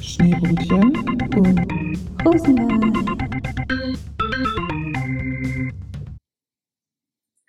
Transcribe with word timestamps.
Schneebrötchen 0.00 0.94
und 1.34 1.58
Rosenwein. 2.24 2.92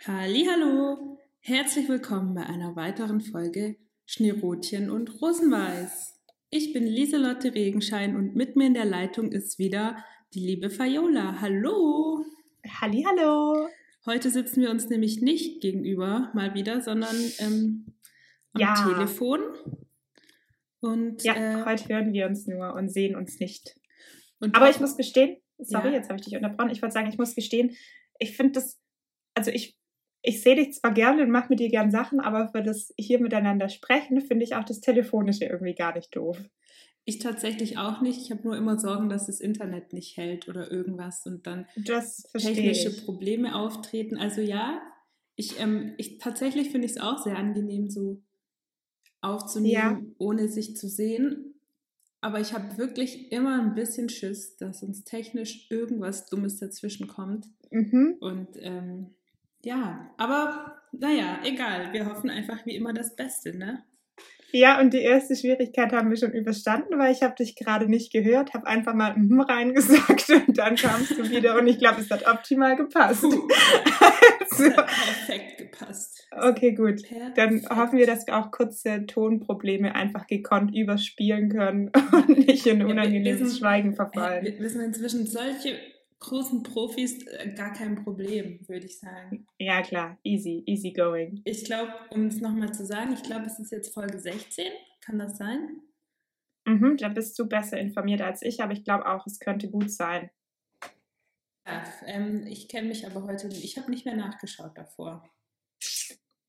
Hallo, 0.07 1.19
herzlich 1.39 1.87
willkommen 1.87 2.33
bei 2.33 2.47
einer 2.47 2.75
weiteren 2.75 3.21
Folge 3.21 3.75
Schneerotchen 4.07 4.89
und 4.89 5.21
Rosenweiß. 5.21 6.19
Ich 6.49 6.73
bin 6.73 6.87
Lieselotte 6.87 7.53
Regenschein 7.53 8.15
und 8.15 8.35
mit 8.35 8.55
mir 8.55 8.65
in 8.65 8.73
der 8.73 8.85
Leitung 8.85 9.31
ist 9.31 9.59
wieder 9.59 10.03
die 10.33 10.39
liebe 10.39 10.71
Viola. 10.71 11.41
Hallo. 11.41 12.25
Hallo. 12.81 13.67
Heute 14.07 14.31
sitzen 14.31 14.61
wir 14.61 14.71
uns 14.71 14.89
nämlich 14.89 15.21
nicht 15.21 15.61
gegenüber 15.61 16.31
mal 16.33 16.55
wieder, 16.55 16.81
sondern 16.81 17.15
ähm, 17.37 17.85
am 18.53 18.61
Ja. 18.61 18.73
Telefon. 18.73 19.41
Und, 20.81 21.23
Ja, 21.23 21.35
äh, 21.35 21.65
heute 21.65 21.87
hören 21.89 22.13
wir 22.13 22.27
uns 22.27 22.47
nur 22.47 22.73
und 22.73 22.89
sehen 22.89 23.15
uns 23.15 23.39
nicht. 23.39 23.75
Aber 24.53 24.69
ich 24.69 24.79
muss 24.79 24.95
gestehen, 24.97 25.37
sorry, 25.57 25.87
Ja. 25.89 25.93
jetzt 25.95 26.09
habe 26.09 26.19
ich 26.19 26.25
dich 26.25 26.35
unterbrochen. 26.35 26.69
Ich 26.69 26.81
wollte 26.81 26.93
sagen, 26.93 27.09
ich 27.09 27.17
muss 27.17 27.33
gestehen, 27.35 27.75
ich 28.19 28.35
finde 28.37 28.53
das, 28.53 28.79
also 29.33 29.51
ich, 29.51 29.75
ich 30.21 30.41
sehe 30.41 30.55
dich 30.55 30.73
zwar 30.73 30.93
gerne 30.93 31.23
und 31.23 31.31
mache 31.31 31.49
mit 31.49 31.59
dir 31.59 31.69
gern 31.69 31.89
Sachen, 31.91 32.19
aber 32.19 32.49
für 32.49 32.61
das 32.61 32.93
hier 32.97 33.19
miteinander 33.19 33.69
sprechen, 33.69 34.21
finde 34.21 34.43
ich 34.45 34.55
auch 34.55 34.63
das 34.63 34.79
Telefonische 34.81 35.45
irgendwie 35.45 35.75
gar 35.75 35.95
nicht 35.95 36.15
doof. 36.15 36.37
Ich 37.05 37.19
tatsächlich 37.19 37.77
auch 37.77 38.01
nicht. 38.01 38.19
Ich 38.21 38.31
habe 38.31 38.43
nur 38.43 38.57
immer 38.57 38.77
Sorgen, 38.77 39.07
dass 39.09 39.27
das 39.27 39.39
Internet 39.39 39.93
nicht 39.93 40.17
hält 40.17 40.49
oder 40.49 40.69
irgendwas 40.71 41.25
und 41.25 41.47
dann 41.47 41.65
technische 42.37 42.89
ich. 42.89 43.05
Probleme 43.05 43.55
auftreten. 43.55 44.17
Also 44.17 44.41
ja, 44.41 44.81
ich, 45.35 45.59
ähm, 45.59 45.93
ich 45.97 46.17
tatsächlich 46.17 46.69
finde 46.71 46.85
ich 46.85 46.91
es 46.93 46.99
auch 46.99 47.19
sehr 47.23 47.37
angenehm, 47.37 47.89
so 47.89 48.21
aufzunehmen, 49.21 49.73
Ja. 49.73 50.01
ohne 50.17 50.47
sich 50.47 50.75
zu 50.75 50.87
sehen. 50.87 51.53
Aber 52.21 52.39
ich 52.39 52.53
habe 52.53 52.77
wirklich 52.77 53.31
immer 53.31 53.61
ein 53.61 53.75
bisschen 53.75 54.09
Schiss, 54.09 54.57
dass 54.57 54.81
uns 54.83 55.03
technisch 55.03 55.67
irgendwas 55.69 56.25
Dummes 56.27 56.57
dazwischen 56.57 57.07
kommt. 57.07 57.45
Mhm. 57.69 58.17
Und 58.19 58.49
ähm, 58.59 59.11
ja, 59.63 60.09
aber 60.17 60.77
naja, 60.91 61.39
egal. 61.43 61.93
Wir 61.93 62.05
hoffen 62.05 62.29
einfach 62.29 62.65
wie 62.65 62.75
immer 62.75 62.93
das 62.93 63.15
Beste, 63.15 63.55
ne? 63.55 63.83
Ja, 64.53 64.79
und 64.79 64.93
die 64.93 65.01
erste 65.01 65.35
Schwierigkeit 65.35 65.91
haben 65.91 66.09
wir 66.09 66.15
schon 66.15 66.31
überstanden, 66.31 66.97
weil 66.97 67.11
ich 67.11 67.21
habe 67.21 67.35
dich 67.35 67.55
gerade 67.57 67.89
nicht 67.89 68.13
gehört, 68.13 68.53
habe 68.53 68.65
einfach 68.65 68.93
mal 68.93 69.15
mhm 69.17 69.41
reingesagt 69.41 70.29
und 70.47 70.57
dann 70.57 70.75
kamst 70.77 71.11
du 71.11 71.29
wieder 71.29 71.59
und 71.59 71.67
ich 71.67 71.77
glaube, 71.77 71.99
es 71.99 72.09
hat 72.09 72.25
optimal 72.27 72.77
gepasst. 72.77 73.21
Puh, 73.23 73.29
Hat 74.77 74.87
perfekt 74.87 75.57
gepasst. 75.57 76.27
okay, 76.31 76.73
gut. 76.73 77.01
Dann 77.35 77.61
Perfekt. 77.61 77.69
hoffen 77.75 77.99
wir, 77.99 78.05
dass 78.07 78.25
wir 78.27 78.37
auch 78.37 78.51
kurze 78.51 79.05
Tonprobleme 79.05 79.93
einfach 79.95 80.27
gekonnt 80.27 80.75
überspielen 80.75 81.49
können 81.49 81.91
und 82.11 82.29
nicht 82.47 82.65
in 82.65 82.79
Ja, 82.81 82.85
unangenehmes 82.87 83.49
sind- 83.51 83.59
Schweigen 83.59 83.93
Äh, 83.93 83.95
verfallen. 83.95 84.45
Wir, 84.59 84.69
sind 84.69 84.81
inzwischen 84.81 85.25
solche 85.27 85.77
großen 86.19 86.63
Profis, 86.63 87.25
äh, 87.27 87.53
gar 87.55 87.73
kein 87.73 88.03
Problem, 88.03 88.59
würde 88.67 88.85
ich 88.87 88.99
sagen. 88.99 89.45
Ja, 89.59 89.81
klar, 89.81 90.17
easy, 90.23 90.63
easy 90.65 90.91
going. 90.91 91.41
Ich 91.45 91.65
glaube, 91.65 91.91
um 92.09 92.25
es 92.27 92.41
nochmal 92.41 92.73
zu 92.73 92.85
sagen, 92.85 93.13
ich 93.13 93.23
glaube, 93.23 93.45
es 93.45 93.59
ist 93.59 93.71
jetzt 93.71 93.93
Folge 93.93 94.17
16. 94.19 94.65
Kann 95.05 95.19
das 95.19 95.37
sein? 95.37 95.81
Mhm, 96.65 96.97
da 96.97 97.07
bist 97.09 97.37
du 97.39 97.47
besser 97.47 97.77
informiert 97.77 98.21
als 98.21 98.41
ich, 98.41 98.61
aber 98.61 98.73
ich 98.73 98.83
glaube 98.83 99.05
auch, 99.07 99.25
es 99.25 99.39
könnte 99.39 99.69
gut 99.69 99.89
sein. 99.91 100.29
Ja, 101.67 101.83
ähm, 102.05 102.47
ich 102.47 102.69
kenne 102.69 102.87
mich 102.87 103.05
aber 103.05 103.23
heute, 103.23 103.47
ich 103.49 103.77
habe 103.77 103.91
nicht 103.91 104.05
mehr 104.05 104.15
nachgeschaut 104.15 104.77
davor. 104.77 105.29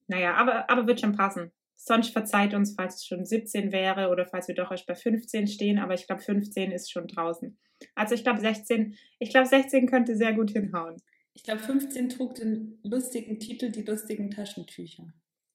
Naja, 0.07 0.35
aber, 0.35 0.71
aber 0.71 0.87
wird 0.87 1.01
schon 1.01 1.17
passen. 1.17 1.53
Sonst 1.77 2.11
verzeiht 2.11 2.55
uns, 2.55 2.75
falls 2.77 2.97
es 2.97 3.07
schon 3.07 3.25
17 3.25 3.73
wäre 3.73 4.11
oder 4.11 4.27
falls 4.27 4.49
wir 4.49 4.55
doch 4.55 4.71
erst 4.71 4.87
bei 4.87 4.95
15 4.95 5.47
stehen, 5.49 5.79
aber 5.79 5.95
ich 5.95 6.07
glaube, 6.07 6.23
15 6.23 6.73
ist 6.73 6.91
schon 6.91 7.07
draußen. 7.07 7.59
Also 7.95 8.15
ich 8.15 8.23
glaube, 8.23 8.41
16, 8.41 8.97
ich 9.19 9.31
glaube, 9.31 9.47
16 9.47 9.89
könnte 9.89 10.17
sehr 10.17 10.33
gut 10.33 10.51
hinhauen. 10.51 10.97
Ich 11.35 11.45
glaube, 11.45 11.61
15 11.61 12.09
trug 12.09 12.35
den 12.35 12.79
lustigen 12.83 13.39
Titel 13.39 13.71
Die 13.71 13.83
lustigen 13.83 14.31
Taschentücher. 14.31 15.13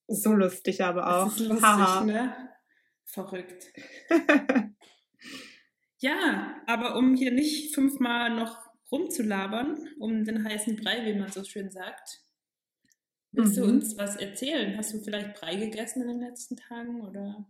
So 0.07 0.33
lustig 0.33 0.83
aber 0.83 1.07
auch. 1.07 1.25
Das 1.25 1.39
ist 1.39 1.47
lustig, 1.47 1.63
Haha. 1.63 2.03
ne? 2.05 2.49
Verrückt. 3.05 3.73
Ja, 6.03 6.61
aber 6.67 6.97
um 6.97 7.15
hier 7.15 7.31
nicht 7.31 7.73
fünfmal 7.73 8.35
noch 8.35 8.57
rumzulabern, 8.93 9.89
um 9.99 10.23
den 10.23 10.47
heißen 10.47 10.75
Brei, 10.77 11.05
wie 11.05 11.17
man 11.19 11.31
so 11.31 11.43
schön 11.43 11.69
sagt, 11.71 12.21
willst 13.31 13.57
du 13.57 13.63
Mhm. 13.65 13.69
uns 13.71 13.97
was 13.97 14.15
erzählen? 14.15 14.77
Hast 14.77 14.93
du 14.93 14.99
vielleicht 14.99 15.33
Brei 15.39 15.55
gegessen 15.55 16.03
in 16.03 16.07
den 16.09 16.19
letzten 16.21 16.55
Tagen 16.55 17.01
oder? 17.01 17.45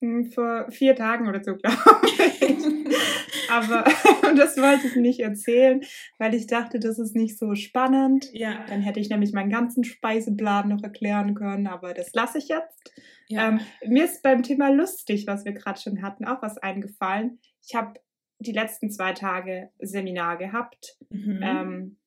Hm, 0.00 0.30
Vor 0.30 0.70
vier 0.70 0.94
Tagen 0.94 1.28
oder 1.28 1.42
so, 1.42 1.56
glaube 1.56 2.06
ich. 2.06 3.50
Aber 3.50 3.82
das 4.36 4.56
wollte 4.58 4.86
ich 4.88 4.96
nicht 4.96 5.20
erzählen, 5.20 5.80
weil 6.18 6.34
ich 6.34 6.46
dachte, 6.46 6.78
das 6.78 6.98
ist 6.98 7.16
nicht 7.16 7.38
so 7.38 7.54
spannend. 7.54 8.28
Ja, 8.32 8.64
Dann 8.68 8.82
hätte 8.82 9.00
ich 9.00 9.08
nämlich 9.08 9.32
meinen 9.32 9.50
ganzen 9.50 9.84
Speiseplan 9.84 10.68
noch 10.68 10.82
erklären 10.82 11.34
können, 11.34 11.66
aber 11.66 11.94
das 11.94 12.12
lasse 12.12 12.38
ich 12.38 12.48
jetzt. 12.48 12.92
ja. 13.28 13.48
Ähm, 13.48 13.60
mir 13.86 14.04
ist 14.04 14.22
beim 14.22 14.42
Thema 14.42 14.68
lustig, 14.68 15.26
was 15.26 15.44
wir 15.46 15.52
gerade 15.52 15.80
schon 15.80 16.02
hatten, 16.02 16.26
auch 16.26 16.42
was 16.42 16.58
eingefallen. 16.58 17.40
Ich 17.66 17.74
habe 17.74 17.98
die 18.38 18.52
letzten 18.52 18.90
zwei 18.90 19.12
Tage 19.12 19.70
Seminar 19.78 20.36
gehabt, 20.36 20.96
mhm. 21.10 21.40
ähm, 21.42 21.98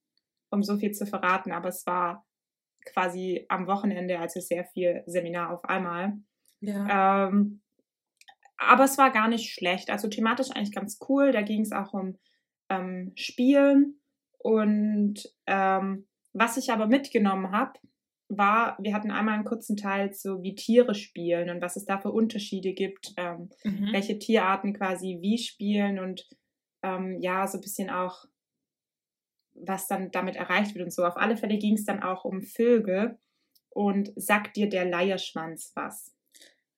um 0.49 0.63
so 0.63 0.77
viel 0.77 0.91
zu 0.91 1.05
verraten, 1.05 1.51
aber 1.51 1.69
es 1.69 1.85
war 1.85 2.25
quasi 2.85 3.45
am 3.49 3.67
Wochenende, 3.67 4.19
also 4.19 4.39
sehr 4.39 4.65
viel 4.65 5.03
Seminar 5.05 5.51
auf 5.51 5.65
einmal. 5.65 6.17
ja. 6.61 7.27
Ähm, 7.27 7.61
aber 8.61 8.83
es 8.83 8.97
war 8.99 9.09
gar 9.09 9.27
nicht 9.27 9.51
schlecht. 9.51 9.89
Also 9.89 10.07
thematisch 10.07 10.51
eigentlich 10.51 10.73
ganz 10.73 10.99
cool. 11.09 11.31
Da 11.31 11.41
ging 11.41 11.61
es 11.61 11.71
auch 11.71 11.93
um 11.93 12.17
ähm, 12.69 13.11
Spielen. 13.15 13.99
Und 14.37 15.33
ähm, 15.47 16.07
was 16.33 16.57
ich 16.57 16.71
aber 16.71 16.85
mitgenommen 16.85 17.51
habe, 17.51 17.79
war, 18.37 18.77
wir 18.81 18.93
hatten 18.93 19.11
einmal 19.11 19.35
einen 19.35 19.43
kurzen 19.45 19.75
Teil 19.77 20.13
so 20.13 20.41
wie 20.43 20.55
Tiere 20.55 20.95
spielen 20.95 21.49
und 21.49 21.61
was 21.61 21.75
es 21.75 21.85
da 21.85 21.99
für 21.99 22.11
Unterschiede 22.11 22.73
gibt, 22.73 23.13
ähm, 23.17 23.49
Mhm. 23.63 23.89
welche 23.91 24.17
Tierarten 24.19 24.73
quasi 24.73 25.19
wie 25.21 25.37
spielen 25.37 25.99
und 25.99 26.27
ähm, 26.83 27.19
ja, 27.21 27.45
so 27.47 27.57
ein 27.57 27.61
bisschen 27.61 27.89
auch, 27.89 28.25
was 29.53 29.87
dann 29.87 30.11
damit 30.11 30.35
erreicht 30.35 30.73
wird 30.75 30.85
und 30.85 30.91
so. 30.91 31.05
Auf 31.05 31.17
alle 31.17 31.37
Fälle 31.37 31.57
ging 31.57 31.75
es 31.75 31.85
dann 31.85 32.01
auch 32.01 32.25
um 32.25 32.41
Vögel 32.41 33.19
und 33.69 34.11
sagt 34.15 34.55
dir 34.55 34.67
der 34.69 34.85
Leierschwanz 34.85 35.71
was? 35.75 36.15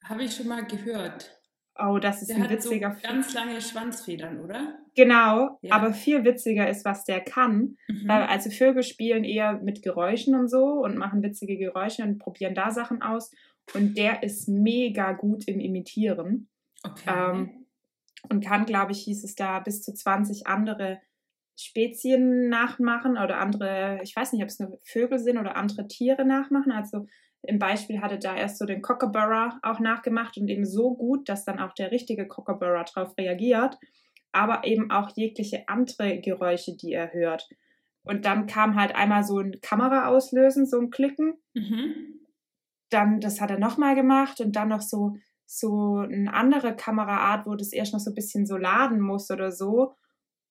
Habe 0.04 0.24
ich 0.24 0.36
schon 0.36 0.48
mal 0.48 0.66
gehört. 0.66 1.40
Oh, 1.80 1.98
das 1.98 2.22
ist 2.22 2.28
Der 2.30 2.38
ein 2.38 2.44
so 2.44 2.50
witziger 2.52 2.92
Film. 2.92 3.02
ganz 3.14 3.34
lange 3.34 3.60
Schwanzfedern, 3.60 4.40
oder? 4.42 4.78
Genau, 4.96 5.58
Ja. 5.62 5.74
aber 5.76 5.94
viel 5.94 6.24
witziger 6.24 6.70
ist, 6.70 6.86
was 6.86 7.04
der 7.04 7.20
kann. 7.22 7.78
Mhm. 7.88 8.08
Weil 8.08 8.24
also 8.24 8.52
Vögel 8.52 8.84
spielen 8.84 9.24
eher 9.24 9.54
mit 9.62 9.82
Geräuschen 9.82 10.36
und 10.36 10.50
so 10.50 10.66
und 10.84 10.98
machen 10.98 11.24
witzige 11.24 11.58
Geräusche 11.58 12.04
und 12.04 12.20
probieren 12.20 12.54
da 12.54 12.70
Sachen 12.72 13.02
aus. 13.02 13.32
Und 13.74 13.98
der 13.98 14.22
ist 14.24 14.48
mega 14.48 15.14
gut 15.14 15.48
im 15.48 15.60
Imitieren 15.60 16.48
Okay. 16.84 17.10
ähm, 17.10 17.66
und 18.30 18.44
kann, 18.46 18.66
glaube 18.66 18.92
ich, 18.92 19.00
hieß 19.04 19.24
es 19.24 19.36
da, 19.36 19.60
bis 19.60 19.82
zu 19.82 19.94
20 19.94 20.46
andere 20.48 21.00
Spezien 21.58 22.50
nachmachen 22.50 23.12
oder 23.18 23.40
andere, 23.40 24.00
ich 24.04 24.16
weiß 24.16 24.34
nicht, 24.34 24.42
ob 24.44 24.50
es 24.50 24.60
nur 24.60 24.80
Vögel 24.84 25.20
sind 25.20 25.38
oder 25.38 25.56
andere 25.56 25.88
Tiere 25.88 26.26
nachmachen. 26.26 26.72
Also 26.72 27.08
im 27.44 27.60
Beispiel 27.60 28.02
hatte 28.02 28.18
da 28.18 28.36
erst 28.36 28.58
so 28.58 28.66
den 28.66 28.82
Kookaburra 28.82 29.60
auch 29.64 29.80
nachgemacht 29.80 30.38
und 30.38 30.48
eben 30.48 30.66
so 30.66 30.96
gut, 30.96 31.28
dass 31.28 31.44
dann 31.44 31.60
auch 31.60 31.74
der 31.74 31.92
richtige 31.92 32.28
Kookaburra 32.28 32.84
drauf 32.84 33.18
reagiert, 33.18 33.78
aber 34.32 34.64
eben 34.66 34.92
auch 34.92 35.12
jegliche 35.16 35.68
andere 35.68 36.20
Geräusche, 36.22 36.76
die 36.76 36.94
er 36.94 37.14
hört. 37.14 37.50
Und 38.04 38.26
dann 38.26 38.48
kam 38.48 38.76
halt 38.76 38.96
einmal 38.96 39.24
so 39.24 39.40
ein 39.40 39.60
Kamera 39.62 40.08
auslösen, 40.08 40.66
so 40.66 40.80
ein 40.80 40.90
Klicken 40.90 41.36
mhm. 41.54 42.20
dann, 42.90 43.20
das 43.20 43.42
hat 43.42 43.52
er 43.52 43.60
nochmal 43.60 43.96
gemacht 43.96 44.40
und 44.40 44.56
dann 44.56 44.70
noch 44.70 44.82
so, 44.82 45.16
so 45.46 45.98
eine 45.98 46.34
andere 46.34 46.76
Kameraart, 46.76 47.46
wo 47.46 47.56
das 47.56 47.74
erst 47.74 47.94
noch 47.94 48.00
so 48.00 48.12
ein 48.12 48.16
bisschen 48.16 48.46
so 48.46 48.58
laden 48.58 49.00
muss 49.02 49.30
oder 49.30 49.52
so. 49.52 49.96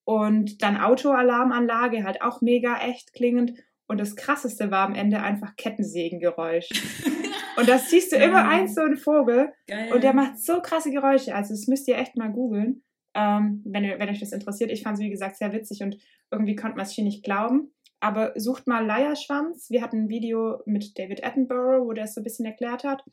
Und 0.05 0.61
dann 0.61 0.77
Autoalarmanlage, 0.77 2.03
halt 2.03 2.21
auch 2.21 2.41
mega 2.41 2.77
echt 2.77 3.13
klingend. 3.13 3.53
Und 3.93 3.99
das 3.99 4.15
krasseste 4.15 4.71
war 4.71 4.87
am 4.87 4.95
Ende 4.95 5.21
einfach 5.21 5.55
Kettensägengeräusch. 5.55 6.67
Und 7.57 7.69
das 7.69 7.91
siehst 7.91 8.11
du 8.11 8.15
immer 8.15 8.41
Geil. 8.41 8.61
eins 8.61 8.73
so 8.73 8.81
ein 8.81 8.97
Vogel 8.97 9.53
Geil. 9.67 9.93
und 9.93 10.03
der 10.03 10.15
macht 10.15 10.39
so 10.39 10.59
krasse 10.59 10.89
Geräusche. 10.89 11.35
Also 11.35 11.53
das 11.53 11.67
müsst 11.67 11.87
ihr 11.87 11.95
echt 11.99 12.17
mal 12.17 12.31
googeln, 12.31 12.81
ähm, 13.13 13.61
wenn, 13.63 13.83
wenn 13.83 14.09
euch 14.09 14.19
das 14.19 14.31
interessiert. 14.31 14.71
Ich 14.71 14.81
fand 14.81 14.97
es, 14.97 15.03
wie 15.03 15.11
gesagt, 15.11 15.37
sehr 15.37 15.53
witzig 15.53 15.83
und 15.83 15.95
irgendwie 16.31 16.55
konnte 16.55 16.77
man 16.77 16.87
es 16.87 16.93
hier 16.93 17.03
nicht 17.03 17.23
glauben. 17.23 17.71
Aber 17.99 18.33
sucht 18.35 18.65
mal 18.65 18.83
Leierschwanz. 18.83 19.69
Wir 19.69 19.83
hatten 19.83 20.05
ein 20.05 20.09
Video 20.09 20.63
mit 20.65 20.97
David 20.97 21.23
Attenborough, 21.23 21.85
wo 21.85 21.93
der 21.93 22.05
es 22.05 22.15
so 22.15 22.21
ein 22.21 22.23
bisschen 22.23 22.47
erklärt 22.47 22.83
hat. 22.83 23.03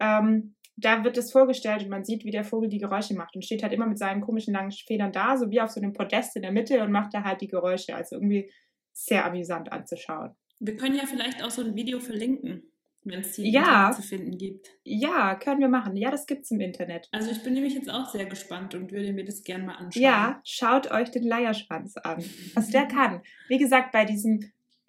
Ähm, 0.00 0.54
da 0.76 1.04
wird 1.04 1.18
es 1.18 1.30
vorgestellt 1.30 1.82
und 1.82 1.90
man 1.90 2.04
sieht, 2.04 2.24
wie 2.24 2.30
der 2.30 2.44
Vogel 2.44 2.70
die 2.70 2.78
Geräusche 2.78 3.14
macht 3.14 3.36
und 3.36 3.44
steht 3.44 3.62
halt 3.62 3.74
immer 3.74 3.86
mit 3.86 3.98
seinen 3.98 4.22
komischen 4.22 4.54
langen 4.54 4.72
Federn 4.72 5.12
da, 5.12 5.36
so 5.36 5.50
wie 5.50 5.60
auf 5.60 5.68
so 5.68 5.82
einem 5.82 5.92
Podest 5.92 6.36
in 6.36 6.42
der 6.42 6.52
Mitte 6.52 6.82
und 6.82 6.90
macht 6.90 7.12
da 7.12 7.22
halt 7.22 7.42
die 7.42 7.48
Geräusche. 7.48 7.94
Also 7.94 8.16
irgendwie 8.16 8.50
sehr 8.94 9.26
amüsant 9.26 9.70
anzuschauen. 9.72 10.30
Wir 10.60 10.76
können 10.78 10.94
ja 10.96 11.04
vielleicht 11.04 11.42
auch 11.44 11.50
so 11.50 11.62
ein 11.62 11.74
Video 11.74 12.00
verlinken. 12.00 12.62
wenn 13.06 13.20
es 13.20 13.32
die 13.32 13.50
Ja. 13.52 13.92
zu 13.94 14.00
finden 14.00 14.38
gibt. 14.38 14.66
Ja, 14.82 15.34
können 15.34 15.60
wir 15.60 15.68
machen. 15.68 15.94
Ja, 15.94 16.10
das 16.10 16.24
gibt's 16.24 16.50
im 16.50 16.60
Internet. 16.60 17.06
Also 17.12 17.30
ich 17.32 17.42
bin 17.42 17.52
nämlich 17.52 17.74
jetzt 17.74 17.90
auch 17.90 18.08
sehr 18.08 18.24
gespannt 18.24 18.74
und 18.74 18.92
würde 18.92 19.12
mir 19.12 19.26
das 19.26 19.42
gerne 19.42 19.64
mal 19.64 19.74
anschauen. 19.74 20.02
Ja, 20.02 20.40
schaut 20.42 20.90
euch 20.90 21.10
den 21.10 21.24
Leierschwanz 21.24 21.98
an, 21.98 22.24
was 22.54 22.70
der 22.70 22.86
kann. 22.86 23.20
Wie 23.48 23.58
gesagt, 23.58 23.92
bei 23.92 24.06
diesem 24.06 24.40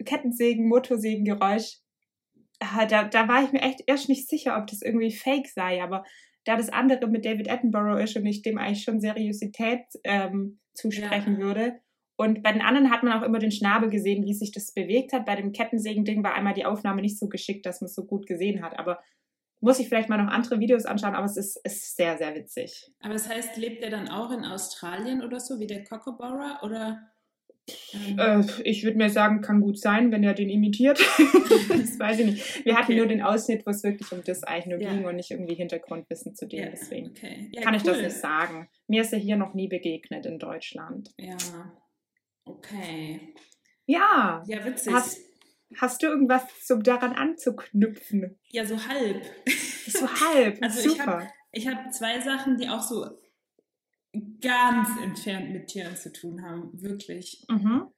Kettensägen, 0.02 0.66
Motorsägengeräusch, 0.66 1.80
ah, 2.60 2.86
da, 2.86 3.04
da 3.04 3.28
war 3.28 3.44
ich 3.44 3.52
mir 3.52 3.60
echt 3.60 3.82
erst 3.86 4.08
nicht 4.08 4.26
sicher, 4.30 4.56
ob 4.56 4.66
das 4.68 4.80
irgendwie 4.80 5.12
fake 5.12 5.48
sei, 5.48 5.82
aber 5.82 6.02
da 6.44 6.56
das 6.56 6.70
andere 6.70 7.08
mit 7.08 7.26
David 7.26 7.50
Attenborough 7.50 8.02
ist 8.02 8.16
und 8.16 8.24
ich 8.24 8.40
dem 8.40 8.56
eigentlich 8.56 8.82
schon 8.84 8.98
Seriosität 8.98 9.80
ähm, 10.04 10.58
zusprechen 10.72 11.34
Ja. 11.34 11.38
würde. 11.40 11.80
Und 12.16 12.42
bei 12.42 12.52
den 12.52 12.62
anderen 12.62 12.90
hat 12.90 13.02
man 13.02 13.12
auch 13.12 13.22
immer 13.22 13.38
den 13.38 13.50
Schnabel 13.52 13.90
gesehen, 13.90 14.24
wie 14.24 14.32
sich 14.34 14.50
das 14.52 14.72
bewegt 14.72 15.12
hat. 15.12 15.26
Bei 15.26 15.36
dem 15.36 15.52
Kettensägen-Ding 15.52 16.22
war 16.24 16.34
einmal 16.34 16.54
die 16.54 16.64
Aufnahme 16.64 17.02
nicht 17.02 17.18
so 17.18 17.28
geschickt, 17.28 17.66
dass 17.66 17.80
man 17.80 17.86
es 17.86 17.94
so 17.94 18.04
gut 18.06 18.26
gesehen 18.26 18.62
hat. 18.62 18.78
Aber 18.78 19.00
muss 19.60 19.78
ich 19.80 19.88
vielleicht 19.88 20.08
mal 20.08 20.22
noch 20.22 20.30
andere 20.32 20.58
Videos 20.60 20.84
anschauen, 20.86 21.14
aber 21.14 21.26
es 21.26 21.36
ist, 21.36 21.56
ist 21.64 21.96
sehr, 21.96 22.16
sehr 22.18 22.34
witzig. 22.34 22.90
Aber 23.00 23.12
das 23.14 23.28
heißt, 23.28 23.56
lebt 23.56 23.82
er 23.82 23.90
dann 23.90 24.08
auch 24.08 24.30
in 24.30 24.44
Australien 24.44 25.22
oder 25.22 25.40
so, 25.40 25.58
wie 25.60 25.66
der 25.66 25.82
Kookaburra? 25.84 26.60
Oder 26.62 27.02
ähm, 27.92 28.18
Äh, 28.18 28.62
ich 28.62 28.84
würde 28.84 28.96
mir 28.96 29.10
sagen, 29.10 29.40
kann 29.40 29.60
gut 29.60 29.78
sein, 29.78 30.12
wenn 30.12 30.22
er 30.22 30.34
den 30.34 30.48
imitiert. 30.48 30.98
das 31.68 31.98
weiß 31.98 32.20
ich 32.20 32.26
nicht. 32.26 32.64
Wir 32.64 32.74
hatten 32.76 32.92
Okay. 32.92 32.96
nur 32.96 33.06
den 33.08 33.22
Ausschnitt, 33.22 33.66
wo 33.66 33.70
es 33.70 33.82
wirklich 33.82 34.10
um 34.12 34.22
das 34.24 34.42
eigentlich 34.44 34.66
nur 34.66 34.80
Ja. 34.80 34.92
ging 34.94 35.04
und 35.04 35.16
nicht 35.16 35.30
irgendwie 35.30 35.54
Hintergrundwissen 35.54 36.34
zu 36.34 36.46
dem. 36.46 36.60
ja, 36.60 36.68
Deswegen 36.70 37.08
okay. 37.10 37.50
Ja, 37.52 37.62
kann 37.62 37.74
ich 37.74 37.82
das 37.82 37.96
cool. 37.96 38.04
nicht 38.04 38.16
sagen. 38.16 38.68
Mir 38.88 39.02
ist 39.02 39.12
er 39.12 39.18
hier 39.18 39.36
noch 39.36 39.52
nie 39.54 39.68
begegnet 39.68 40.26
in 40.26 40.38
Deutschland. 40.38 41.10
Ja, 41.18 41.36
okay. 42.46 43.34
Ja, 43.86 44.42
Ja, 44.46 44.64
witzig. 44.64 44.92
Hast- 44.92 45.20
hast 45.76 46.02
du 46.02 46.06
irgendwas 46.06 46.42
zum 46.64 46.82
daran 46.82 47.12
anzuknüpfen? 47.12 48.38
ja, 48.48 48.64
so 48.64 48.76
halb. 48.88 49.22
So 49.86 50.08
halb. 50.08 50.58
Also 50.62 50.80
ich 50.80 50.86
Super. 50.96 51.28
Ich 51.52 51.66
habe 51.68 51.90
zwei 51.90 52.20
Sachen, 52.20 52.56
die 52.58 52.68
auch 52.68 52.82
so 52.82 53.06
ganz 54.40 54.88
entfernt 55.02 55.50
mit 55.52 55.68
Tieren 55.68 55.96
zu 55.96 56.12
tun 56.12 56.42
haben, 56.42 56.70
wirklich. 56.82 57.44
mhm. 57.48 57.88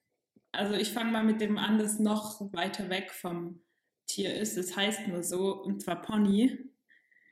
Also 0.53 0.75
ich 0.75 0.93
fange 0.93 1.13
mal 1.13 1.25
mit 1.25 1.41
dem 1.41 1.59
an, 1.59 1.79
das 1.79 1.99
noch 1.99 2.41
weiter 2.53 2.89
weg 2.89 3.11
vom 3.13 3.63
Tier 4.07 4.35
ist. 4.35 4.57
Das 4.57 4.75
heißt 4.77 5.07
nur 5.09 5.23
so, 5.23 5.55
und 5.63 5.83
zwar 5.83 6.01
Pony. 6.01 6.59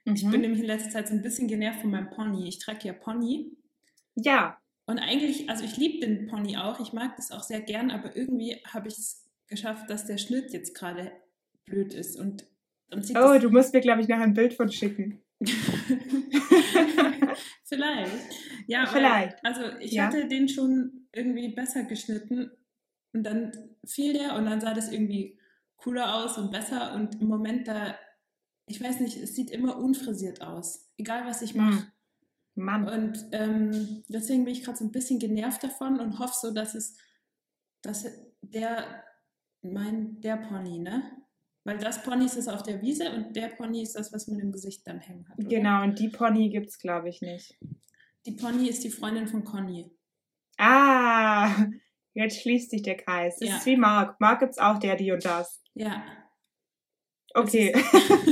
Ich 0.05 0.21
bin 0.23 0.31
Mhm. 0.33 0.41
nämlich 0.41 0.61
in 0.61 0.67
letzter 0.67 0.91
Zeit 0.91 1.09
so 1.09 1.15
ein 1.15 1.23
bisschen 1.23 1.49
genervt 1.49 1.81
von 1.81 1.91
meinem 1.91 2.11
Pony. 2.11 2.47
Ich 2.49 2.59
trage 2.59 2.87
ja 2.89 2.93
Pony. 2.93 3.51
Ja, 4.15 4.59
Und 4.87 4.99
eigentlich, 5.01 5.51
also 5.51 5.65
ich 5.65 5.77
liebe 5.77 6.07
den 6.07 6.27
Pony 6.29 6.57
auch, 6.57 6.79
ich 6.81 6.93
mag 6.93 7.17
das 7.17 7.33
auch 7.33 7.43
sehr 7.43 7.61
gern, 7.61 7.91
aber 7.91 8.15
irgendwie 8.17 8.63
habe 8.67 8.89
ich 8.89 8.95
es 8.99 9.25
geschafft, 9.49 9.91
dass 9.91 10.07
der 10.07 10.17
Schnitt 10.19 10.53
jetzt 10.53 10.75
gerade 10.75 11.11
blöd 11.65 11.93
ist. 11.93 12.17
Und 12.19 12.47
sieht 13.01 13.17
oh, 13.19 13.37
du 13.39 13.51
musst 13.51 13.73
mir, 13.75 13.81
glaube 13.81 14.01
ich, 14.03 14.09
noch 14.09 14.19
ein 14.19 14.35
Bild 14.35 14.55
von 14.55 14.71
schicken. 14.71 15.21
Vielleicht. 17.65 18.13
Ja, 18.67 18.81
weil- 18.85 18.93
Vielleicht. 18.93 19.45
also 19.45 19.63
ich 19.81 19.93
Ja. 19.93 20.05
hatte 20.07 20.27
den 20.29 20.49
schon 20.49 21.09
irgendwie 21.13 21.49
besser 21.49 21.85
geschnitten 21.85 22.51
und 23.13 23.23
dann 23.25 23.53
fiel 23.87 24.13
der 24.13 24.35
und 24.37 24.45
dann 24.47 24.61
sah 24.61 24.75
das 24.75 24.91
irgendwie 24.93 25.39
cooler 25.77 26.15
aus 26.17 26.39
und 26.39 26.51
besser 26.51 26.95
und 26.95 27.21
im 27.21 27.29
Moment 27.29 27.69
da, 27.69 27.97
ich 28.67 28.81
weiß 28.83 29.01
nicht, 29.01 29.17
es 29.17 29.35
sieht 29.35 29.51
immer 29.51 29.77
unfrisiert 29.79 30.41
aus, 30.43 30.89
egal 30.97 31.27
was 31.27 31.43
ich 31.43 31.55
mache. 31.55 31.79
Hm. 31.81 31.87
Mann. 32.57 32.89
Und 32.89 33.27
ähm, 33.33 34.03
deswegen 34.09 34.45
bin 34.45 34.55
ich 34.55 34.65
gerade 34.65 34.79
so 34.79 34.85
ein 34.85 34.93
bisschen 34.93 35.19
genervt 35.19 35.63
davon 35.63 36.01
und 36.01 36.19
hoffe 36.19 36.35
so, 36.41 36.53
dass 36.53 36.75
es, 36.75 36.97
dass 37.83 38.07
der, 38.43 39.05
mein, 39.63 40.21
der 40.21 40.37
Pony, 40.37 40.79
ne? 40.79 41.03
Weil 41.65 41.79
das 41.79 42.03
Pony 42.03 42.27
ist 42.27 42.37
das 42.37 42.47
auf 42.49 42.63
der 42.63 42.81
Wiese 42.81 43.11
und 43.13 43.35
der 43.35 43.49
Pony 43.49 43.83
ist 43.83 43.97
das, 43.97 44.13
was 44.13 44.29
man 44.29 44.39
im 44.39 44.53
Gesicht 44.53 44.87
dann 44.87 45.01
hängen 45.01 45.29
hat. 45.29 45.39
Oder? 45.39 45.49
Genau, 45.49 45.83
und 45.83 45.99
die 45.99 46.09
Pony 46.09 46.49
gibt 46.49 46.69
es, 46.69 46.79
glaube 46.79 47.09
ich, 47.09 47.21
nicht. 47.23 47.59
Die 48.25 48.33
Pony 48.33 48.69
ist 48.69 48.85
die 48.85 48.91
Freundin 48.91 49.27
von 49.27 49.45
Conny. 49.45 49.91
Ah, 50.59 51.67
jetzt 52.15 52.41
schließt 52.41 52.71
sich 52.71 52.83
der 52.83 52.97
Kreis. 52.97 53.39
Das 53.39 53.49
Ja. 53.49 53.57
ist 53.57 53.67
wie 53.67 53.77
Marc. 53.77 54.21
Marc 54.21 54.41
gibt 54.41 54.53
es 54.53 54.59
auch 54.59 54.79
der, 54.79 54.97
die 54.97 55.11
und 55.11 55.25
das. 55.25 55.61
Ja. 55.75 56.05
Okay. 57.35 57.75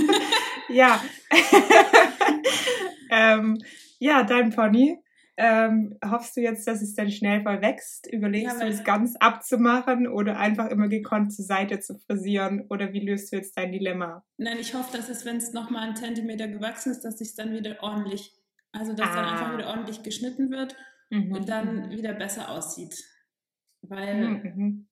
ja. 0.68 1.02
ähm, 3.10 3.58
ja, 4.04 4.22
dein 4.24 4.50
Pony. 4.50 4.98
Ähm, 5.36 5.98
hoffst 6.04 6.36
du 6.36 6.40
jetzt, 6.42 6.66
dass 6.68 6.80
es 6.80 6.94
dann 6.94 7.10
schnell 7.10 7.42
voll 7.42 7.60
wächst? 7.60 8.06
Überlegst 8.12 8.60
Ja, 8.60 8.66
du 8.66 8.70
es 8.72 8.84
ganz 8.84 9.16
abzumachen 9.18 10.06
oder 10.06 10.38
einfach 10.38 10.68
immer 10.70 10.88
gekonnt 10.88 11.32
zur 11.32 11.44
Seite 11.44 11.80
zu 11.80 11.98
frisieren? 11.98 12.66
Oder 12.70 12.92
wie 12.92 13.00
löst 13.00 13.32
du 13.32 13.36
jetzt 13.36 13.56
dein 13.56 13.72
Dilemma? 13.72 14.24
Nein, 14.36 14.58
ich 14.60 14.74
hoffe, 14.74 14.96
dass 14.96 15.08
es, 15.08 15.24
wenn 15.24 15.36
es 15.38 15.52
nochmal 15.52 15.82
einen 15.82 15.96
Zentimeter 15.96 16.46
gewachsen 16.46 16.92
ist, 16.92 17.00
dass 17.00 17.20
es 17.20 17.34
dann 17.34 17.52
wieder 17.52 17.82
ordentlich, 17.82 18.32
also 18.70 18.92
dass 18.94 19.10
dann 19.10 19.24
Ah. 19.24 19.32
einfach 19.32 19.58
wieder 19.58 19.68
ordentlich 19.68 20.02
geschnitten 20.04 20.50
wird 20.50 20.76
und 21.10 21.48
dann 21.48 21.90
wieder 21.90 22.12
besser 22.14 22.50
aussieht. 22.50 22.94
Weil 23.82 24.28
Mhm, 24.28 24.88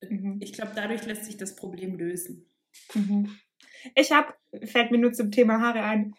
mhm, 0.00 0.08
mhm. 0.08 0.38
ich 0.40 0.52
glaube, 0.52 0.72
dadurch 0.76 1.04
lässt 1.06 1.24
sich 1.24 1.36
das 1.36 1.56
Problem 1.56 1.96
lösen. 1.98 2.46
Mhm. 2.94 3.36
Ich 3.96 4.12
habe, 4.12 4.34
fällt 4.64 4.90
mir 4.92 4.98
nur 4.98 5.12
zum 5.12 5.30
Thema 5.32 5.60
Haare 5.60 5.82
ein, 5.82 6.14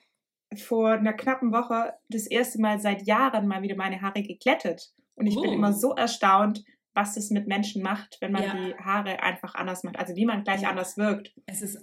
vor 0.57 0.91
einer 0.91 1.13
knappen 1.13 1.51
Woche 1.51 1.93
das 2.09 2.27
erste 2.27 2.59
Mal 2.59 2.79
seit 2.79 3.03
Jahren 3.07 3.47
mal 3.47 3.61
wieder 3.61 3.75
meine 3.75 4.01
Haare 4.01 4.21
geglättet. 4.23 4.91
Und 5.15 5.27
ich 5.27 5.35
bin 5.35 5.49
Oh. 5.51 5.53
immer 5.53 5.73
so 5.73 5.93
erstaunt, 5.93 6.63
was 6.93 7.15
das 7.15 7.29
mit 7.29 7.47
Menschen 7.47 7.81
macht, 7.81 8.17
wenn 8.19 8.33
man 8.33 8.43
Ja. 8.43 8.53
die 8.53 8.75
Haare 8.75 9.23
einfach 9.23 9.55
anders 9.55 9.83
macht. 9.83 9.97
Also 9.97 10.15
wie 10.15 10.25
man 10.25 10.43
gleich 10.43 10.63
Ja. 10.63 10.69
anders 10.71 10.97
wirkt. 10.97 11.33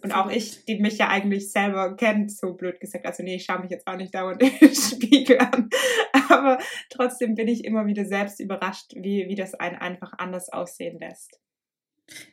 Und 0.02 0.12
auch 0.12 0.30
ich, 0.30 0.66
die 0.66 0.78
mich 0.80 0.98
ja 0.98 1.08
eigentlich 1.08 1.50
selber 1.50 1.96
kennt, 1.96 2.30
so 2.30 2.52
blöd 2.54 2.78
gesagt. 2.78 3.06
Also 3.06 3.22
nee, 3.22 3.36
ich 3.36 3.44
schaue 3.44 3.60
mich 3.60 3.70
jetzt 3.70 3.86
auch 3.86 3.96
nicht 3.96 4.14
dauernd 4.14 4.42
im 4.42 4.74
Spiegel 4.74 5.38
an. 5.38 5.70
Aber 6.28 6.58
trotzdem 6.90 7.34
bin 7.34 7.48
ich 7.48 7.64
immer 7.64 7.86
wieder 7.86 8.04
selbst 8.04 8.38
überrascht, 8.38 8.92
wie, 8.96 9.28
wie 9.28 9.34
das 9.34 9.54
einen 9.54 9.76
einfach 9.76 10.12
anders 10.18 10.50
aussehen 10.52 10.98
lässt. 11.00 11.40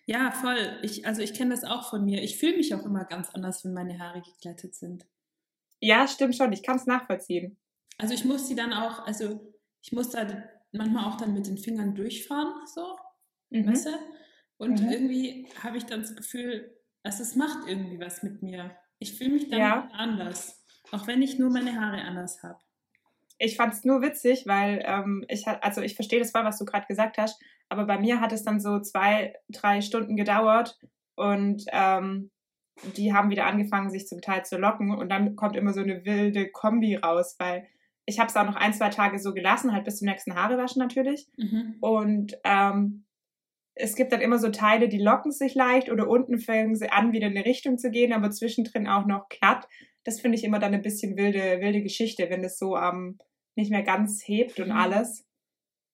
Ja, 0.06 0.31
voll. 0.31 0.80
Ich, 0.81 1.06
also 1.06 1.22
ich 1.22 1.34
kenne 1.34 1.52
das 1.52 1.64
auch 1.64 1.90
von 1.90 2.04
mir. 2.04 2.22
Ich 2.24 2.38
fühle 2.38 2.58
mich 2.58 2.74
auch 2.76 2.84
immer 2.86 3.06
ganz 3.06 3.30
anders, 3.31 3.64
wenn 3.64 3.74
meine 3.74 4.00
Haare 4.00 4.22
geglättet 4.22 4.76
sind. 4.76 5.06
Ja, 5.80 6.07
stimmt 6.07 6.36
schon. 6.36 6.51
Ich 6.54 6.63
kann 6.63 6.77
es 6.77 6.86
nachvollziehen. 6.86 7.57
Also 7.98 8.13
ich 8.13 8.25
muss 8.25 8.48
die 8.48 8.56
dann 8.56 8.74
auch, 8.74 9.06
also 9.06 9.54
ich 9.81 9.92
muss 9.92 10.10
da 10.10 10.25
manchmal 10.72 11.06
auch 11.06 11.18
dann 11.18 11.33
mit 11.33 11.48
den 11.48 11.57
Fingern 11.57 11.95
durchfahren, 11.95 12.54
so, 12.68 12.98
Mhm. 13.50 13.68
weißt 13.68 13.86
du? 13.88 13.89
Und 14.57 14.81
Mhm. 14.81 14.89
irgendwie 14.89 15.48
habe 15.63 15.77
ich 15.77 15.86
dann 15.86 16.01
das 16.01 16.16
Gefühl, 16.16 16.75
dass 17.04 17.19
es 17.19 17.36
macht 17.36 17.68
irgendwie 17.68 18.00
was 18.00 18.24
mit 18.24 18.42
mir. 18.42 18.75
Ich 19.00 19.18
fühle 19.18 19.31
mich 19.31 19.50
dann 19.50 19.60
Ja. 19.60 19.89
anders. 19.94 20.63
Auch 20.92 21.07
wenn 21.07 21.22
ich 21.22 21.38
nur 21.38 21.50
meine 21.51 21.80
Haare 21.80 22.01
anders 22.01 22.42
habe. 22.44 22.60
Ich 23.38 23.57
fand 23.57 23.74
es 23.74 23.83
nur 23.83 24.01
witzig, 24.01 24.48
weil 24.48 24.81
ähm, 24.86 25.26
ich 25.28 25.45
also 25.47 25.81
ich 25.81 25.95
verstehe 25.95 26.19
das 26.19 26.31
voll, 26.31 26.45
was 26.45 26.57
du 26.57 26.64
gerade 26.66 26.88
gesagt 26.88 27.18
hast, 27.18 27.42
aber 27.68 27.85
bei 27.85 28.00
mir 28.00 28.21
hat 28.21 28.31
es 28.31 28.44
dann 28.44 28.61
so 28.61 28.80
zwei, 28.80 29.35
drei 29.50 29.81
Stunden 29.81 30.16
gedauert 30.16 30.80
und 31.16 31.64
ähm, 31.71 32.31
die 32.98 33.14
haben 33.14 33.30
wieder 33.30 33.46
angefangen, 33.46 33.90
sich 33.90 34.08
zum 34.08 34.22
Teil 34.22 34.46
zu 34.46 34.58
locken 34.58 34.92
und 34.92 35.10
dann 35.10 35.36
kommt 35.36 35.56
immer 35.56 35.74
so 35.74 35.82
eine 35.82 36.06
wilde 36.06 36.50
Kombi 36.52 36.96
raus, 36.96 37.36
weil 37.40 37.68
ich 38.06 38.20
habe 38.20 38.30
es 38.30 38.36
auch 38.36 38.46
noch 38.46 38.56
ein, 38.56 38.74
zwei 38.74 38.90
Tage 38.90 39.18
so 39.20 39.34
gelassen, 39.34 39.72
halt 39.74 39.86
bis 39.86 39.98
zum 39.98 40.08
nächsten 40.08 40.36
Haarewaschen 40.36 40.80
natürlich 40.82 41.28
Mhm. 41.38 41.78
und 41.80 42.38
ähm, 42.44 43.06
es 43.78 43.96
gibt 43.96 44.14
dann 44.14 44.22
immer 44.22 44.40
so 44.40 44.50
Teile, 44.50 44.88
die 44.88 45.00
locken 45.02 45.32
sich 45.32 45.54
leicht 45.56 45.92
oder 45.92 46.08
unten 46.08 46.40
fangen 46.40 46.76
sie 46.76 46.90
an, 46.92 47.12
wieder 47.12 47.28
in 47.28 47.36
eine 47.38 47.46
Richtung 47.46 47.78
zu 47.78 47.92
gehen, 47.92 48.14
aber 48.14 48.32
zwischendrin 48.32 48.88
auch 48.88 49.06
noch 49.06 49.28
glatt. 49.28 49.68
Das 50.06 50.22
finde 50.22 50.38
ich 50.38 50.44
immer 50.46 50.60
dann 50.60 50.74
ein 50.74 50.82
bisschen 50.82 51.18
wilde, 51.18 51.60
wilde 51.60 51.82
Geschichte, 51.82 52.30
wenn 52.30 52.44
es 52.44 52.58
so 52.58 52.78
ähm, 52.78 53.18
nicht 53.56 53.72
mehr 53.72 53.84
ganz 53.84 54.24
hebt 54.26 54.60
und 54.62 54.68
Mhm. 54.70 54.78
alles. 54.78 55.26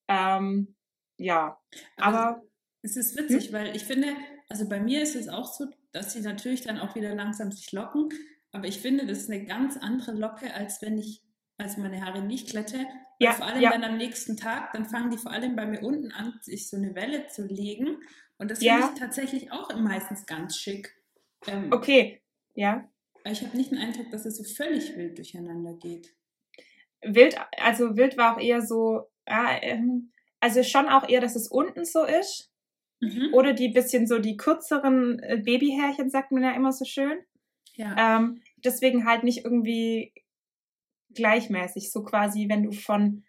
Ähm, 0.08 0.76
ja, 1.18 1.60
aber 1.98 2.42
es 2.82 2.98
ist 2.98 3.18
Hm? 3.18 3.26
witzig, 3.30 3.54
weil 3.54 3.76
ich 3.76 3.86
finde, 3.86 4.10
also 4.50 4.68
bei 4.68 4.80
mir 4.80 5.02
ist 5.02 5.16
es 5.16 5.30
auch 5.30 5.52
so, 5.52 5.66
dass 5.91 6.13
sie 6.13 6.21
natürlich 6.21 6.62
dann 6.62 6.79
auch 6.79 6.95
wieder 6.95 7.13
langsam 7.15 7.51
sich 7.51 7.71
locken. 7.71 8.10
Aber 8.51 8.67
ich 8.67 8.79
finde, 8.79 9.05
das 9.05 9.19
ist 9.19 9.29
eine 9.31 9.45
ganz 9.45 9.77
andere 9.77 10.13
Locke, 10.13 10.53
als 10.53 10.81
wenn 10.81 10.98
ich, 10.98 11.24
als 11.57 11.77
meine 11.77 12.05
Haare 12.05 12.21
nicht 12.21 12.50
glätte. 12.50 12.86
Ja, 13.19 13.33
vor 13.33 13.45
allem 13.45 13.62
ja. 13.62 13.71
dann 13.71 13.83
am 13.83 13.98
nächsten 13.98 14.36
Tag, 14.36 14.74
dann 14.74 14.86
fangen 14.86 15.12
die 15.12 15.17
vor 15.17 15.31
allem 15.31 15.55
bei 15.55 15.65
mir 15.65 15.81
unten 15.81 16.12
an, 16.12 16.39
sich 16.41 16.69
so 16.69 16.77
eine 16.77 16.95
Welle 16.95 17.27
zu 17.27 17.45
legen. 17.45 17.98
Und 18.38 18.50
das 18.50 18.62
Ja. 18.62 18.77
finde 18.77 18.93
ich 18.93 19.00
tatsächlich 19.00 19.51
auch 19.51 19.74
meistens 19.75 20.25
ganz 20.25 20.57
schick. 20.57 20.95
Ähm, 21.48 21.71
okay, 21.71 22.21
ja. 22.55 22.89
Ich 23.24 23.43
habe 23.43 23.55
nicht 23.55 23.71
den 23.71 23.77
Eindruck, 23.77 24.10
dass 24.10 24.25
es 24.25 24.38
so 24.38 24.43
völlig 24.43 24.98
wild 24.98 25.17
durcheinander 25.17 25.74
geht. 25.74 26.15
Wild, 27.03 27.36
also 27.57 27.95
wild 27.95 28.17
war 28.17 28.36
auch 28.36 28.39
eher 28.41 28.62
so, 28.62 29.10
ja, 29.27 29.62
ähm, 29.62 30.12
also 30.39 30.63
schon 30.63 30.89
auch 30.89 31.07
eher, 31.07 31.21
dass 31.21 31.36
es 31.36 31.48
unten 31.48 31.86
so 31.86 32.03
ist. 32.03 32.50
Mhm. 33.01 33.34
Oder 33.34 33.53
die 33.53 33.70
bisschen 33.70 34.08
so 34.08 34.20
die 34.20 34.38
kürzeren 34.38 35.20
äh, 35.20 35.41
Babyhärchen, 35.43 36.10
sagt 36.10 36.31
man 36.31 36.43
ja 36.43 36.51
immer 36.51 36.72
so 36.72 36.86
schön. 36.86 37.17
Ja. 37.75 38.17
Ähm, 38.17 38.41
deswegen 38.63 39.05
halt 39.05 39.24
nicht 39.24 39.43
irgendwie 39.43 40.13
gleichmäßig. 41.13 41.91
So 41.91 42.03
quasi, 42.03 42.48
wenn 42.48 42.63
du 42.63 42.72
von 42.72 43.24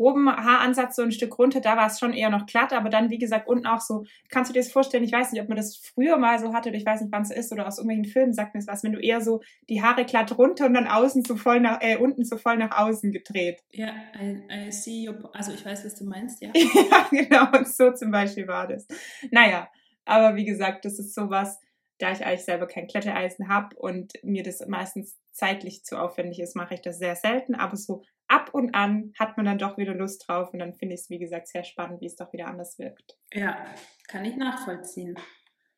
oben 0.00 0.34
Haaransatz 0.34 0.96
so 0.96 1.02
ein 1.02 1.12
Stück 1.12 1.38
runter, 1.38 1.60
da 1.60 1.76
war 1.76 1.86
es 1.86 1.98
schon 1.98 2.14
eher 2.14 2.30
noch 2.30 2.46
glatt, 2.46 2.72
aber 2.72 2.88
dann, 2.88 3.10
wie 3.10 3.18
gesagt, 3.18 3.46
unten 3.46 3.66
auch 3.66 3.80
so, 3.80 4.04
kannst 4.30 4.48
du 4.48 4.54
dir 4.54 4.60
das 4.60 4.72
vorstellen, 4.72 5.04
ich 5.04 5.12
weiß 5.12 5.30
nicht, 5.30 5.42
ob 5.42 5.48
man 5.48 5.58
das 5.58 5.76
früher 5.76 6.16
mal 6.16 6.38
so 6.38 6.54
hatte, 6.54 6.70
oder 6.70 6.78
ich 6.78 6.86
weiß 6.86 7.02
nicht, 7.02 7.12
wann 7.12 7.22
es 7.22 7.30
ist, 7.30 7.52
oder 7.52 7.66
aus 7.66 7.76
irgendwelchen 7.76 8.10
Filmen 8.10 8.32
sagt 8.32 8.54
mir 8.54 8.60
das 8.60 8.66
was, 8.66 8.82
wenn 8.82 8.92
du 8.92 8.98
eher 8.98 9.20
so 9.20 9.42
die 9.68 9.82
Haare 9.82 10.06
glatt 10.06 10.36
runter 10.38 10.66
und 10.66 10.74
dann 10.74 10.86
außen 10.86 11.24
so 11.24 11.36
voll 11.36 11.60
nach, 11.60 11.82
äh, 11.82 11.96
unten 11.96 12.24
so 12.24 12.38
voll 12.38 12.56
nach 12.56 12.78
außen 12.78 13.12
gedreht. 13.12 13.62
Ja, 13.72 13.92
I, 14.18 14.42
I 14.50 14.72
see 14.72 15.06
your, 15.06 15.30
also 15.34 15.52
ich 15.52 15.64
weiß, 15.64 15.84
was 15.84 15.94
du 15.96 16.04
meinst, 16.04 16.40
ja. 16.40 16.50
ja, 16.54 17.06
genau, 17.10 17.58
und 17.58 17.68
so 17.68 17.92
zum 17.92 18.10
Beispiel 18.10 18.48
war 18.48 18.66
das. 18.66 18.86
Naja, 19.30 19.68
aber 20.06 20.34
wie 20.34 20.46
gesagt, 20.46 20.86
das 20.86 20.98
ist 20.98 21.14
sowas, 21.14 21.60
da 21.98 22.12
ich 22.12 22.24
eigentlich 22.24 22.44
selber 22.44 22.66
kein 22.66 22.86
Klettereisen 22.86 23.48
habe 23.48 23.76
und 23.76 24.12
mir 24.22 24.42
das 24.42 24.66
meistens 24.66 25.18
zeitlich 25.32 25.84
zu 25.84 25.98
aufwendig 25.98 26.40
ist, 26.40 26.56
mache 26.56 26.74
ich 26.74 26.80
das 26.80 26.98
sehr 26.98 27.14
selten. 27.14 27.54
Aber 27.54 27.76
so 27.76 28.02
ab 28.30 28.50
und 28.54 28.74
an 28.74 29.12
hat 29.18 29.36
man 29.36 29.46
dann 29.46 29.58
doch 29.58 29.76
wieder 29.76 29.94
Lust 29.94 30.26
drauf 30.28 30.52
und 30.52 30.58
dann 30.60 30.72
finde 30.74 30.94
ich 30.94 31.02
es, 31.02 31.10
wie 31.10 31.18
gesagt, 31.18 31.48
sehr 31.48 31.64
spannend, 31.64 32.00
wie 32.00 32.06
es 32.06 32.16
doch 32.16 32.32
wieder 32.32 32.46
anders 32.46 32.78
wirkt. 32.78 33.18
Ja, 33.32 33.66
kann 34.08 34.24
ich 34.24 34.36
nachvollziehen. 34.36 35.16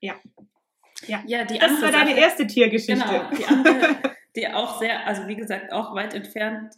Ja. 0.00 0.14
Ja, 1.06 1.22
ja 1.26 1.44
die 1.44 1.58
das 1.58 1.80
war 1.82 1.90
deine 1.90 2.10
Sache, 2.10 2.20
erste 2.20 2.46
Tiergeschichte. 2.46 3.04
Genau, 3.04 3.30
die 3.30 3.44
andere, 3.46 3.96
die 4.36 4.48
auch 4.48 4.78
sehr, 4.78 5.06
also 5.06 5.26
wie 5.26 5.36
gesagt, 5.36 5.72
auch 5.72 5.94
weit 5.94 6.14
entfernt 6.14 6.74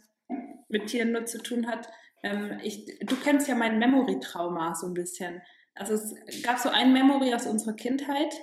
mit 0.69 0.87
Tieren 0.87 1.11
nur 1.11 1.25
zu 1.25 1.37
tun 1.41 1.67
hat. 1.67 1.87
Ähm, 2.23 2.59
ich, 2.63 2.85
du 3.01 3.15
kennst 3.17 3.47
ja 3.47 3.55
mein 3.55 3.77
Memory-Trauma 3.77 4.73
so 4.75 4.87
ein 4.87 4.93
bisschen. 4.93 5.41
Also 5.75 5.93
es 5.93 6.41
gab 6.41 6.57
so 6.57 6.69
ein 6.69 6.93
Memory 6.93 7.33
aus 7.33 7.45
unserer 7.45 7.75
Kindheit, 7.75 8.33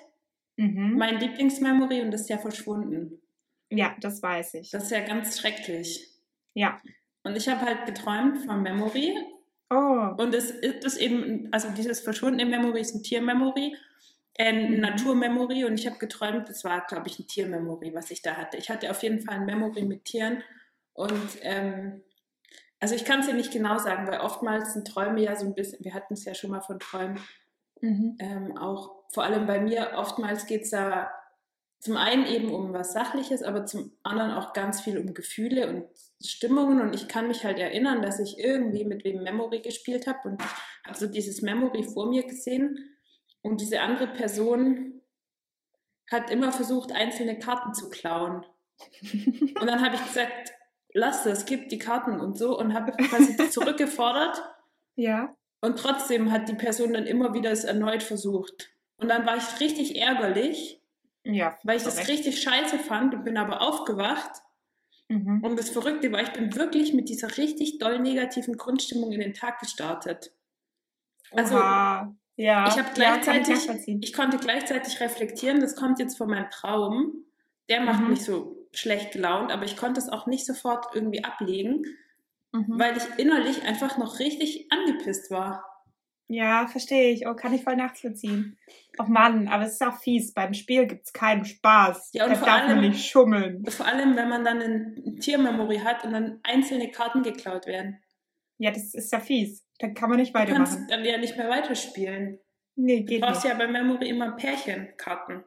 Mhm. 0.59 0.97
mein 0.99 1.19
Lieblingsmemory 1.19 2.03
und 2.03 2.11
das 2.11 2.23
ist 2.23 2.29
ja 2.29 2.37
verschwunden. 2.37 3.23
Ja, 3.71 3.97
das 4.01 4.23
weiß 4.23 4.53
ich. 4.55 4.71
Das 4.71 4.85
ist 4.85 4.91
ja 4.91 5.01
ganz 5.01 5.41
schrecklich. 5.41 6.07
ja. 6.53 6.79
Und 7.25 7.37
ich 7.37 7.49
habe 7.49 7.61
halt 7.63 7.87
geträumt 7.87 8.39
vom 8.45 8.63
Memory 8.63 9.17
Oh. 9.71 10.19
und 10.19 10.35
es 10.35 10.51
ist 10.51 10.99
eben, 10.99 11.49
also 11.53 11.71
dieses 11.71 12.01
verschwundene 12.01 12.47
Memory 12.51 12.81
ist 12.81 12.95
ein 12.95 13.03
Tiermemory, 13.03 13.77
äh, 14.35 14.49
ein 14.53 14.81
Mhm. 14.81 14.81
Naturmemory 14.81 15.65
und 15.65 15.75
ich 15.79 15.87
habe 15.87 15.99
geträumt, 15.99 16.49
das 16.49 16.65
war, 16.65 16.85
glaube 16.87 17.09
ich, 17.09 17.19
ein 17.19 17.27
Tiermemory, 17.27 17.95
was 17.95 18.11
ich 18.11 18.23
da 18.23 18.37
hatte. 18.37 18.57
Ich 18.59 18.71
hatte 18.71 18.91
auf 18.91 19.03
jeden 19.03 19.21
Fall 19.21 19.37
ein 19.37 19.47
Memory 19.47 19.83
mit 19.85 20.05
Tieren 20.05 20.43
und 20.95 21.31
ähm, 21.43 22.03
also 22.81 22.95
ich 22.97 23.05
kann 23.05 23.21
es 23.21 23.27
dir 23.27 23.35
nicht 23.35 23.53
genau 23.53 23.79
sagen, 23.79 24.07
weil 24.09 24.21
oftmals 24.21 24.75
sind 24.75 24.89
Träume 24.89 25.23
ja 25.23 25.37
so 25.37 25.47
ein 25.47 25.55
bisschen, 25.55 25.85
wir 25.85 25.95
hatten 25.95 26.15
es 26.15 26.25
ja 26.25 26.35
schon 26.35 26.51
mal 26.51 26.61
von 26.63 26.81
Träumen, 26.81 27.21
Mhm. 27.81 28.17
ähm, 28.21 28.57
auch 28.59 29.05
vor 29.13 29.25
allem 29.25 29.47
bei 29.47 29.61
mir, 29.61 29.93
oftmals 29.97 30.47
geht 30.47 30.63
es 30.63 30.71
da 30.71 31.11
zum 31.83 31.97
einen 31.97 32.27
eben 32.27 32.55
um 32.55 32.73
was 32.73 32.93
Sachliches, 32.93 33.43
aber 33.43 33.67
zum 33.67 33.91
anderen 34.05 34.31
auch 34.31 34.53
ganz 34.53 34.81
viel 34.81 34.99
um 34.99 35.15
Gefühle 35.15 35.69
und 35.69 35.85
Stimmungen. 36.25 36.81
Und 36.81 36.95
ich 36.95 37.09
kann 37.09 37.27
mich 37.27 37.45
halt 37.45 37.59
erinnern, 37.59 38.03
dass 38.03 38.21
ich 38.21 38.39
irgendwie 38.39 38.85
mit 38.85 39.03
wem 39.05 39.25
Memory 39.25 39.63
gespielt 39.63 40.07
habe 40.07 40.29
und 40.29 40.41
ich 40.41 40.87
habe 40.87 40.97
so 40.97 41.09
dieses 41.09 41.43
Memory 41.43 41.83
vor 41.83 42.09
mir 42.09 42.23
gesehen 42.23 42.79
und 43.43 43.61
diese 43.61 43.81
andere 43.81 44.07
Person 44.07 45.01
hat 46.09 46.31
immer 46.31 46.53
versucht, 46.53 46.93
einzelne 46.93 47.37
Karten 47.41 47.75
zu 47.75 47.89
klauen. 47.89 48.45
Und 49.13 49.67
dann 49.67 49.81
habe 49.81 49.95
ich 49.95 50.05
gesagt, 50.05 50.53
lass 50.93 51.25
das, 51.25 51.47
gib 51.47 51.69
die 51.69 51.79
Karten 51.79 52.21
und 52.21 52.37
so 52.37 52.59
und 52.59 52.75
habe 52.75 52.93
quasi 52.93 53.37
zurückgefordert. 53.51 54.43
Ja. 54.95 55.35
Und 55.61 55.79
trotzdem 55.79 56.31
hat 56.31 56.49
die 56.49 56.55
Person 56.55 56.93
dann 56.93 57.07
immer 57.07 57.33
wieder 57.33 57.51
es 57.51 57.65
erneut 57.65 58.03
versucht. 58.03 58.71
Und 58.99 59.09
dann 59.09 59.25
war 59.25 59.37
ich 59.37 59.61
richtig 59.61 59.99
ärgerlich, 59.99 60.82
Ja. 61.25 61.57
weil 61.63 61.77
ich 61.77 61.85
das 61.85 62.09
richtig 62.09 62.43
scheiße 62.43 62.79
fand 62.79 63.15
und 63.15 63.25
bin 63.25 63.37
aber 63.37 63.61
aufgewacht. 63.63 64.31
Mhm. 65.09 65.43
Und 65.45 65.59
das 65.59 65.71
Verrückte 65.71 66.11
war, 66.13 66.23
ich 66.23 66.33
bin 66.33 66.55
wirklich 66.57 66.93
mit 66.95 67.09
dieser 67.09 67.37
richtig 67.37 67.79
doll 67.79 67.99
negativen 68.01 68.57
Grundstimmung 68.57 69.13
in 69.13 69.21
den 69.21 69.35
Tag 69.35 69.61
gestartet. 69.61 70.33
Also 71.31 71.57
Oha. 71.57 72.15
ja. 72.37 72.67
ich 72.69 72.73
habe 72.79 72.89
Ja, 72.89 72.95
gleichzeitig, 72.95 73.55
nachvollziehen. 73.67 74.01
ich 74.03 74.13
konnte 74.13 74.39
gleichzeitig 74.39 75.01
reflektieren, 75.01 75.61
das 75.61 75.77
kommt 75.77 75.99
jetzt 75.99 76.19
von 76.19 76.29
meinem 76.29 76.51
Traum. 76.51 77.25
Der 77.69 77.81
macht 77.83 78.03
Mhm. 78.03 78.11
mich 78.11 78.25
so 78.25 78.57
schlecht 78.73 79.13
gelaunt, 79.13 79.53
aber 79.53 79.65
ich 79.65 79.77
konnte 79.77 80.01
es 80.01 80.09
auch 80.09 80.27
nicht 80.27 80.45
sofort 80.47 80.87
irgendwie 80.95 81.25
ablegen, 81.25 81.85
Mhm. 82.53 82.79
weil 82.79 82.97
ich 82.97 83.05
innerlich 83.19 83.63
einfach 83.63 83.97
noch 83.99 84.19
richtig 84.19 84.67
angepisst 84.73 85.31
war. 85.31 85.65
Ja, 86.33 86.67
verstehe 86.67 87.11
ich. 87.11 87.27
Oh, 87.27 87.35
kann 87.35 87.53
ich 87.53 87.63
voll 87.63 87.77
nachvollziehen. 87.77 88.59
Och 88.99 89.09
Mann, 89.09 89.49
aber 89.49 89.65
es 89.65 89.73
ist 89.75 89.83
auch 89.83 89.99
fies. 90.01 90.33
Beim 90.33 90.55
Spiel 90.55 90.87
gibt 90.87 91.05
es 91.07 91.13
keinen 91.13 91.45
Spaß. 91.45 92.11
Ja, 92.15 92.25
und 92.25 92.31
da 92.31 92.37
vor 92.37 92.47
darf 92.47 92.63
man 92.69 92.79
allem- 92.79 92.89
nicht 92.91 93.05
schummeln. 93.11 93.65
Vor 93.67 93.87
allem, 93.87 94.17
wenn 94.17 94.29
man 94.31 94.45
dann 94.45 94.61
ein 94.63 95.17
Tiermemory 95.21 95.79
hat 95.79 96.05
und 96.05 96.13
dann 96.13 96.41
einzelne 96.43 96.91
Karten 96.91 97.23
geklaut 97.23 97.67
werden. 97.67 98.03
Ja, 98.59 98.71
das 98.71 98.95
ist 98.95 99.13
ja 99.13 99.21
fies. 99.21 99.67
Dann 99.79 99.93
kann 99.95 100.09
man 100.09 100.19
nicht 100.21 100.35
Du 100.35 100.39
kannst 100.39 100.51
weitermachen. 100.73 100.87
dann 100.89 101.05
ja 101.05 101.19
nicht 101.19 101.37
mehr 101.37 101.49
weiterspielen. 101.51 102.39
Nee, 102.77 103.01
Du 103.01 103.05
geht 103.07 103.21
brauchst 103.21 103.45
nicht. 103.45 103.53
ja 103.53 103.59
bei 103.59 103.67
Memory 103.67 104.09
immer 104.09 104.33
Pärchenkarten. 104.33 105.45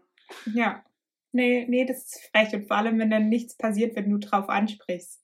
Ja. 0.53 0.83
Nee, 1.31 1.65
nee, 1.67 1.85
das 1.85 1.97
ist 2.05 2.29
frech. 2.31 2.53
Und 2.53 2.67
vor 2.67 2.77
allem, 2.77 2.99
wenn 2.99 3.09
dann 3.09 3.29
nichts 3.29 3.57
passiert, 3.57 3.95
wenn 3.95 4.09
du 4.09 4.17
drauf 4.19 4.49
ansprichst. 4.49 5.23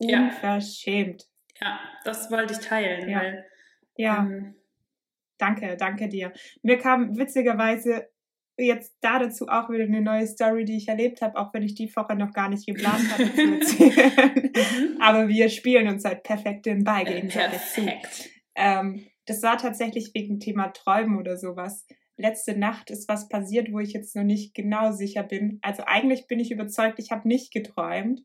Ja. 0.00 0.24
Unverschämt. 0.24 1.24
Ja, 1.60 1.78
das 2.04 2.30
wollte 2.30 2.54
ich 2.54 2.60
teilen, 2.60 3.08
Ja. 3.08 3.18
weil 3.20 3.44
Ja, 3.96 4.18
ähm, 4.18 4.54
danke, 5.38 5.76
danke 5.76 6.08
dir. 6.08 6.32
Mir 6.62 6.78
kam 6.78 7.16
witzigerweise 7.16 8.08
jetzt 8.60 8.96
da 9.00 9.20
dazu 9.20 9.46
auch 9.48 9.70
wieder 9.70 9.84
eine 9.84 10.00
neue 10.00 10.26
Story, 10.26 10.64
die 10.64 10.76
ich 10.76 10.88
erlebt 10.88 11.22
habe, 11.22 11.38
auch 11.38 11.54
wenn 11.54 11.62
ich 11.62 11.74
die 11.76 11.88
vorher 11.88 12.16
noch 12.16 12.32
gar 12.32 12.48
nicht 12.48 12.66
geplant 12.66 13.08
hatte 13.12 13.32
zu 13.34 13.52
erzählen. 13.92 14.52
mhm. 14.54 15.00
Aber 15.00 15.28
wir 15.28 15.48
spielen 15.48 15.88
uns 15.88 16.04
halt 16.04 16.24
perfekt 16.24 16.66
den 16.66 16.82
Ball 16.84 17.02
äh, 17.06 17.14
gegenseitig 17.14 17.60
zu. 17.60 17.82
perfekt. 17.82 18.30
Ähm, 18.56 19.06
das 19.26 19.42
war 19.42 19.58
tatsächlich 19.58 20.10
wegen 20.14 20.40
Thema 20.40 20.68
Träumen 20.68 21.18
oder 21.18 21.36
sowas. 21.36 21.86
Letzte 22.16 22.58
Nacht 22.58 22.90
ist 22.90 23.08
was 23.08 23.28
passiert, 23.28 23.70
wo 23.72 23.78
ich 23.78 23.92
jetzt 23.92 24.16
noch 24.16 24.24
nicht 24.24 24.54
genau 24.54 24.90
sicher 24.90 25.22
bin. 25.22 25.60
Also 25.62 25.84
eigentlich 25.86 26.26
bin 26.26 26.40
ich 26.40 26.50
überzeugt, 26.50 26.98
ich 26.98 27.12
habe 27.12 27.28
nicht 27.28 27.52
geträumt, 27.52 28.22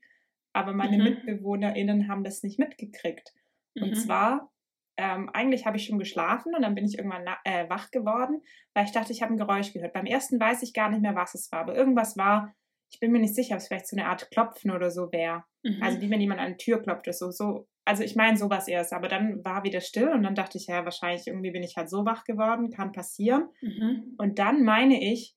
aber 0.53 0.73
meine 0.73 0.97
Mhm. 0.97 1.03
MitbewohnerInnen 1.03 2.07
haben 2.07 2.23
das 2.23 2.41
nicht 2.41 2.57
mitgekriegt. 2.57 3.33
Und 3.75 3.91
Mhm. 3.91 3.95
zwar, 3.95 4.52
ähm, 4.97 5.29
eigentlich 5.33 5.65
habe 5.65 5.77
ich 5.77 5.85
schon 5.85 5.99
geschlafen 5.99 6.53
und 6.55 6.61
dann 6.61 6.75
bin 6.75 6.85
ich 6.85 6.97
irgendwann 6.97 7.25
äh, 7.45 7.69
wach 7.69 7.91
geworden, 7.91 8.41
weil 8.73 8.85
ich 8.85 8.91
dachte, 8.91 9.11
ich 9.11 9.21
habe 9.21 9.33
ein 9.33 9.37
Geräusch 9.37 9.73
gehört. 9.73 9.93
Beim 9.93 10.05
ersten 10.05 10.39
weiß 10.39 10.61
ich 10.63 10.73
gar 10.73 10.89
nicht 10.89 11.01
mehr, 11.01 11.15
was 11.15 11.33
es 11.33 11.51
war, 11.51 11.61
aber 11.61 11.75
irgendwas 11.75 12.17
war, 12.17 12.53
ich 12.91 12.99
bin 12.99 13.11
mir 13.11 13.19
nicht 13.19 13.33
sicher, 13.35 13.55
ob 13.55 13.61
es 13.61 13.67
vielleicht 13.67 13.87
so 13.87 13.95
eine 13.97 14.05
Art 14.07 14.29
Klopfen 14.29 14.69
oder 14.69 14.91
so 14.91 15.11
wäre. 15.11 15.43
Mhm. 15.63 15.81
Also 15.81 15.99
wie 16.01 16.09
wenn 16.11 16.21
jemand 16.21 16.39
an 16.39 16.51
die 16.51 16.63
Tür 16.63 16.81
klopft 16.81 17.07
oder 17.07 17.13
so. 17.13 17.31
so. 17.31 17.67
Also 17.85 18.03
ich 18.03 18.15
meine 18.15 18.37
sowas 18.37 18.67
erst, 18.67 18.93
aber 18.93 19.07
dann 19.07 19.43
war 19.43 19.63
wieder 19.63 19.81
still 19.81 20.09
und 20.09 20.23
dann 20.23 20.35
dachte 20.35 20.57
ich, 20.57 20.67
ja, 20.67 20.85
wahrscheinlich 20.85 21.27
irgendwie 21.27 21.51
bin 21.51 21.63
ich 21.63 21.75
halt 21.75 21.89
so 21.89 22.05
wach 22.05 22.23
geworden, 22.23 22.69
kann 22.69 22.91
passieren. 22.91 23.49
Mhm. 23.61 24.13
Und 24.17 24.37
dann 24.37 24.63
meine 24.63 25.03
ich, 25.03 25.35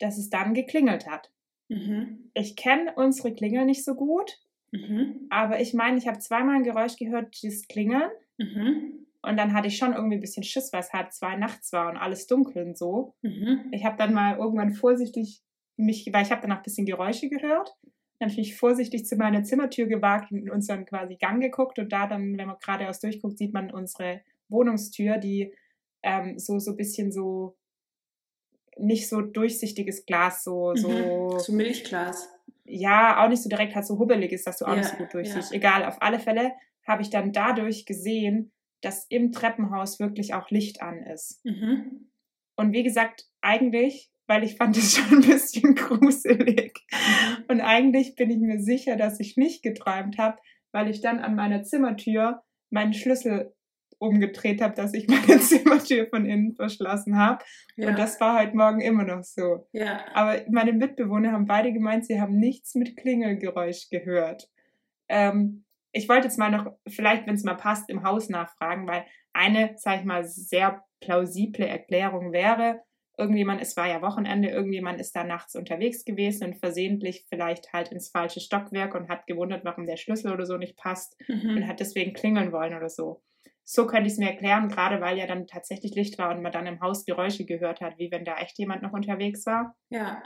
dass 0.00 0.18
es 0.18 0.28
dann 0.28 0.52
geklingelt 0.52 1.08
hat. 1.08 1.30
Mhm. 1.68 2.30
Ich 2.34 2.56
kenne 2.56 2.92
unsere 2.96 3.32
Klingel 3.32 3.64
nicht 3.64 3.84
so 3.84 3.94
gut, 3.94 4.38
Mhm. 4.72 5.26
aber 5.30 5.60
ich 5.60 5.74
meine, 5.74 5.96
ich 5.96 6.08
habe 6.08 6.18
zweimal 6.18 6.56
ein 6.56 6.64
Geräusch 6.64 6.96
gehört, 6.96 7.40
dieses 7.40 7.68
Klingeln. 7.68 8.10
Mhm. 8.38 9.06
Und 9.22 9.36
dann 9.38 9.54
hatte 9.54 9.66
ich 9.68 9.76
schon 9.76 9.92
irgendwie 9.92 10.16
ein 10.16 10.20
bisschen 10.20 10.44
Schiss, 10.44 10.72
weil 10.72 10.80
es 10.80 10.92
halb 10.92 11.12
zwei 11.12 11.36
nachts 11.36 11.72
war 11.72 11.88
und 11.90 11.96
alles 11.96 12.26
dunkel 12.26 12.64
und 12.64 12.78
so. 12.78 13.14
Mhm. 13.22 13.68
Ich 13.72 13.84
habe 13.84 13.96
dann 13.96 14.14
mal 14.14 14.36
irgendwann 14.38 14.72
vorsichtig 14.72 15.42
mich, 15.76 16.08
weil 16.12 16.22
ich 16.22 16.30
habe 16.30 16.42
danach 16.42 16.58
ein 16.58 16.62
bisschen 16.62 16.86
Geräusche 16.86 17.28
gehört. 17.28 17.74
Dann 18.18 18.28
habe 18.28 18.30
ich 18.30 18.36
mich 18.48 18.56
vorsichtig 18.56 19.04
zu 19.04 19.16
meiner 19.16 19.42
Zimmertür 19.42 19.86
gewagt 19.86 20.30
und 20.32 20.38
in 20.38 20.50
unseren 20.50 20.86
quasi 20.86 21.16
Gang 21.16 21.42
geguckt. 21.42 21.78
Und 21.78 21.92
da 21.92 22.06
dann, 22.06 22.38
wenn 22.38 22.46
man 22.46 22.56
geradeaus 22.60 23.00
durchguckt, 23.00 23.36
sieht 23.36 23.52
man 23.52 23.70
unsere 23.70 24.20
Wohnungstür, 24.48 25.18
die 25.18 25.52
ähm, 26.02 26.38
so 26.38 26.58
so 26.58 26.70
ein 26.70 26.76
bisschen 26.76 27.10
so 27.12 27.56
nicht 28.78 29.08
so 29.08 29.22
durchsichtiges 29.22 30.04
Glas, 30.06 30.44
so, 30.44 30.74
so 30.74 30.88
Mhm. 30.88 31.38
So 31.40 31.52
Milchglas. 31.52 32.28
ja, 32.64 33.24
auch 33.24 33.28
nicht 33.28 33.42
so 33.42 33.48
direkt 33.48 33.74
halt 33.74 33.86
so 33.86 33.98
hubbelig 33.98 34.32
ist, 34.32 34.46
dass 34.46 34.58
du 34.58 34.66
auch 34.66 34.70
Ja, 34.70 34.76
nicht 34.76 34.90
so 34.90 34.96
gut 34.96 35.12
durchsiehst. 35.14 35.50
ja. 35.50 35.56
Egal, 35.56 35.84
auf 35.84 36.00
alle 36.02 36.18
Fälle 36.20 36.52
habe 36.86 37.02
ich 37.02 37.10
dann 37.10 37.32
dadurch 37.32 37.84
gesehen, 37.86 38.52
dass 38.80 39.06
im 39.08 39.32
Treppenhaus 39.32 39.98
wirklich 39.98 40.34
auch 40.34 40.50
Licht 40.50 40.82
an 40.82 41.02
ist. 41.02 41.44
Mhm. 41.44 42.10
Und 42.56 42.72
wie 42.72 42.82
gesagt, 42.82 43.26
eigentlich, 43.40 44.10
weil 44.26 44.44
ich 44.44 44.56
fand 44.56 44.76
es 44.76 44.92
schon 44.96 45.18
ein 45.18 45.28
bisschen 45.28 45.74
gruselig. 45.74 46.78
Mhm. 46.90 47.44
Und 47.48 47.60
eigentlich 47.60 48.14
bin 48.14 48.30
ich 48.30 48.38
mir 48.38 48.60
sicher, 48.60 48.96
dass 48.96 49.20
ich 49.20 49.36
nicht 49.36 49.62
geträumt 49.62 50.18
habe, 50.18 50.38
weil 50.72 50.88
ich 50.90 51.00
dann 51.00 51.18
an 51.18 51.34
meiner 51.34 51.62
Zimmertür 51.62 52.42
meinen 52.70 52.94
Schlüssel 52.94 53.52
umgedreht 53.98 54.60
habe, 54.60 54.74
dass 54.74 54.94
ich 54.94 55.08
meine 55.08 55.40
Zimmertür 55.40 56.06
von 56.08 56.26
innen 56.26 56.54
verschlossen 56.54 57.16
habe. 57.16 57.44
Ja. 57.76 57.88
Und 57.88 57.98
das 57.98 58.20
war 58.20 58.40
heute 58.40 58.56
Morgen 58.56 58.80
immer 58.80 59.04
noch 59.04 59.24
so. 59.24 59.68
ja. 59.72 60.04
Aber 60.14 60.42
meine 60.50 60.72
Mitbewohner 60.72 61.32
haben 61.32 61.46
beide 61.46 61.72
gemeint, 61.72 62.06
sie 62.06 62.20
haben 62.20 62.38
nichts 62.38 62.74
mit 62.74 62.96
Klingelgeräusch 62.96 63.88
gehört. 63.90 64.48
Ähm, 65.08 65.65
ich 65.96 66.08
wollte 66.08 66.26
jetzt 66.28 66.38
mal 66.38 66.50
noch, 66.50 66.72
vielleicht, 66.86 67.26
wenn 67.26 67.34
es 67.34 67.44
mal 67.44 67.54
passt, 67.56 67.88
im 67.88 68.02
Haus 68.04 68.28
nachfragen, 68.28 68.86
weil 68.86 69.06
eine, 69.32 69.72
sag 69.76 70.00
ich 70.00 70.04
mal, 70.04 70.24
sehr 70.24 70.84
plausible 71.00 71.66
Erklärung 71.66 72.32
wäre, 72.32 72.82
irgendjemand, 73.18 73.62
es 73.62 73.76
war 73.76 73.88
ja 73.88 74.02
Wochenende, 74.02 74.48
irgendjemand 74.50 75.00
ist 75.00 75.16
da 75.16 75.24
nachts 75.24 75.54
unterwegs 75.56 76.04
gewesen 76.04 76.48
und 76.48 76.58
versehentlich 76.58 77.24
vielleicht 77.28 77.72
halt 77.72 77.90
ins 77.90 78.10
falsche 78.10 78.40
Stockwerk 78.40 78.94
und 78.94 79.08
hat 79.08 79.26
gewundert, 79.26 79.64
warum 79.64 79.86
der 79.86 79.96
Schlüssel 79.96 80.32
oder 80.32 80.44
so 80.46 80.58
nicht 80.58 80.76
passt 80.76 81.16
und 81.54 81.62
Mhm. 81.62 81.66
hat 81.66 81.80
deswegen 81.80 82.12
klingeln 82.12 82.52
wollen 82.52 82.74
oder 82.76 82.88
so. 82.90 83.22
so 83.68 83.86
könnte 83.86 84.06
ich 84.06 84.12
es 84.12 84.18
mir 84.18 84.30
erklären, 84.30 84.68
gerade 84.68 85.00
weil 85.00 85.18
ja 85.18 85.26
dann 85.26 85.46
tatsächlich 85.48 85.94
Licht 85.96 86.18
war 86.18 86.30
und 86.34 86.40
man 86.42 86.52
dann 86.52 86.66
im 86.66 86.80
Haus 86.80 87.04
Geräusche 87.04 87.44
gehört 87.46 87.80
hat, 87.80 87.98
wie 87.98 88.12
wenn 88.12 88.24
da 88.24 88.36
echt 88.36 88.58
jemand 88.58 88.82
noch 88.82 88.92
unterwegs 88.92 89.44
war. 89.46 89.76
Ja. 89.90 90.22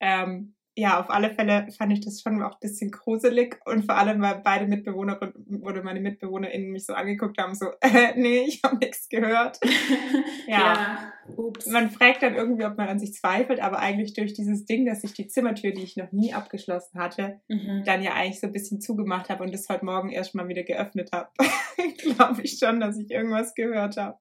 Ähm, 0.00 0.56
ja, 0.74 0.98
auf 1.00 1.10
alle 1.10 1.34
Fälle 1.34 1.66
fand 1.76 1.92
ich 1.92 2.00
das 2.00 2.22
schon 2.22 2.42
auch 2.42 2.52
ein 2.54 2.60
bisschen 2.60 2.90
gruselig 2.90 3.58
und 3.66 3.84
vor 3.84 3.96
allem, 3.96 4.22
weil 4.22 4.40
beide 4.42 4.66
Mitbewohner 4.66 5.20
oder 5.60 5.82
meine 5.82 6.00
MitbewohnerInnen 6.00 6.70
mich 6.70 6.86
so 6.86 6.94
angeguckt 6.94 7.36
haben, 7.38 7.54
so, 7.54 7.66
äh, 7.82 8.14
nee, 8.16 8.44
ich 8.48 8.62
habe 8.64 8.76
nichts 8.78 9.08
gehört. 9.10 9.58
ja. 10.46 10.58
ja. 10.58 11.12
Ups. 11.36 11.66
Man 11.66 11.90
fragt 11.90 12.22
dann 12.22 12.34
irgendwie, 12.34 12.64
ob 12.64 12.78
man 12.78 12.88
an 12.88 12.98
sich 12.98 13.14
zweifelt, 13.14 13.60
aber 13.60 13.80
eigentlich 13.80 14.14
durch 14.14 14.32
dieses 14.32 14.64
Ding, 14.64 14.86
dass 14.86 15.04
ich 15.04 15.12
die 15.12 15.28
Zimmertür, 15.28 15.72
die 15.72 15.82
ich 15.82 15.96
noch 15.96 16.10
nie 16.12 16.32
abgeschlossen 16.32 16.98
hatte, 16.98 17.40
Mhm. 17.48 17.82
dann 17.84 18.02
ja 18.02 18.14
eigentlich 18.14 18.40
so 18.40 18.46
ein 18.46 18.52
bisschen 18.52 18.80
zugemacht 18.80 19.28
habe 19.28 19.44
und 19.44 19.52
das 19.52 19.68
heute 19.68 19.84
Morgen 19.84 20.08
erst 20.10 20.34
mal 20.34 20.48
wieder 20.48 20.62
geöffnet 20.62 21.10
habe, 21.12 21.28
glaube 21.98 22.40
ich 22.42 22.58
schon, 22.58 22.80
dass 22.80 22.96
ich 22.98 23.10
irgendwas 23.10 23.54
gehört 23.54 23.96
habe. 23.98 24.18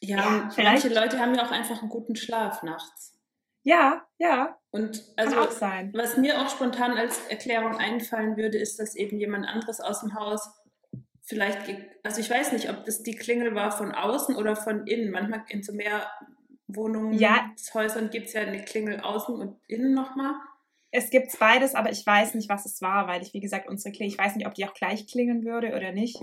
Ja, 0.00 0.16
Ja, 0.16 0.50
vielleicht- 0.52 0.84
manche 0.84 0.88
Leute 1.00 1.20
haben 1.20 1.34
ja 1.34 1.46
auch 1.46 1.52
einfach 1.52 1.80
einen 1.80 1.88
guten 1.90 2.16
Schlaf 2.16 2.62
nachts. 2.64 3.11
Ja, 3.64 4.04
ja, 4.18 4.58
Und 4.70 5.04
kann 5.16 5.28
also, 5.28 5.40
auch 5.40 5.50
sein. 5.50 5.92
was 5.94 6.16
mir 6.16 6.40
auch 6.40 6.48
spontan 6.48 6.92
als 6.92 7.26
Erklärung 7.28 7.76
einfallen 7.76 8.36
würde, 8.36 8.58
ist, 8.58 8.78
dass 8.80 8.96
eben 8.96 9.18
jemand 9.18 9.46
anderes 9.46 9.80
aus 9.80 10.00
dem 10.00 10.14
Haus 10.14 10.50
vielleicht, 11.22 11.58
also 12.02 12.20
ich 12.20 12.28
weiß 12.28 12.52
nicht, 12.52 12.68
ob 12.70 12.84
das 12.84 13.02
die 13.02 13.14
Klingel 13.14 13.54
war 13.54 13.70
von 13.70 13.92
außen 13.92 14.36
oder 14.36 14.56
von 14.56 14.86
innen. 14.86 15.10
Manchmal 15.10 15.44
in 15.48 15.62
so 15.62 15.72
mehr 15.72 16.10
Wohnungen, 16.66 17.12
Ja. 17.14 17.50
Häusern 17.74 18.10
gibt 18.10 18.26
es 18.28 18.32
ja 18.32 18.42
eine 18.42 18.64
Klingel 18.64 19.00
außen 19.00 19.34
und 19.34 19.58
innen 19.68 19.94
nochmal. 19.94 20.34
Es 20.90 21.08
gibt 21.10 21.38
beides, 21.38 21.74
aber 21.74 21.90
ich 21.90 22.04
weiß 22.04 22.34
nicht, 22.34 22.48
was 22.48 22.66
es 22.66 22.82
war, 22.82 23.06
weil 23.06 23.22
ich, 23.22 23.32
wie 23.32 23.40
gesagt, 23.40 23.68
unsere 23.68 23.92
Klingel, 23.92 24.12
ich 24.12 24.18
weiß 24.18 24.36
nicht, 24.36 24.46
ob 24.46 24.54
die 24.54 24.66
auch 24.66 24.74
gleich 24.74 25.06
klingeln 25.06 25.44
würde 25.44 25.74
oder 25.74 25.92
nicht. 25.92 26.18